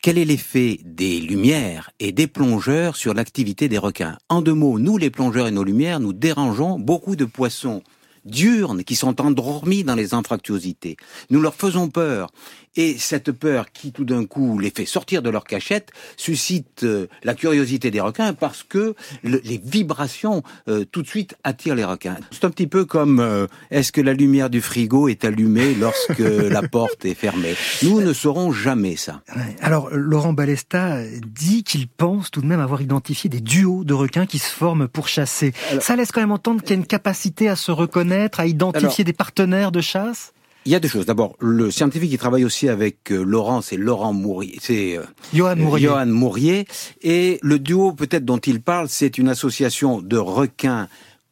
Quel 0.00 0.16
est 0.16 0.24
l'effet 0.24 0.78
des 0.84 1.20
lumières 1.20 1.90
et 1.98 2.12
des 2.12 2.28
plongeurs 2.28 2.94
sur 2.94 3.14
l'activité 3.14 3.68
des 3.68 3.78
requins? 3.78 4.16
En 4.28 4.42
deux 4.42 4.54
mots, 4.54 4.78
nous 4.78 4.96
les 4.96 5.10
plongeurs 5.10 5.48
et 5.48 5.50
nos 5.50 5.64
lumières, 5.64 5.98
nous 5.98 6.12
dérangeons 6.12 6.78
beaucoup 6.78 7.16
de 7.16 7.24
poissons 7.24 7.82
diurnes 8.24 8.84
qui 8.84 8.94
sont 8.94 9.20
endormis 9.20 9.82
dans 9.82 9.96
les 9.96 10.14
anfractuosités. 10.14 10.96
Nous 11.30 11.40
leur 11.40 11.56
faisons 11.56 11.88
peur 11.88 12.30
et 12.76 12.96
cette 12.98 13.32
peur 13.32 13.72
qui 13.72 13.92
tout 13.92 14.04
d'un 14.04 14.24
coup 14.24 14.58
les 14.58 14.70
fait 14.70 14.86
sortir 14.86 15.22
de 15.22 15.30
leur 15.30 15.44
cachette 15.44 15.90
suscite 16.16 16.84
euh, 16.84 17.06
la 17.24 17.34
curiosité 17.34 17.90
des 17.90 18.00
requins 18.00 18.32
parce 18.32 18.62
que 18.62 18.94
les 19.22 19.60
vibrations 19.62 20.42
euh, 20.68 20.84
tout 20.84 21.02
de 21.02 21.08
suite 21.08 21.36
attirent 21.44 21.74
les 21.74 21.84
requins. 21.84 22.16
C'est 22.30 22.44
un 22.44 22.50
petit 22.50 22.66
peu 22.66 22.84
comme 22.84 23.20
euh, 23.20 23.46
est-ce 23.70 23.92
que 23.92 24.00
la 24.00 24.12
lumière 24.12 24.50
du 24.50 24.60
frigo 24.60 25.08
est 25.08 25.24
allumée 25.24 25.74
lorsque 25.74 26.18
la 26.18 26.62
porte 26.62 27.04
est 27.04 27.14
fermée? 27.14 27.54
Nous 27.82 28.00
ne 28.00 28.12
saurons 28.12 28.52
jamais 28.52 28.96
ça. 28.96 29.22
Alors 29.60 29.90
Laurent 29.90 30.32
Balesta 30.32 31.02
dit 31.26 31.64
qu'il 31.64 31.88
pense 31.88 32.30
tout 32.30 32.40
de 32.40 32.46
même 32.46 32.60
avoir 32.60 32.82
identifié 32.82 33.30
des 33.30 33.40
duos 33.40 33.84
de 33.84 33.94
requins 33.94 34.26
qui 34.26 34.38
se 34.38 34.52
forment 34.52 34.88
pour 34.88 35.08
chasser. 35.08 35.52
ça 35.80 35.96
laisse 35.96 36.12
quand 36.12 36.20
même 36.20 36.32
entendre 36.32 36.60
qu'il 36.62 36.70
y 36.70 36.72
a 36.74 36.76
une 36.76 36.86
capacité 36.86 37.48
à 37.48 37.56
se 37.56 37.70
reconnaître, 37.70 38.40
à 38.40 38.46
identifier 38.46 39.04
des 39.04 39.12
partenaires 39.12 39.72
de 39.72 39.80
chasse? 39.80 40.32
Il 40.64 40.72
y 40.72 40.74
a 40.74 40.80
deux 40.80 40.88
choses. 40.88 41.06
D'abord, 41.06 41.36
le 41.40 41.70
scientifique 41.70 42.10
qui 42.10 42.18
travaille 42.18 42.44
aussi 42.44 42.68
avec 42.68 43.10
euh, 43.10 43.22
Laurent, 43.22 43.62
c'est 43.62 43.76
Laurent 43.76 44.12
Mourier, 44.12 44.58
c'est 44.60 44.98
euh, 44.98 45.02
Johan 45.32 45.56
Mourier. 45.56 45.86
Johan 45.86 46.06
Mourier. 46.06 46.66
Et 47.02 47.38
le 47.42 47.58
duo 47.58 47.92
peut-être 47.92 48.24
dont 48.24 48.38
il 48.38 48.60
parle, 48.60 48.88
c'est 48.88 49.18
une 49.18 49.28
association 49.28 50.00
de 50.02 50.18
requins 50.18 50.88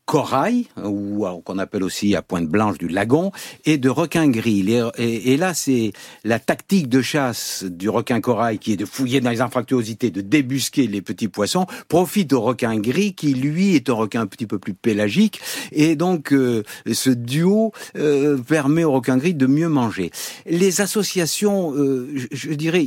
corail, 0.07 0.67
ou 0.83 1.27
qu'on 1.45 1.59
appelle 1.59 1.83
aussi 1.83 2.15
à 2.15 2.23
pointe 2.23 2.47
blanche 2.47 2.79
du 2.79 2.89
lagon, 2.89 3.33
et 3.65 3.77
de 3.77 3.89
requin 3.89 4.29
gris. 4.29 4.65
Et, 4.97 5.37
là, 5.37 5.53
c'est 5.53 5.93
la 6.25 6.39
tactique 6.39 6.89
de 6.89 7.03
chasse 7.03 7.65
du 7.65 7.89
requin 7.89 8.21
corail 8.21 8.59
qui 8.59 8.73
est 8.73 8.77
de 8.77 8.85
fouiller 8.85 9.21
dans 9.21 9.31
les 9.31 9.41
infractuosités, 9.41 10.11
de 10.11 10.21
débusquer 10.21 10.87
les 10.87 11.03
petits 11.03 11.29
poissons, 11.29 11.67
profite 11.89 12.33
au 12.33 12.41
requin 12.41 12.79
gris 12.79 13.15
qui, 13.15 13.35
lui, 13.35 13.75
est 13.75 13.91
un 13.91 13.95
requin 13.95 14.21
un 14.23 14.27
petit 14.27 14.47
peu 14.47 14.59
plus 14.59 14.75
pélagique. 14.75 15.41
Et 15.73 15.97
donc, 15.97 16.33
euh, 16.33 16.63
ce 16.91 17.11
duo 17.11 17.73
euh, 17.97 18.39
permet 18.39 18.85
au 18.85 18.93
requin 18.93 19.17
gris 19.17 19.35
de 19.35 19.47
mieux 19.47 19.69
manger. 19.69 20.13
Les 20.47 20.81
associations, 20.81 21.75
euh, 21.75 22.09
je, 22.31 22.53
dirais, 22.53 22.85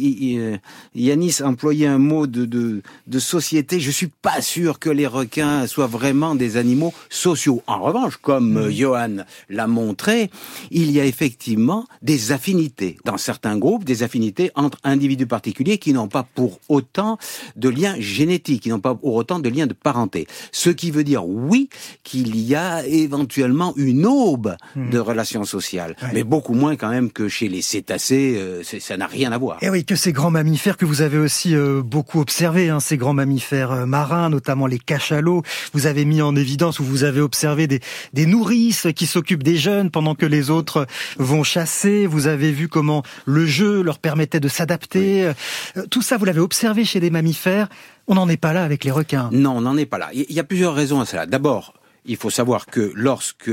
Yanis 0.95 1.37
employait 1.43 1.87
un 1.87 1.97
mot 1.97 2.27
de, 2.27 2.45
de, 2.45 2.81
de 3.07 3.19
société. 3.19 3.81
Je 3.81 3.91
suis 3.91 4.07
pas 4.07 4.41
sûr 4.41 4.79
que 4.79 4.89
les 4.89 5.07
requins 5.07 5.67
soient 5.67 5.87
vraiment 5.87 6.35
des 6.35 6.55
animaux 6.55 6.93
sociaux. 7.09 7.63
En 7.67 7.81
revanche, 7.81 8.17
comme 8.17 8.57
euh, 8.57 8.71
Johan 8.71 9.17
l'a 9.49 9.67
montré, 9.67 10.29
il 10.71 10.91
y 10.91 10.99
a 10.99 11.05
effectivement 11.05 11.85
des 12.01 12.31
affinités 12.31 12.97
dans 13.03 13.17
certains 13.17 13.57
groupes, 13.57 13.83
des 13.83 14.03
affinités 14.03 14.51
entre 14.55 14.77
individus 14.83 15.25
particuliers 15.25 15.79
qui 15.79 15.91
n'ont 15.91 16.07
pas 16.07 16.23
pour 16.23 16.59
autant 16.69 17.17
de 17.55 17.69
liens 17.69 17.95
génétiques, 17.99 18.63
qui 18.63 18.69
n'ont 18.69 18.79
pas 18.79 18.95
pour 18.95 19.15
autant 19.15 19.39
de 19.39 19.49
liens 19.49 19.67
de 19.67 19.73
parenté. 19.73 20.27
Ce 20.51 20.69
qui 20.69 20.91
veut 20.91 21.03
dire, 21.03 21.25
oui, 21.25 21.69
qu'il 22.03 22.39
y 22.39 22.55
a 22.55 22.85
éventuellement 22.85 23.73
une 23.75 24.05
aube 24.05 24.55
hmm. 24.75 24.89
de 24.91 24.99
relations 24.99 25.43
sociales, 25.43 25.95
mais 26.13 26.23
beaucoup 26.23 26.53
moins 26.53 26.75
quand 26.75 26.89
même 26.89 27.11
que 27.11 27.27
chez 27.27 27.49
les 27.49 27.61
cétacés, 27.61 28.35
euh, 28.37 28.61
ça 28.63 28.97
n'a 28.97 29.07
rien 29.07 29.31
à 29.31 29.37
voir. 29.37 29.57
Et 29.61 29.69
oui, 29.69 29.83
que 29.83 29.95
ces 29.95 30.13
grands 30.13 30.31
mammifères 30.31 30.77
que 30.77 30.85
vous 30.85 31.01
avez 31.01 31.17
aussi 31.17 31.55
euh, 31.55 31.81
beaucoup 31.81 32.19
observés, 32.19 32.69
hein, 32.69 32.79
ces 32.79 32.97
grands 32.97 33.13
mammifères 33.13 33.87
marins, 33.87 34.29
notamment 34.29 34.67
les 34.67 34.79
cachalots, 34.79 35.41
vous 35.73 35.87
avez 35.87 36.05
mis 36.05 36.21
en 36.21 36.35
évidence, 36.35 36.79
ou 36.79 36.83
vous 36.83 36.98
vous 36.99 37.05
avez 37.05 37.21
observé 37.21 37.67
des, 37.67 37.79
des 38.11 38.25
nourrices 38.25 38.87
qui 38.93 39.05
s'occupent 39.05 39.43
des 39.43 39.55
jeunes 39.55 39.89
pendant 39.89 40.15
que 40.15 40.25
les 40.25 40.49
autres 40.49 40.85
vont 41.17 41.43
chasser. 41.43 42.05
Vous 42.07 42.27
avez 42.27 42.51
vu 42.51 42.67
comment 42.67 43.03
le 43.25 43.45
jeu 43.45 43.81
leur 43.81 43.99
permettait 43.99 44.41
de 44.41 44.49
s'adapter. 44.49 45.25
Euh, 45.25 45.85
tout 45.89 46.01
ça, 46.01 46.17
vous 46.17 46.25
l'avez 46.25 46.41
observé 46.41 46.83
chez 46.83 46.99
des 46.99 47.09
mammifères. 47.09 47.69
On 48.07 48.15
n'en 48.15 48.27
est 48.27 48.37
pas 48.37 48.51
là 48.51 48.65
avec 48.65 48.83
les 48.83 48.91
requins. 48.91 49.29
Non, 49.31 49.57
on 49.57 49.61
n'en 49.61 49.77
est 49.77 49.85
pas 49.85 49.97
là. 49.97 50.09
Il 50.13 50.25
y 50.29 50.41
a 50.41 50.43
plusieurs 50.43 50.75
raisons 50.75 50.99
à 50.99 51.05
cela. 51.05 51.25
D'abord, 51.25 51.73
il 52.05 52.17
faut 52.17 52.29
savoir 52.29 52.65
que 52.65 52.91
lorsque 52.95 53.51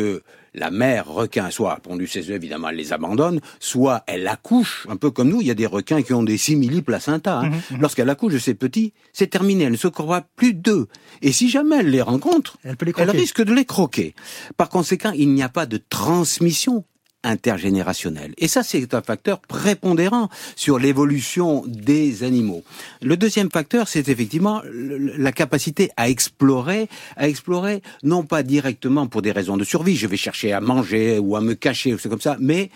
la 0.57 0.71
mère 0.71 1.07
requin 1.09 1.51
soit 1.51 1.75
a 1.75 1.81
pondu 1.81 2.07
ses 2.07 2.31
œufs, 2.31 2.37
évidemment, 2.37 2.71
elle 2.71 2.77
les 2.77 2.93
abandonne, 2.93 3.41
soit 3.61 4.03
elle 4.07 4.27
accouche, 4.27 4.87
un 4.91 4.97
peu 4.97 5.11
comme 5.11 5.29
nous, 5.29 5.41
il 5.41 5.47
y 5.47 5.51
a 5.51 5.55
des 5.55 5.67
requins 5.67 6.03
qui 6.03 6.15
ont 6.15 6.23
des 6.23 6.39
simili 6.39 6.83
placenta. 6.83 7.41
Hein. 7.41 7.51
Mhm, 7.51 7.61
mhm. 7.73 7.81
Lorsqu'elle 7.81 8.11
accouche 8.11 8.33
de 8.33 8.39
ses 8.39 8.55
petits, 8.55 8.93
c'est 9.13 9.29
terminé, 9.29 9.65
elle 9.65 9.73
ne 9.73 9.77
se 9.77 9.89
croit 9.89 10.23
plus 10.35 10.55
d'eux. 10.55 10.89
Et 11.23 11.33
si 11.33 11.49
jamais 11.49 11.77
elle 11.77 11.91
les 11.91 12.03
rencontre, 12.03 12.57
elle, 12.65 12.77
elle 12.97 13.11
risque 13.11 13.43
de 13.43 13.55
les 13.55 13.65
croquer. 13.65 14.15
Par 14.57 14.69
conséquent, 14.69 15.13
il 15.15 15.33
n'y 15.33 15.43
a 15.43 15.49
pas 15.49 15.67
de 15.67 15.77
transmission 15.77 16.85
intergénérationnel. 17.27 18.33
Et 18.39 18.49
ça, 18.49 18.63
c'est 18.63 18.95
un 18.95 19.03
facteur 19.03 19.41
prépondérant 19.41 20.29
sur 20.55 20.79
l'évolution 20.79 21.65
des 21.67 22.23
animaux. 22.23 22.63
Le 23.03 23.17
deuxième 23.17 23.51
facteur, 23.51 23.89
c'est 23.89 24.09
effectivement 24.09 24.63
la 24.65 25.33
capacité 25.33 25.91
à 25.97 26.09
explorer, 26.09 26.89
à 27.17 27.29
explorer 27.29 27.83
non 28.03 28.23
pas 28.23 28.43
directement 28.43 29.07
pour 29.07 29.23
des 29.23 29.33
raisons 29.33 29.57
de 29.57 29.65
survie, 29.65 29.97
je 29.97 30.07
vais 30.07 30.17
chercher 30.17 30.53
à 30.53 30.61
manger 30.61 31.19
ou 31.19 31.37
à 31.37 31.41
me 31.41 31.55
cacher, 31.55 31.93
ou 31.93 31.99
c'est 31.99 32.09
comme 32.09 32.21
ça, 32.21 32.37
mais 32.41 32.71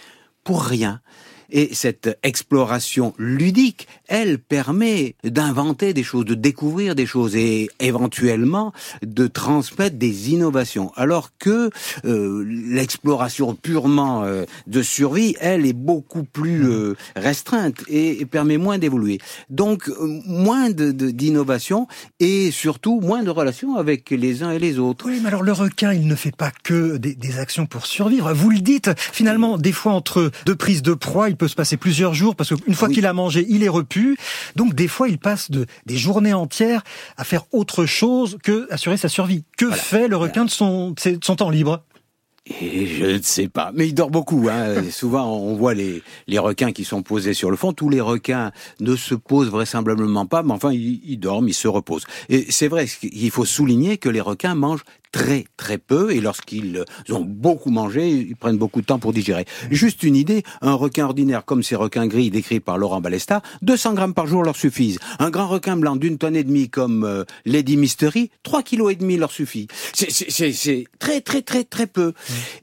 pour 0.44 0.62
rien. 0.64 1.00
Et 1.52 1.70
cette 1.74 2.18
exploration 2.22 3.14
ludique, 3.18 3.88
elle 4.08 4.38
permet 4.38 5.14
d'inventer 5.24 5.94
des 5.94 6.02
choses, 6.02 6.24
de 6.24 6.34
découvrir 6.34 6.94
des 6.94 7.06
choses 7.06 7.36
et 7.36 7.68
éventuellement 7.80 8.72
de 9.02 9.26
transmettre 9.26 9.96
des 9.96 10.30
innovations. 10.30 10.92
Alors 10.96 11.30
que 11.38 11.70
euh, 12.04 12.44
l'exploration 12.46 13.54
purement 13.54 14.24
euh, 14.24 14.44
de 14.66 14.82
survie, 14.82 15.34
elle 15.40 15.66
est 15.66 15.72
beaucoup 15.72 16.24
plus 16.24 16.68
euh, 16.68 16.96
restreinte 17.16 17.82
et, 17.88 18.24
permet 18.30 18.58
moins 18.58 18.78
d'évoluer. 18.78 19.18
Donc 19.48 19.90
moins 19.98 20.70
de 20.70 20.90
d'innovation 20.92 21.88
et 22.20 22.50
surtout 22.50 23.00
moins 23.00 23.22
de 23.22 23.30
relations 23.30 23.76
avec 23.76 24.10
les 24.10 24.42
uns 24.42 24.50
et 24.50 24.58
les 24.58 24.78
autres. 24.78 25.06
Oui, 25.06 25.18
mais 25.20 25.28
alors 25.28 25.42
le 25.42 25.52
requin, 25.52 25.92
il 25.92 26.06
ne 26.06 26.14
fait 26.14 26.34
pas 26.34 26.52
que 26.62 26.96
des, 26.96 27.14
des 27.14 27.38
actions 27.38 27.66
pour 27.66 27.86
survivre. 27.86 28.32
Vous 28.32 28.50
le 28.50 28.60
dites, 28.60 28.90
finalement, 28.96 29.58
des 29.58 29.72
fois 29.72 29.92
entre 29.92 30.30
deux 30.46 30.54
prises 30.54 30.82
de 30.82 30.94
proie, 30.94 31.28
peut 31.40 31.48
se 31.48 31.54
passer 31.54 31.78
plusieurs 31.78 32.12
jours 32.12 32.36
parce 32.36 32.54
qu'une 32.54 32.74
fois 32.74 32.90
qu'il 32.90 33.06
a 33.06 33.14
mangé, 33.14 33.46
il 33.48 33.62
est 33.62 33.68
repu. 33.68 34.18
Donc 34.56 34.74
des 34.74 34.88
fois, 34.88 35.08
il 35.08 35.18
passe 35.18 35.50
de, 35.50 35.64
des 35.86 35.96
journées 35.96 36.34
entières 36.34 36.82
à 37.16 37.24
faire 37.24 37.44
autre 37.50 37.86
chose 37.86 38.36
que 38.42 38.70
assurer 38.70 38.98
sa 38.98 39.08
survie. 39.08 39.44
Que 39.56 39.70
fait 39.70 40.06
le 40.06 40.16
requin 40.16 40.44
de 40.44 40.50
son, 40.50 40.90
de 40.90 41.18
son 41.24 41.36
temps 41.36 41.48
libre? 41.48 41.82
Et 42.46 42.86
je 42.86 43.04
ne 43.04 43.22
sais 43.22 43.48
pas, 43.48 43.70
mais 43.74 43.88
il 43.88 43.94
dort 43.94 44.10
beaucoup. 44.10 44.48
Hein. 44.50 44.82
Souvent, 44.90 45.34
on 45.34 45.54
voit 45.54 45.72
les, 45.72 46.02
les 46.26 46.38
requins 46.38 46.72
qui 46.72 46.84
sont 46.84 47.02
posés 47.02 47.32
sur 47.32 47.50
le 47.50 47.56
fond. 47.56 47.72
Tous 47.72 47.88
les 47.88 48.02
requins 48.02 48.52
ne 48.80 48.96
se 48.96 49.14
posent 49.14 49.48
vraisemblablement 49.48 50.26
pas, 50.26 50.42
mais 50.42 50.52
enfin, 50.52 50.72
ils, 50.72 51.00
ils 51.04 51.18
dorment, 51.18 51.48
ils 51.48 51.54
se 51.54 51.68
reposent. 51.68 52.04
Et 52.28 52.46
c'est 52.50 52.68
vrai, 52.68 52.86
il 53.02 53.30
faut 53.30 53.46
souligner 53.46 53.96
que 53.96 54.10
les 54.10 54.20
requins 54.20 54.54
mangent 54.54 54.84
très 55.12 55.44
très 55.56 55.78
peu 55.78 56.12
et 56.12 56.20
lorsqu'ils 56.20 56.84
ont 57.10 57.24
beaucoup 57.24 57.70
mangé, 57.70 58.08
ils 58.10 58.36
prennent 58.36 58.58
beaucoup 58.58 58.80
de 58.80 58.86
temps 58.86 58.98
pour 58.98 59.12
digérer. 59.12 59.44
Juste 59.70 60.02
une 60.02 60.16
idée, 60.16 60.42
un 60.60 60.74
requin 60.74 61.06
ordinaire 61.06 61.44
comme 61.44 61.62
ces 61.62 61.76
requins 61.76 62.06
gris 62.06 62.30
décrits 62.30 62.60
par 62.60 62.78
Laurent 62.78 63.00
Balesta, 63.00 63.42
200 63.62 63.94
grammes 63.94 64.14
par 64.14 64.26
jour 64.26 64.42
leur 64.42 64.56
suffisent. 64.56 64.98
Un 65.18 65.30
grand 65.30 65.48
requin 65.48 65.76
blanc 65.76 65.96
d'une 65.96 66.18
tonne 66.18 66.36
et 66.36 66.44
demie 66.44 66.68
comme 66.68 67.04
euh, 67.04 67.24
Lady 67.44 67.76
Mystery, 67.76 68.30
3 68.42 68.62
kilos 68.62 68.92
et 68.92 68.96
demi 68.96 69.16
leur 69.16 69.32
suffit. 69.32 69.68
C'est 69.92 70.84
très 70.98 71.20
très 71.20 71.42
très 71.42 71.64
très 71.64 71.86
peu. 71.86 72.12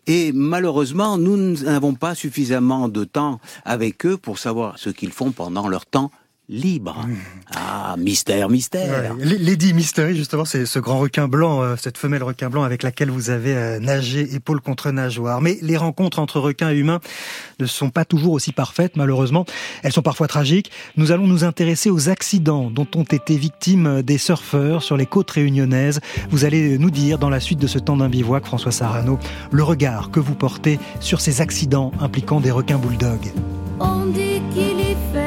Et 0.06 0.32
malheureusement, 0.34 1.18
nous 1.18 1.38
n'avons 1.38 1.94
pas 1.94 2.16
suffisamment 2.16 2.90
de 2.90 3.04
temps 3.04 3.40
avec 3.66 4.06
eux 4.06 4.18
pour 4.18 4.40
savoir 4.40 4.78
ce 4.78 4.90
qu'ils 4.90 5.12
font 5.12 5.32
pendant 5.32 5.68
leur 5.68 5.86
temps 5.86 6.12
libre. 6.50 7.06
Ah, 7.54 7.96
mystère, 7.98 8.50
mystère. 8.50 9.16
Ouais. 9.18 9.26
Lady 9.26 9.74
Mystery, 9.74 10.16
justement, 10.16 10.46
c'est 10.46 10.66
ce 10.66 10.80
grand 10.80 11.00
requin 11.00 11.28
blanc, 11.28 11.62
euh, 11.62 11.76
cette 11.78 11.98
femelle 11.98 12.24
requin 12.24 12.50
blanc 12.50 12.64
avec 12.64 12.84
laquelle 12.84 13.12
vous 13.12 13.30
avez 13.30 13.54
euh, 13.54 13.80
nagé 13.80 14.34
épaule 14.34 14.62
contre 14.62 14.92
nageoire. 14.92 15.42
Mais 15.42 15.58
les 15.62 15.76
rencontres 15.76 16.20
entre 16.20 16.40
requins 16.40 16.72
et 16.72 16.76
humains 16.76 17.02
ne 17.60 17.66
sont 17.66 17.90
pas 17.90 18.06
toujours 18.06 18.32
aussi 18.32 18.54
parfaites, 18.54 18.96
malheureusement. 18.96 19.46
Elles 19.84 19.92
sont 19.92 20.02
parfois 20.02 20.28
tragiques. 20.28 20.72
Nous 20.96 21.12
allons 21.12 21.28
nous 21.28 21.44
intéresser 21.44 21.90
aux 21.90 22.08
accidents 22.08 22.72
dont 22.72 22.88
ont 22.96 23.04
été 23.04 23.36
victimes 23.36 24.02
des 24.02 24.18
surfeurs 24.18 24.84
sur 24.84 24.96
les 24.96 25.06
côtes 25.06 25.32
réunionnaises. 25.32 26.00
Vous 26.30 26.46
allez 26.46 26.78
nous 26.78 26.92
dire, 26.92 27.20
dans 27.20 27.30
la 27.30 27.42
suite 27.42 27.60
de 27.60 27.68
ce 27.68 27.78
temps 27.78 27.98
d'un 27.98 28.10
bivouac, 28.10 28.46
François 28.46 28.72
Sarano, 28.72 29.20
le 29.52 29.64
regard 29.64 30.12
que 30.12 30.22
vous 30.22 30.36
portez 30.36 30.80
sur 31.02 31.20
ces 31.20 31.42
accidents 31.42 31.92
impliquant 32.00 32.40
des 32.40 32.52
requins 32.52 32.78
bulldogs. 32.78 33.34
On 33.80 34.06
dit 34.06 34.42
qu'il 34.54 34.80
y 34.80 34.96
fait 35.12 35.27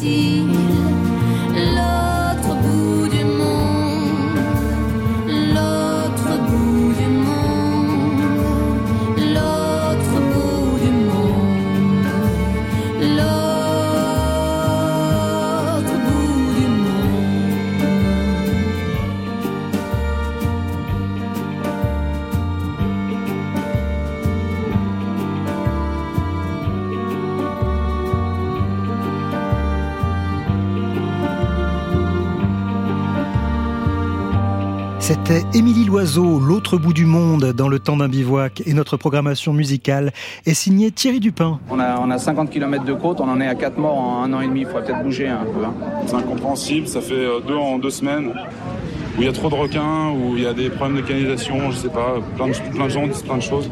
encore. 0.00 0.37
C'était 35.28 35.58
Émilie 35.58 35.84
Loiseau, 35.84 36.40
L'autre 36.40 36.78
bout 36.78 36.94
du 36.94 37.04
monde, 37.04 37.52
dans 37.52 37.68
le 37.68 37.78
temps 37.78 37.98
d'un 37.98 38.08
bivouac. 38.08 38.62
Et 38.64 38.72
notre 38.72 38.96
programmation 38.96 39.52
musicale 39.52 40.14
est 40.46 40.54
signée 40.54 40.90
Thierry 40.90 41.20
Dupin. 41.20 41.60
On 41.68 41.78
a, 41.78 42.00
on 42.00 42.10
a 42.10 42.16
50 42.16 42.48
km 42.48 42.82
de 42.86 42.94
côte, 42.94 43.20
on 43.20 43.28
en 43.28 43.38
est 43.38 43.46
à 43.46 43.54
4 43.54 43.76
morts 43.76 43.98
en 43.98 44.22
un 44.22 44.32
an 44.32 44.40
et 44.40 44.46
demi. 44.46 44.60
Il 44.60 44.66
faudrait 44.66 44.84
peut-être 44.86 45.02
bouger 45.02 45.28
un 45.28 45.44
peu. 45.44 45.66
hein. 45.66 45.74
C'est 46.06 46.14
incompréhensible, 46.14 46.88
ça 46.88 47.02
fait 47.02 47.12
euh, 47.12 47.40
deux 47.46 47.56
en 47.56 47.76
deux 47.78 47.90
semaines 47.90 48.28
où 49.18 49.20
il 49.20 49.26
y 49.26 49.28
a 49.28 49.32
trop 49.32 49.50
de 49.50 49.54
requins, 49.54 50.12
où 50.12 50.34
il 50.34 50.44
y 50.44 50.46
a 50.46 50.54
des 50.54 50.70
problèmes 50.70 50.96
de 50.96 51.06
canalisation, 51.06 51.72
je 51.72 51.76
sais 51.76 51.88
pas, 51.90 52.14
plein 52.36 52.46
de, 52.48 52.54
plein 52.74 52.84
de 52.86 52.90
gens 52.90 53.06
disent 53.06 53.20
plein 53.22 53.36
de 53.36 53.42
choses. 53.42 53.68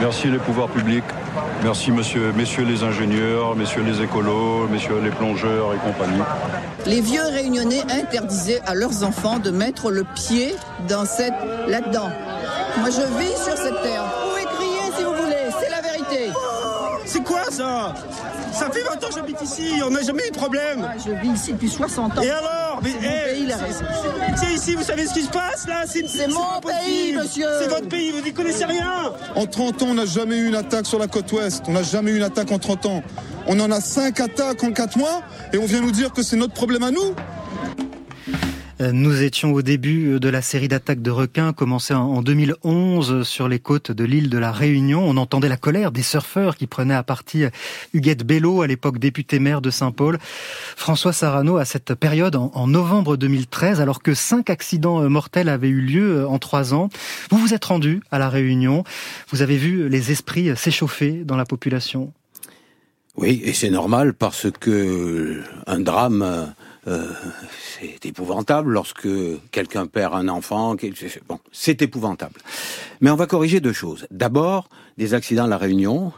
Merci 0.00 0.26
les 0.28 0.38
pouvoirs 0.38 0.68
publics, 0.70 1.04
merci 1.62 1.90
monsieur, 1.90 2.32
messieurs 2.32 2.64
les 2.64 2.82
ingénieurs, 2.82 3.56
messieurs 3.56 3.82
les 3.82 4.02
écolos, 4.02 4.68
messieurs 4.68 5.00
les 5.02 5.10
plongeurs 5.10 5.74
et 5.74 5.78
compagnie. 5.78 6.22
Les 6.86 7.00
vieux 7.00 7.24
réunionnais 7.24 7.82
interdisaient 7.90 8.62
à 8.66 8.74
leurs 8.74 9.04
enfants 9.04 9.38
de 9.38 9.50
mettre 9.50 9.90
le 9.90 10.04
pied 10.04 10.54
dans 10.88 11.04
cette 11.04 11.34
là-dedans. 11.66 12.10
Moi, 12.78 12.90
je 12.90 13.02
vis 13.18 13.34
sur 13.42 13.56
cette 13.56 13.82
terre. 13.82 14.04
Vous 14.04 14.30
pouvez 14.30 14.44
crier 14.44 14.92
si 14.96 15.04
vous 15.04 15.14
voulez, 15.14 15.50
c'est 15.60 15.70
la 15.70 15.80
vérité. 15.80 16.30
C'est 17.04 17.22
quoi 17.22 17.44
ça? 17.50 17.94
Ça 18.52 18.70
fait 18.70 18.82
20 18.82 18.94
ans 18.94 19.08
que 19.08 19.14
j'habite 19.14 19.40
ici, 19.42 19.80
on 19.84 19.90
n'a 19.90 20.02
jamais 20.02 20.26
eu 20.28 20.30
de 20.30 20.36
problème. 20.36 20.88
Je 21.04 21.12
vis 21.12 21.34
ici 21.34 21.52
depuis 21.52 21.68
60 21.70 22.18
ans. 22.18 22.22
Et 22.22 22.30
alors? 22.30 22.65
Mais, 22.82 22.90
C'est 22.90 23.00
mon 23.00 23.54
eh, 24.32 24.36
c'est- 24.36 24.54
ici, 24.54 24.74
vous 24.74 24.82
savez 24.82 25.06
ce 25.06 25.14
qui 25.14 25.22
se 25.22 25.30
passe 25.30 25.66
là? 25.66 25.82
C'est 25.86 26.06
C'est 26.08 26.28
mon 26.28 26.60
pays, 26.60 27.14
monsieur. 27.14 27.46
C'est 27.60 27.68
votre 27.68 27.88
pays, 27.88 28.10
vous 28.10 28.20
n'y 28.20 28.32
connaissez 28.32 28.64
rien. 28.64 29.12
En 29.34 29.46
30 29.46 29.82
ans, 29.82 29.86
on 29.90 29.94
n'a 29.94 30.06
jamais 30.06 30.36
eu 30.36 30.46
une 30.48 30.54
attaque 30.54 30.86
sur 30.86 30.98
la 30.98 31.06
côte 31.08 31.30
ouest. 31.32 31.64
On 31.68 31.72
n'a 31.72 31.82
jamais 31.82 32.10
eu 32.12 32.16
une 32.16 32.22
attaque 32.22 32.50
en 32.52 32.58
30 32.58 32.86
ans. 32.86 33.02
On 33.46 33.58
en 33.60 33.70
a 33.70 33.80
5 33.80 34.20
attaques 34.20 34.62
en 34.64 34.72
4 34.72 34.96
mois 34.98 35.22
et 35.52 35.58
on 35.58 35.66
vient 35.66 35.80
nous 35.80 35.92
dire 35.92 36.12
que 36.12 36.22
c'est 36.22 36.36
notre 36.36 36.54
problème 36.54 36.82
à 36.82 36.90
nous. 36.90 37.14
Euh, 38.82 38.92
Nous 38.92 39.22
étions 39.22 39.54
au 39.54 39.62
début 39.62 40.20
de 40.20 40.28
la 40.28 40.42
série 40.42 40.68
d'attaques 40.68 41.00
de 41.00 41.10
requins 41.10 41.54
commencée 41.54 41.94
en- 41.94 42.02
en 42.16 42.20
2011 42.22 43.22
sur 43.22 43.48
les 43.48 43.58
côtes 43.58 43.90
de 43.90 44.04
l'île 44.04 44.28
de 44.28 44.36
la 44.36 44.52
Réunion. 44.52 45.02
On 45.02 45.16
entendait 45.16 45.48
la 45.48 45.56
colère 45.56 45.92
des 45.92 46.02
surfeurs 46.02 46.56
qui 46.56 46.66
prenaient 46.66 46.94
à 46.94 47.02
partie 47.02 47.44
Huguette 47.94 48.24
Bello, 48.24 48.60
à 48.60 48.66
l'époque 48.66 48.98
députée 48.98 49.38
maire 49.38 49.62
de 49.62 49.70
Saint-Paul. 49.70 50.18
François 50.76 51.14
Sarano, 51.14 51.56
à 51.56 51.64
cette 51.64 51.94
période, 51.94 52.36
en, 52.36 52.66
novembre 52.66 53.16
2013, 53.16 53.80
alors 53.80 54.02
que 54.02 54.12
cinq 54.12 54.50
accidents 54.50 55.02
euh, 55.02 55.08
mortels 55.08 55.48
avaient 55.48 55.68
eu 55.68 55.80
lieu 55.80 56.16
euh, 56.18 56.28
en 56.28 56.38
trois 56.38 56.74
ans, 56.74 56.90
vous 57.30 57.38
vous 57.38 57.54
êtes 57.54 57.64
rendu 57.64 58.02
à 58.10 58.18
la 58.18 58.28
Réunion. 58.28 58.84
Vous 59.30 59.40
avez 59.40 59.56
vu 59.56 59.88
les 59.88 60.10
esprits 60.12 60.54
s'échauffer 60.54 61.22
dans 61.24 61.36
la 61.36 61.46
population. 61.46 62.12
Oui, 63.16 63.40
et 63.42 63.54
c'est 63.54 63.70
normal 63.70 64.12
parce 64.12 64.48
que 64.50 65.40
un 65.66 65.80
drame, 65.80 66.52
euh, 66.86 67.12
c'est 67.78 68.06
épouvantable 68.06 68.72
lorsque 68.72 69.08
quelqu'un 69.50 69.86
perd 69.86 70.14
un 70.14 70.28
enfant. 70.28 70.76
Bon, 71.28 71.38
c'est 71.52 71.82
épouvantable. 71.82 72.40
Mais 73.00 73.10
on 73.10 73.16
va 73.16 73.26
corriger 73.26 73.60
deux 73.60 73.72
choses. 73.72 74.06
D'abord, 74.10 74.68
des 74.96 75.14
accidents 75.14 75.44
à 75.44 75.48
la 75.48 75.58
Réunion, 75.58 76.12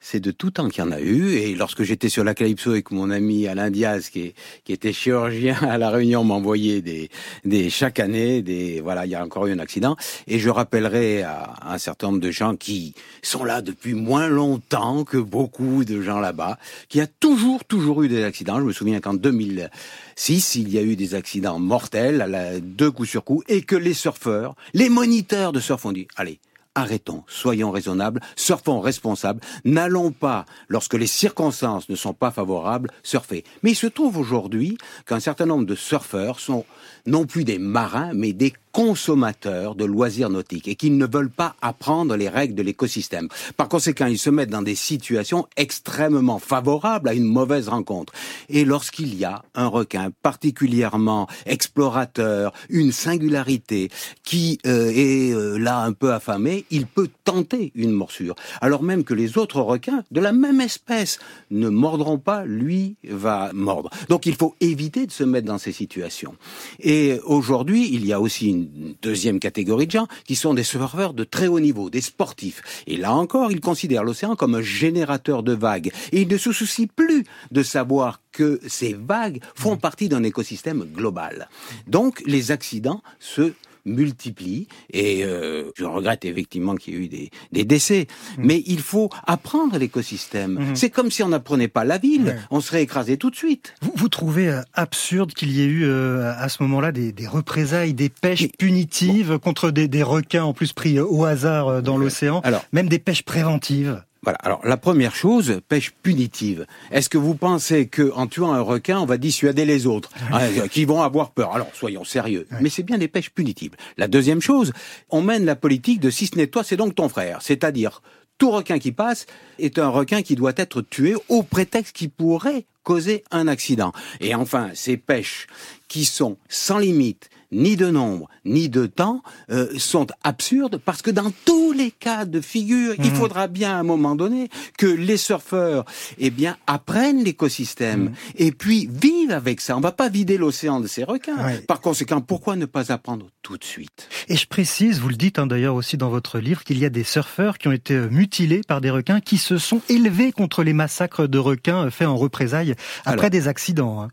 c'est 0.00 0.20
de 0.20 0.30
tout 0.30 0.50
temps 0.50 0.68
qu'il 0.68 0.82
y 0.82 0.86
en 0.86 0.90
a 0.90 1.00
eu. 1.00 1.34
Et 1.34 1.54
lorsque 1.54 1.82
j'étais 1.82 2.08
sur 2.08 2.24
la 2.24 2.34
Calypso 2.34 2.70
avec 2.70 2.90
mon 2.90 3.10
ami 3.10 3.46
Alain 3.46 3.70
Diaz, 3.70 4.08
qui, 4.08 4.34
qui 4.64 4.72
était 4.72 4.92
chirurgien 4.92 5.54
à 5.62 5.78
la 5.78 5.90
Réunion, 5.90 6.24
m'envoyait 6.24 6.80
des, 6.80 7.10
des 7.44 7.70
chaque 7.70 8.00
année, 8.00 8.42
des 8.42 8.80
voilà, 8.80 9.04
il 9.04 9.12
y 9.12 9.14
a 9.14 9.22
encore 9.22 9.46
eu 9.46 9.52
un 9.52 9.58
accident. 9.58 9.96
Et 10.26 10.38
je 10.38 10.48
rappellerai 10.48 11.22
à, 11.22 11.54
un 11.62 11.78
certain 11.78 12.08
nombre 12.08 12.20
de 12.20 12.30
gens 12.30 12.56
qui 12.56 12.94
sont 13.22 13.44
là 13.44 13.60
depuis 13.60 13.94
moins 13.94 14.28
longtemps 14.28 15.04
que 15.04 15.18
beaucoup 15.18 15.84
de 15.84 16.00
gens 16.00 16.18
là-bas, 16.18 16.58
qu'il 16.88 17.00
y 17.00 17.04
a 17.04 17.06
toujours, 17.06 17.64
toujours 17.64 18.02
eu 18.02 18.08
des 18.08 18.24
accidents. 18.24 18.58
Je 18.58 18.64
me 18.64 18.72
souviens 18.72 19.00
qu'en 19.00 19.14
2006, 19.14 20.54
il 20.56 20.70
y 20.70 20.78
a 20.78 20.82
eu 20.82 20.96
des 20.96 21.14
accidents 21.14 21.58
mortels, 21.58 22.22
à 22.22 22.26
la, 22.26 22.58
deux 22.58 22.90
coups 22.90 23.10
sur 23.10 23.24
coup, 23.24 23.42
et 23.48 23.62
que 23.62 23.76
les 23.76 23.94
surfeurs, 23.94 24.54
les 24.72 24.88
moniteurs 24.88 25.52
de 25.52 25.60
surf 25.60 25.84
ont 25.84 25.92
dit, 25.92 26.08
allez, 26.16 26.40
arrêtons, 26.74 27.24
soyons 27.26 27.70
raisonnables, 27.70 28.20
surfons 28.36 28.80
responsables, 28.80 29.40
n'allons 29.64 30.12
pas, 30.12 30.44
lorsque 30.68 30.94
les 30.94 31.06
circonstances 31.06 31.88
ne 31.88 31.96
sont 31.96 32.14
pas 32.14 32.30
favorables, 32.30 32.90
surfer. 33.02 33.44
Mais 33.62 33.72
il 33.72 33.76
se 33.76 33.86
trouve 33.86 34.18
aujourd'hui 34.18 34.78
qu'un 35.06 35.20
certain 35.20 35.46
nombre 35.46 35.66
de 35.66 35.74
surfeurs 35.74 36.38
sont 36.38 36.64
non 37.06 37.26
plus 37.26 37.44
des 37.44 37.58
marins, 37.58 38.12
mais 38.14 38.32
des 38.32 38.52
consommateurs 38.72 39.74
de 39.74 39.84
loisirs 39.84 40.30
nautiques 40.30 40.68
et 40.68 40.74
qu'ils 40.74 40.96
ne 40.96 41.06
veulent 41.06 41.30
pas 41.30 41.56
apprendre 41.62 42.16
les 42.16 42.28
règles 42.28 42.54
de 42.54 42.62
l'écosystème. 42.62 43.28
Par 43.56 43.68
conséquent, 43.68 44.06
ils 44.06 44.18
se 44.18 44.30
mettent 44.30 44.50
dans 44.50 44.62
des 44.62 44.74
situations 44.74 45.46
extrêmement 45.56 46.38
favorables 46.38 47.08
à 47.08 47.14
une 47.14 47.24
mauvaise 47.24 47.68
rencontre. 47.68 48.12
Et 48.48 48.64
lorsqu'il 48.64 49.14
y 49.14 49.24
a 49.24 49.42
un 49.54 49.66
requin 49.66 50.10
particulièrement 50.22 51.26
explorateur, 51.46 52.52
une 52.68 52.92
singularité 52.92 53.90
qui 54.22 54.58
euh, 54.66 54.90
est 54.94 55.32
euh, 55.32 55.58
là 55.58 55.80
un 55.82 55.92
peu 55.92 56.12
affamé, 56.12 56.64
il 56.70 56.86
peut 56.86 57.08
tenter 57.24 57.72
une 57.74 57.92
morsure. 57.92 58.34
Alors 58.60 58.82
même 58.82 59.04
que 59.04 59.14
les 59.14 59.38
autres 59.38 59.60
requins 59.60 60.04
de 60.10 60.20
la 60.20 60.32
même 60.32 60.60
espèce 60.60 61.18
ne 61.50 61.68
mordront 61.68 62.18
pas, 62.18 62.44
lui 62.44 62.96
va 63.08 63.50
mordre. 63.52 63.90
Donc 64.08 64.26
il 64.26 64.34
faut 64.34 64.54
éviter 64.60 65.06
de 65.06 65.12
se 65.12 65.24
mettre 65.24 65.46
dans 65.46 65.58
ces 65.58 65.72
situations. 65.72 66.34
Et 66.80 67.20
aujourd'hui, 67.24 67.90
il 67.92 68.06
y 68.06 68.12
a 68.12 68.20
aussi 68.20 68.48
une 68.48 68.59
deuxième 69.02 69.40
catégorie 69.40 69.86
de 69.86 69.92
gens 69.92 70.06
qui 70.24 70.36
sont 70.36 70.54
des 70.54 70.62
surfeurs 70.62 71.14
de 71.14 71.24
très 71.24 71.46
haut 71.46 71.60
niveau, 71.60 71.90
des 71.90 72.00
sportifs. 72.00 72.84
Et 72.86 72.96
là 72.96 73.12
encore, 73.12 73.52
ils 73.52 73.60
considèrent 73.60 74.04
l'océan 74.04 74.36
comme 74.36 74.54
un 74.54 74.62
générateur 74.62 75.42
de 75.42 75.52
vagues. 75.52 75.92
Et 76.12 76.22
ils 76.22 76.28
ne 76.28 76.38
se 76.38 76.52
soucient 76.52 76.86
plus 76.94 77.24
de 77.50 77.62
savoir 77.62 78.20
que 78.32 78.60
ces 78.66 78.94
vagues 78.94 79.40
font 79.54 79.76
partie 79.76 80.08
d'un 80.08 80.22
écosystème 80.22 80.84
global. 80.84 81.48
Donc 81.86 82.22
les 82.26 82.50
accidents 82.50 83.02
se 83.18 83.52
multiplient 83.90 84.68
et 84.92 85.24
euh, 85.24 85.70
je 85.76 85.84
regrette 85.84 86.24
effectivement 86.24 86.74
qu'il 86.74 86.94
y 86.94 86.96
ait 86.96 87.00
eu 87.00 87.08
des, 87.08 87.30
des 87.52 87.64
décès. 87.64 88.06
Mmh. 88.38 88.42
Mais 88.44 88.62
il 88.66 88.80
faut 88.80 89.10
apprendre 89.26 89.76
l'écosystème. 89.78 90.52
Mmh. 90.54 90.76
C'est 90.76 90.90
comme 90.90 91.10
si 91.10 91.22
on 91.22 91.28
n'apprenait 91.28 91.68
pas 91.68 91.84
la 91.84 91.98
ville, 91.98 92.36
on 92.50 92.60
serait 92.60 92.82
écrasé 92.82 93.16
tout 93.16 93.30
de 93.30 93.36
suite. 93.36 93.74
Vous, 93.82 93.92
vous 93.94 94.08
trouvez 94.08 94.48
euh, 94.48 94.62
absurde 94.74 95.32
qu'il 95.34 95.50
y 95.50 95.62
ait 95.62 95.66
eu 95.66 95.84
euh, 95.84 96.32
à 96.36 96.48
ce 96.48 96.62
moment-là 96.62 96.92
des, 96.92 97.12
des, 97.12 97.26
représailles, 97.26 97.94
des 97.94 98.08
pêches 98.08 98.48
punitives 98.58 99.38
contre 99.38 99.70
des, 99.70 99.88
des, 99.88 100.02
requins 100.02 100.44
en 100.44 100.52
plus 100.52 100.72
pris 100.72 100.98
au 100.98 101.24
hasard 101.24 101.82
dans 101.82 101.96
l'océan, 101.96 102.42
même 102.72 102.88
des 102.88 102.98
pêches 102.98 103.22
préventives? 103.22 104.02
Voilà. 104.22 104.38
Alors 104.42 104.60
la 104.64 104.76
première 104.76 105.14
chose, 105.14 105.60
pêche 105.68 105.92
punitive. 106.02 106.66
Est-ce 106.90 107.08
que 107.08 107.18
vous 107.18 107.34
pensez 107.34 107.86
que 107.86 108.12
en 108.14 108.26
tuant 108.26 108.52
un 108.52 108.60
requin, 108.60 108.98
on 108.98 109.06
va 109.06 109.16
dissuader 109.16 109.64
les 109.64 109.86
autres 109.86 110.10
hein, 110.32 110.48
qui 110.70 110.84
vont 110.84 111.02
avoir 111.02 111.30
peur? 111.30 111.54
Alors 111.54 111.70
soyons 111.74 112.04
sérieux. 112.04 112.46
Mais 112.60 112.68
c'est 112.68 112.82
bien 112.82 112.98
des 112.98 113.08
pêches 113.08 113.30
punitives. 113.30 113.72
La 113.96 114.08
deuxième 114.08 114.40
chose, 114.40 114.72
on 115.08 115.22
mène 115.22 115.44
la 115.44 115.56
politique 115.56 116.00
de 116.00 116.10
si 116.10 116.26
ce 116.26 116.36
n'est 116.36 116.48
toi, 116.48 116.62
c'est 116.64 116.76
donc 116.76 116.94
ton 116.94 117.08
frère. 117.08 117.38
C'est-à-dire 117.40 118.02
tout 118.36 118.50
requin 118.50 118.78
qui 118.78 118.92
passe 118.92 119.26
est 119.58 119.78
un 119.78 119.88
requin 119.88 120.22
qui 120.22 120.34
doit 120.34 120.54
être 120.56 120.80
tué 120.82 121.14
au 121.28 121.42
prétexte 121.42 121.94
qu'il 121.94 122.10
pourrait 122.10 122.64
causer 122.82 123.22
un 123.30 123.48
accident. 123.48 123.92
Et 124.20 124.34
enfin, 124.34 124.70
ces 124.74 124.96
pêches 124.96 125.46
qui 125.88 126.04
sont 126.04 126.38
sans 126.48 126.78
limite, 126.78 127.30
ni 127.52 127.76
de 127.76 127.90
nombre, 127.90 128.28
ni 128.44 128.68
de 128.68 128.86
temps, 128.86 129.22
euh, 129.50 129.68
sont 129.78 130.06
absurdes 130.24 130.80
parce 130.84 131.02
que 131.02 131.10
dans 131.10 131.32
tous 131.44 131.72
les 131.72 131.90
cas 131.90 132.24
de 132.24 132.40
figure, 132.40 132.94
il 132.98 133.10
mhm. 133.10 133.16
faudra 133.16 133.46
bien 133.46 133.76
à 133.76 133.80
un 133.80 133.82
moment 133.82 134.14
donné 134.14 134.48
que 134.78 134.86
les 134.86 135.16
surfeurs, 135.16 135.84
eh 136.18 136.30
bien, 136.30 136.56
apprennent 136.66 137.22
l'écosystème 137.22 138.04
mhm. 138.04 138.14
et 138.36 138.52
puis 138.52 138.88
vivent 138.92 139.32
avec 139.32 139.60
ça. 139.60 139.76
On 139.76 139.80
va 139.80 139.92
pas 139.92 140.08
vider 140.08 140.38
l'océan 140.38 140.80
de 140.80 140.86
ces 140.86 141.04
requins. 141.04 141.36
Par 141.66 141.80
conséquent, 141.80 142.20
pourquoi 142.20 142.56
ne 142.56 142.66
pas 142.66 142.92
apprendre 142.92 143.26
tout 143.42 143.56
de 143.56 143.64
suite? 143.64 144.08
Et 144.28 144.36
je 144.36 144.46
précise, 144.46 145.00
vous 145.00 145.08
le 145.08 145.16
dites 145.16 145.38
hein, 145.38 145.46
d'ailleurs 145.46 145.74
aussi 145.74 145.96
dans 145.96 146.10
votre 146.10 146.38
livre, 146.38 146.64
qu'il 146.64 146.78
y 146.78 146.84
a 146.84 146.90
des 146.90 147.04
surfeurs 147.04 147.58
qui 147.58 147.68
ont 147.68 147.72
été 147.72 147.94
euh, 147.94 148.08
mutilés 148.10 148.62
par 148.66 148.80
des 148.80 148.90
requins 148.90 149.20
qui 149.20 149.38
se 149.38 149.58
sont 149.58 149.80
élevés 149.88 150.32
contre 150.32 150.62
les 150.62 150.72
massacres 150.72 151.26
de 151.26 151.38
requins 151.38 151.86
euh, 151.86 151.90
faits 151.90 152.08
en 152.08 152.16
représailles 152.16 152.74
après 153.04 153.30
des 153.30 153.48
accidents. 153.48 154.02
Hein. 154.02 154.08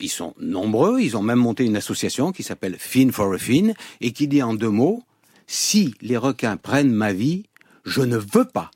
Ils 0.00 0.08
sont 0.08 0.34
nombreux, 0.40 1.00
ils 1.00 1.16
ont 1.16 1.22
même 1.22 1.38
monté 1.38 1.64
une 1.64 1.76
association 1.76 2.32
qui 2.32 2.42
s'appelle 2.42 2.76
Fin 2.78 3.10
for 3.10 3.32
a 3.32 3.38
Fin 3.38 3.72
et 4.00 4.12
qui 4.12 4.26
dit 4.26 4.42
en 4.42 4.54
deux 4.54 4.70
mots, 4.70 5.02
si 5.46 5.94
les 6.00 6.16
requins 6.16 6.56
prennent 6.56 6.92
ma 6.92 7.12
vie, 7.12 7.44
je 7.84 8.02
ne 8.02 8.16
veux 8.16 8.44
pas 8.44 8.70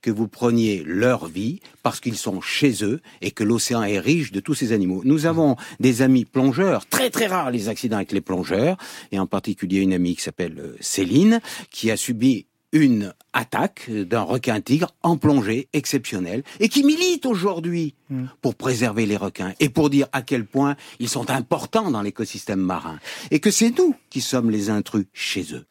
que 0.00 0.10
vous 0.10 0.28
preniez 0.28 0.82
leur 0.86 1.26
vie 1.26 1.60
parce 1.82 2.00
qu'ils 2.00 2.16
sont 2.16 2.40
chez 2.40 2.84
eux 2.84 3.00
et 3.20 3.30
que 3.30 3.44
l'océan 3.44 3.82
est 3.82 3.98
riche 3.98 4.32
de 4.32 4.40
tous 4.40 4.54
ces 4.54 4.72
animaux. 4.72 5.02
Nous 5.04 5.26
avons 5.26 5.56
des 5.80 6.02
amis 6.02 6.24
plongeurs, 6.24 6.86
très 6.86 7.10
très 7.10 7.26
rares 7.26 7.50
les 7.50 7.68
accidents 7.68 7.96
avec 7.96 8.12
les 8.12 8.20
plongeurs, 8.20 8.76
et 9.12 9.18
en 9.18 9.26
particulier 9.26 9.80
une 9.80 9.92
amie 9.92 10.16
qui 10.16 10.22
s'appelle 10.22 10.58
euh, 10.58 10.76
Céline, 10.80 11.40
qui 11.70 11.90
a 11.90 11.96
subi 11.96 12.46
une 12.72 13.14
attaque 13.32 13.90
d'un 13.90 14.22
requin 14.22 14.60
tigre 14.60 14.94
en 15.02 15.16
plongée 15.16 15.68
exceptionnelle 15.72 16.42
et 16.60 16.68
qui 16.68 16.84
milite 16.84 17.26
aujourd'hui 17.26 17.94
hmm. 18.10 18.26
pour 18.40 18.54
préserver 18.54 19.06
les 19.06 19.16
requins 19.16 19.54
et 19.60 19.68
pour 19.68 19.90
dire 19.90 20.06
à 20.12 20.22
quel 20.22 20.44
point 20.44 20.76
ils 20.98 21.08
sont 21.08 21.30
importants 21.30 21.90
dans 21.90 22.02
l'écosystème 22.02 22.60
marin 22.60 22.98
et 23.30 23.40
que 23.40 23.50
c'est 23.50 23.76
nous 23.76 23.94
qui 24.10 24.20
sommes 24.20 24.50
les 24.50 24.70
intrus 24.70 25.06
chez 25.12 25.54
eux. 25.54 25.66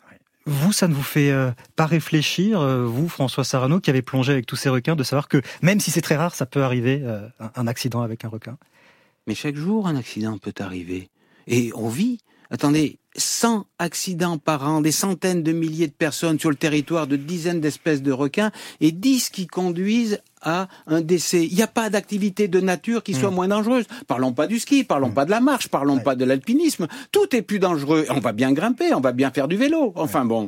Vous, 0.50 0.72
ça 0.72 0.88
ne 0.88 0.94
vous 0.94 1.04
fait 1.04 1.30
euh, 1.30 1.52
pas 1.76 1.86
réfléchir, 1.86 2.62
euh, 2.62 2.86
vous, 2.86 3.10
François 3.10 3.44
Sarano, 3.44 3.82
qui 3.82 3.90
avez 3.90 4.02
plongé 4.02 4.32
avec 4.32 4.46
tous 4.46 4.56
ces 4.56 4.70
requins, 4.70 4.96
de 4.96 5.04
savoir 5.04 5.28
que 5.28 5.42
même 5.62 5.82
si 5.82 5.92
c'est 5.92 6.00
très 6.00 6.16
rare, 6.16 6.34
ça 6.36 6.46
peut 6.46 6.64
arriver, 6.64 7.02
euh, 7.04 7.28
un 7.56 7.68
accident 7.68 8.02
avec 8.02 8.24
un 8.24 8.30
requin? 8.30 8.58
Mais 9.28 9.36
chaque 9.36 9.58
jour, 9.58 9.88
un 9.88 9.98
accident 9.98 10.38
peut 10.38 10.54
arriver. 10.60 11.10
Et 11.48 11.72
on 11.76 11.90
vit. 11.90 12.20
Attendez, 12.50 12.98
100 13.18 13.66
accidents 13.80 14.38
par 14.38 14.68
an, 14.68 14.82
des 14.82 14.92
centaines 14.92 15.44
de 15.44 15.52
milliers 15.52 15.88
de 15.88 15.94
personnes 15.94 16.40
sur 16.40 16.50
le 16.50 16.56
territoire 16.56 17.08
de 17.08 17.16
dizaines 17.16 17.62
d'espèces 17.62 18.02
de 18.02 18.12
requins 18.12 18.52
et 18.80 18.92
10 18.92 19.30
qui 19.30 19.48
conduisent 19.48 20.20
à 20.42 20.68
un 20.86 21.02
décès. 21.02 21.46
Il 21.46 21.56
n'y 21.56 21.64
a 21.64 21.68
pas 21.68 21.90
d'activité 21.90 22.48
de 22.48 22.60
nature 22.60 23.04
qui 23.04 23.14
soit 23.14 23.32
mm. 23.32 23.36
moins 23.36 23.48
dangereuse. 23.48 23.86
Parlons 24.08 24.34
pas 24.34 24.48
du 24.48 24.60
ski, 24.60 24.84
parlons 24.84 25.10
mm. 25.10 25.14
pas 25.14 25.26
de 25.26 25.32
la 25.32 25.40
marche, 25.40 25.68
parlons 25.68 26.00
pas 26.00 26.16
de 26.16 26.26
l'alpinisme. 26.26 26.88
Tout 27.12 27.36
est 27.36 27.42
plus 27.42 27.60
dangereux. 27.60 28.06
On 28.10 28.20
va 28.20 28.34
bien 28.34 28.54
grimper, 28.54 28.94
on 28.94 29.02
va 29.02 29.12
bien 29.12 29.32
faire 29.32 29.48
du 29.48 29.58
vélo. 29.58 29.94
Enfin 29.96 30.26
bon. 30.26 30.48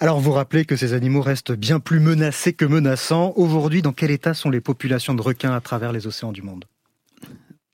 Alors 0.00 0.20
vous 0.20 0.32
rappelez 0.32 0.64
que 0.64 0.76
ces 0.76 0.92
animaux 0.92 1.20
restent 1.20 1.52
bien 1.52 1.80
plus 1.80 2.00
menacés 2.00 2.52
que 2.52 2.64
menaçants. 2.64 3.32
Aujourd'hui, 3.36 3.82
dans 3.82 3.92
quel 3.92 4.10
état 4.10 4.34
sont 4.34 4.50
les 4.50 4.60
populations 4.60 5.14
de 5.14 5.22
requins 5.22 5.54
à 5.54 5.60
travers 5.60 5.92
les 5.92 6.06
océans 6.06 6.32
du 6.32 6.42
monde? 6.42 6.64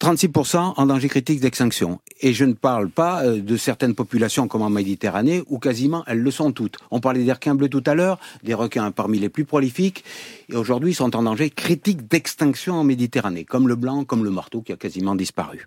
36% 0.01 0.75
en 0.79 0.87
danger 0.87 1.09
critique 1.09 1.41
d'extinction. 1.41 2.01
Et 2.23 2.33
je 2.33 2.47
ne 2.47 2.55
parle 2.55 2.89
pas 2.89 3.23
euh, 3.23 3.41
de 3.41 3.57
certaines 3.59 3.95
populations 3.95 4.49
comme 4.49 4.63
en 4.63 4.71
Méditerranée, 4.71 5.43
où 5.47 5.59
quasiment 5.59 6.05
elles 6.07 6.21
le 6.21 6.31
sont 6.31 6.53
toutes. 6.53 6.79
On 6.91 7.01
parlait 7.01 7.23
des 7.23 7.33
requins 7.33 7.55
bleus 7.55 7.69
tout 7.69 7.83
à 7.85 7.95
l'heure, 7.95 8.19
des 8.43 8.55
requins 8.55 8.91
parmi 8.93 9.19
les 9.19 9.29
plus 9.29 9.45
prolifiques, 9.45 10.03
et 10.49 10.57
aujourd'hui 10.57 10.93
ils 10.93 10.95
sont 10.95 11.15
en 11.15 11.23
danger 11.23 11.51
critique 11.51 12.09
d'extinction 12.09 12.77
en 12.77 12.85
Méditerranée, 12.85 13.45
comme 13.45 13.69
le 13.69 13.77
blanc, 13.77 14.05
comme 14.05 14.25
le 14.25 14.31
marteau 14.31 14.63
qui 14.63 14.73
a 14.73 14.77
quasiment 14.77 15.15
disparu. 15.15 15.67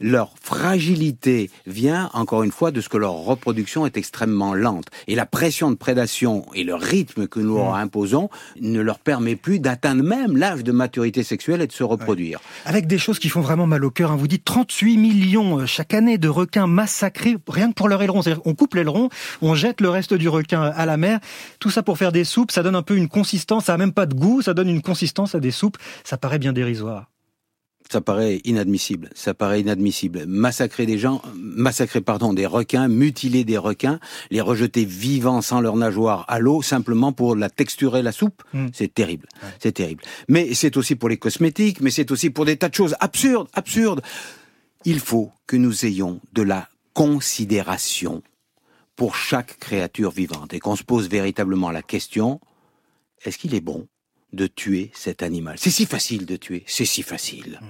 Leur 0.00 0.34
fragilité 0.42 1.48
vient, 1.66 2.10
encore 2.14 2.42
une 2.42 2.52
fois, 2.52 2.72
de 2.72 2.80
ce 2.80 2.88
que 2.88 2.96
leur 2.96 3.12
reproduction 3.12 3.86
est 3.86 3.96
extrêmement 3.96 4.54
lente. 4.54 4.86
Et 5.06 5.14
la 5.14 5.26
pression 5.26 5.70
de 5.70 5.76
prédation 5.76 6.46
et 6.52 6.64
le 6.64 6.74
rythme 6.74 7.28
que 7.28 7.38
nous 7.38 7.54
leur 7.54 7.74
mmh. 7.74 7.80
imposons 7.80 8.28
ne 8.60 8.80
leur 8.80 8.98
permet 8.98 9.36
plus 9.36 9.60
d'atteindre 9.60 10.02
même 10.02 10.36
l'âge 10.36 10.64
de 10.64 10.72
maturité 10.72 11.22
sexuelle 11.22 11.62
et 11.62 11.68
de 11.68 11.72
se 11.72 11.84
reproduire. 11.84 12.40
Avec 12.64 12.88
des 12.88 12.98
choses 12.98 13.20
qui 13.20 13.28
font 13.28 13.40
vraiment 13.40 13.67
mal 13.68 13.84
au 13.84 13.90
cœur. 13.90 14.10
Hein. 14.10 14.16
Vous 14.16 14.26
dites 14.26 14.44
38 14.44 14.96
millions 14.96 15.60
euh, 15.60 15.66
chaque 15.66 15.94
année 15.94 16.18
de 16.18 16.28
requins 16.28 16.66
massacrés 16.66 17.36
rien 17.46 17.68
que 17.68 17.74
pour 17.74 17.88
leur 17.88 18.02
aileron. 18.02 18.20
On 18.44 18.54
coupe 18.54 18.74
l'aileron, 18.74 19.08
on 19.42 19.54
jette 19.54 19.80
le 19.80 19.90
reste 19.90 20.14
du 20.14 20.28
requin 20.28 20.62
à 20.62 20.86
la 20.86 20.96
mer. 20.96 21.20
Tout 21.60 21.70
ça 21.70 21.82
pour 21.82 21.98
faire 21.98 22.12
des 22.12 22.24
soupes. 22.24 22.50
Ça 22.50 22.62
donne 22.62 22.76
un 22.76 22.82
peu 22.82 22.96
une 22.96 23.08
consistance. 23.08 23.66
Ça 23.66 23.74
a 23.74 23.76
même 23.76 23.92
pas 23.92 24.06
de 24.06 24.14
goût. 24.14 24.42
Ça 24.42 24.54
donne 24.54 24.68
une 24.68 24.82
consistance 24.82 25.34
à 25.34 25.40
des 25.40 25.50
soupes. 25.52 25.76
Ça 26.04 26.16
paraît 26.16 26.38
bien 26.38 26.52
dérisoire 26.52 27.06
ça 27.90 28.00
paraît 28.00 28.40
inadmissible. 28.44 29.08
Ça 29.14 29.34
paraît 29.34 29.60
inadmissible. 29.60 30.26
Massacrer 30.26 30.84
des 30.84 30.98
gens, 30.98 31.22
massacrer 31.34 32.00
pardon 32.00 32.34
des 32.34 32.46
requins, 32.46 32.88
mutiler 32.88 33.44
des 33.44 33.56
requins, 33.56 33.98
les 34.30 34.40
rejeter 34.40 34.84
vivants 34.84 35.40
sans 35.40 35.60
leurs 35.60 35.76
nageoires 35.76 36.24
à 36.28 36.38
l'eau 36.38 36.60
simplement 36.62 37.12
pour 37.12 37.34
la 37.34 37.48
texturer 37.48 38.02
la 38.02 38.12
soupe, 38.12 38.42
hmm. 38.52 38.66
c'est 38.72 38.92
terrible. 38.92 39.26
C'est 39.58 39.72
terrible. 39.72 40.02
Mais 40.28 40.54
c'est 40.54 40.76
aussi 40.76 40.96
pour 40.96 41.08
les 41.08 41.16
cosmétiques, 41.16 41.80
mais 41.80 41.90
c'est 41.90 42.10
aussi 42.10 42.30
pour 42.30 42.44
des 42.44 42.56
tas 42.56 42.68
de 42.68 42.74
choses 42.74 42.94
absurdes, 43.00 43.48
absurdes. 43.54 44.02
Il 44.84 45.00
faut 45.00 45.32
que 45.46 45.56
nous 45.56 45.86
ayons 45.86 46.20
de 46.32 46.42
la 46.42 46.68
considération 46.92 48.22
pour 48.96 49.16
chaque 49.16 49.58
créature 49.58 50.10
vivante 50.10 50.52
et 50.52 50.58
qu'on 50.58 50.76
se 50.76 50.82
pose 50.82 51.08
véritablement 51.08 51.70
la 51.70 51.82
question 51.82 52.40
est-ce 53.24 53.38
qu'il 53.38 53.54
est 53.54 53.60
bon 53.60 53.86
de 54.32 54.46
tuer 54.46 54.90
cet 54.94 55.22
animal. 55.22 55.56
C'est 55.58 55.70
si 55.70 55.86
facile 55.86 56.26
de 56.26 56.36
tuer, 56.36 56.64
c'est 56.66 56.84
si 56.84 57.02
facile. 57.02 57.60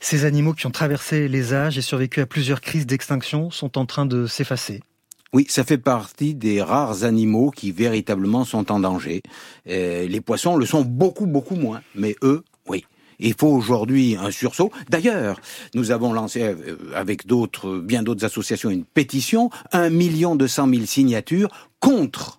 Ces 0.00 0.24
animaux 0.24 0.52
qui 0.52 0.66
ont 0.66 0.70
traversé 0.70 1.28
les 1.28 1.54
âges 1.54 1.76
et 1.76 1.82
survécu 1.82 2.20
à 2.20 2.26
plusieurs 2.26 2.60
crises 2.60 2.86
d'extinction 2.86 3.50
sont 3.50 3.78
en 3.78 3.86
train 3.86 4.06
de 4.06 4.26
s'effacer. 4.26 4.80
Oui, 5.32 5.44
ça 5.48 5.64
fait 5.64 5.78
partie 5.78 6.34
des 6.34 6.62
rares 6.62 7.04
animaux 7.04 7.50
qui 7.50 7.70
véritablement 7.72 8.44
sont 8.44 8.72
en 8.72 8.80
danger. 8.80 9.22
Euh, 9.68 10.06
les 10.06 10.20
poissons 10.20 10.56
le 10.56 10.64
sont 10.64 10.82
beaucoup, 10.82 11.26
beaucoup 11.26 11.56
moins, 11.56 11.82
mais 11.94 12.16
eux, 12.22 12.44
oui. 12.66 12.84
Il 13.18 13.34
faut 13.34 13.48
aujourd'hui 13.48 14.16
un 14.16 14.30
sursaut. 14.30 14.70
D'ailleurs, 14.88 15.40
nous 15.74 15.90
avons 15.90 16.12
lancé 16.12 16.42
euh, 16.42 16.76
avec 16.94 17.26
d'autres, 17.26 17.78
bien 17.78 18.02
d'autres 18.02 18.24
associations, 18.24 18.70
une 18.70 18.84
pétition, 18.84 19.50
un 19.72 19.90
million 19.90 20.36
deux 20.36 20.48
cent 20.48 20.68
mille 20.68 20.86
signatures 20.86 21.50
contre 21.80 22.38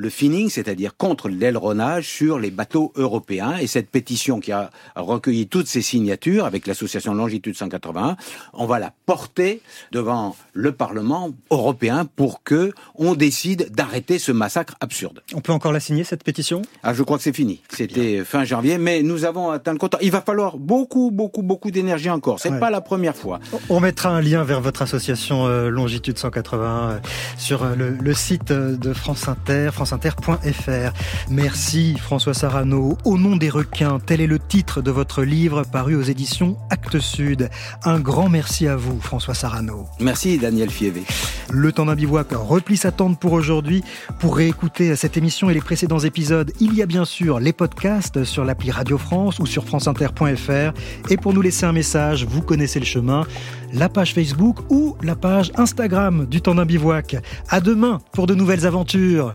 le 0.00 0.08
finning, 0.08 0.48
c'est-à-dire 0.48 0.96
contre 0.96 1.28
l'aileronnage 1.28 2.08
sur 2.08 2.38
les 2.38 2.50
bateaux 2.50 2.92
européens. 2.96 3.56
Et 3.58 3.66
cette 3.66 3.90
pétition 3.90 4.40
qui 4.40 4.50
a 4.50 4.70
recueilli 4.96 5.46
toutes 5.46 5.66
ces 5.66 5.82
signatures 5.82 6.46
avec 6.46 6.66
l'association 6.66 7.12
Longitude 7.14 7.54
181, 7.54 8.16
on 8.54 8.64
va 8.66 8.78
la 8.78 8.92
porter 9.04 9.60
devant 9.92 10.34
le 10.54 10.72
Parlement 10.72 11.30
européen 11.50 12.06
pour 12.16 12.42
que 12.42 12.72
on 12.94 13.14
décide 13.14 13.70
d'arrêter 13.74 14.18
ce 14.18 14.32
massacre 14.32 14.74
absurde. 14.80 15.22
On 15.34 15.40
peut 15.42 15.52
encore 15.52 15.72
la 15.72 15.80
signer, 15.80 16.04
cette 16.04 16.24
pétition? 16.24 16.62
Ah, 16.82 16.94
je 16.94 17.02
crois 17.02 17.18
que 17.18 17.22
c'est 17.22 17.36
fini. 17.36 17.60
C'était 17.70 18.24
fin 18.24 18.44
janvier, 18.44 18.78
mais 18.78 19.02
nous 19.02 19.24
avons 19.26 19.50
atteint 19.50 19.72
le 19.72 19.78
compte. 19.78 19.96
Il 20.00 20.10
va 20.10 20.22
falloir 20.22 20.56
beaucoup, 20.56 21.10
beaucoup, 21.10 21.42
beaucoup 21.42 21.70
d'énergie 21.70 22.08
encore. 22.10 22.40
C'est 22.40 22.50
Ouais. 22.50 22.58
pas 22.58 22.70
la 22.70 22.80
première 22.80 23.14
fois. 23.16 23.38
On 23.68 23.80
mettra 23.80 24.08
un 24.08 24.20
lien 24.20 24.42
vers 24.44 24.60
votre 24.60 24.82
association 24.82 25.46
euh, 25.46 25.68
Longitude 25.68 26.18
180 26.18 26.90
euh, 26.90 26.98
sur 27.36 27.62
euh, 27.62 27.74
le, 27.76 27.90
le 27.90 28.14
site 28.14 28.50
de 28.52 28.92
France 28.92 29.28
Inter, 29.28 29.70
franceinter.fr. 29.90 30.92
Merci 31.30 31.96
François 31.98 32.34
Sarano. 32.34 32.96
Au 33.04 33.18
nom 33.18 33.36
des 33.36 33.50
requins, 33.50 33.98
tel 33.98 34.20
est 34.20 34.26
le 34.26 34.38
titre 34.38 34.82
de 34.82 34.90
votre 34.92 35.24
livre 35.24 35.64
paru 35.64 35.96
aux 35.96 36.02
éditions 36.02 36.56
Actes 36.70 37.00
Sud. 37.00 37.50
Un 37.84 37.98
grand 37.98 38.28
merci 38.28 38.68
à 38.68 38.76
vous 38.76 39.00
François 39.00 39.34
Sarano. 39.34 39.86
Merci 39.98 40.38
Daniel 40.38 40.70
Fievé. 40.70 41.02
Le 41.50 41.72
temps 41.72 41.86
d'un 41.86 41.96
bivouac 41.96 42.28
replie 42.32 42.76
sa 42.76 42.92
tente 42.92 43.18
pour 43.18 43.32
aujourd'hui. 43.32 43.82
Pour 44.20 44.36
réécouter 44.36 44.94
cette 44.94 45.16
émission 45.16 45.50
et 45.50 45.54
les 45.54 45.60
précédents 45.60 45.98
épisodes, 45.98 46.52
il 46.60 46.74
y 46.74 46.82
a 46.82 46.86
bien 46.86 47.04
sûr 47.04 47.40
les 47.40 47.52
podcasts 47.52 48.22
sur 48.22 48.44
l'appli 48.44 48.70
Radio 48.70 48.96
France 48.96 49.40
ou 49.40 49.46
sur 49.46 49.64
franceinter.fr. 49.64 50.72
Et 51.10 51.16
pour 51.16 51.32
nous 51.32 51.42
laisser 51.42 51.66
un 51.66 51.72
message, 51.72 52.24
vous 52.24 52.42
connaissez 52.42 52.78
le 52.78 52.86
chemin, 52.86 53.24
la 53.72 53.88
page 53.88 54.14
Facebook 54.14 54.58
ou 54.68 54.96
la 55.02 55.16
page 55.16 55.50
Instagram 55.56 56.26
du 56.26 56.40
temps 56.40 56.54
d'un 56.54 56.66
bivouac. 56.66 57.16
À 57.48 57.60
demain 57.60 57.98
pour 58.12 58.28
de 58.28 58.34
nouvelles 58.34 58.66
aventures. 58.66 59.28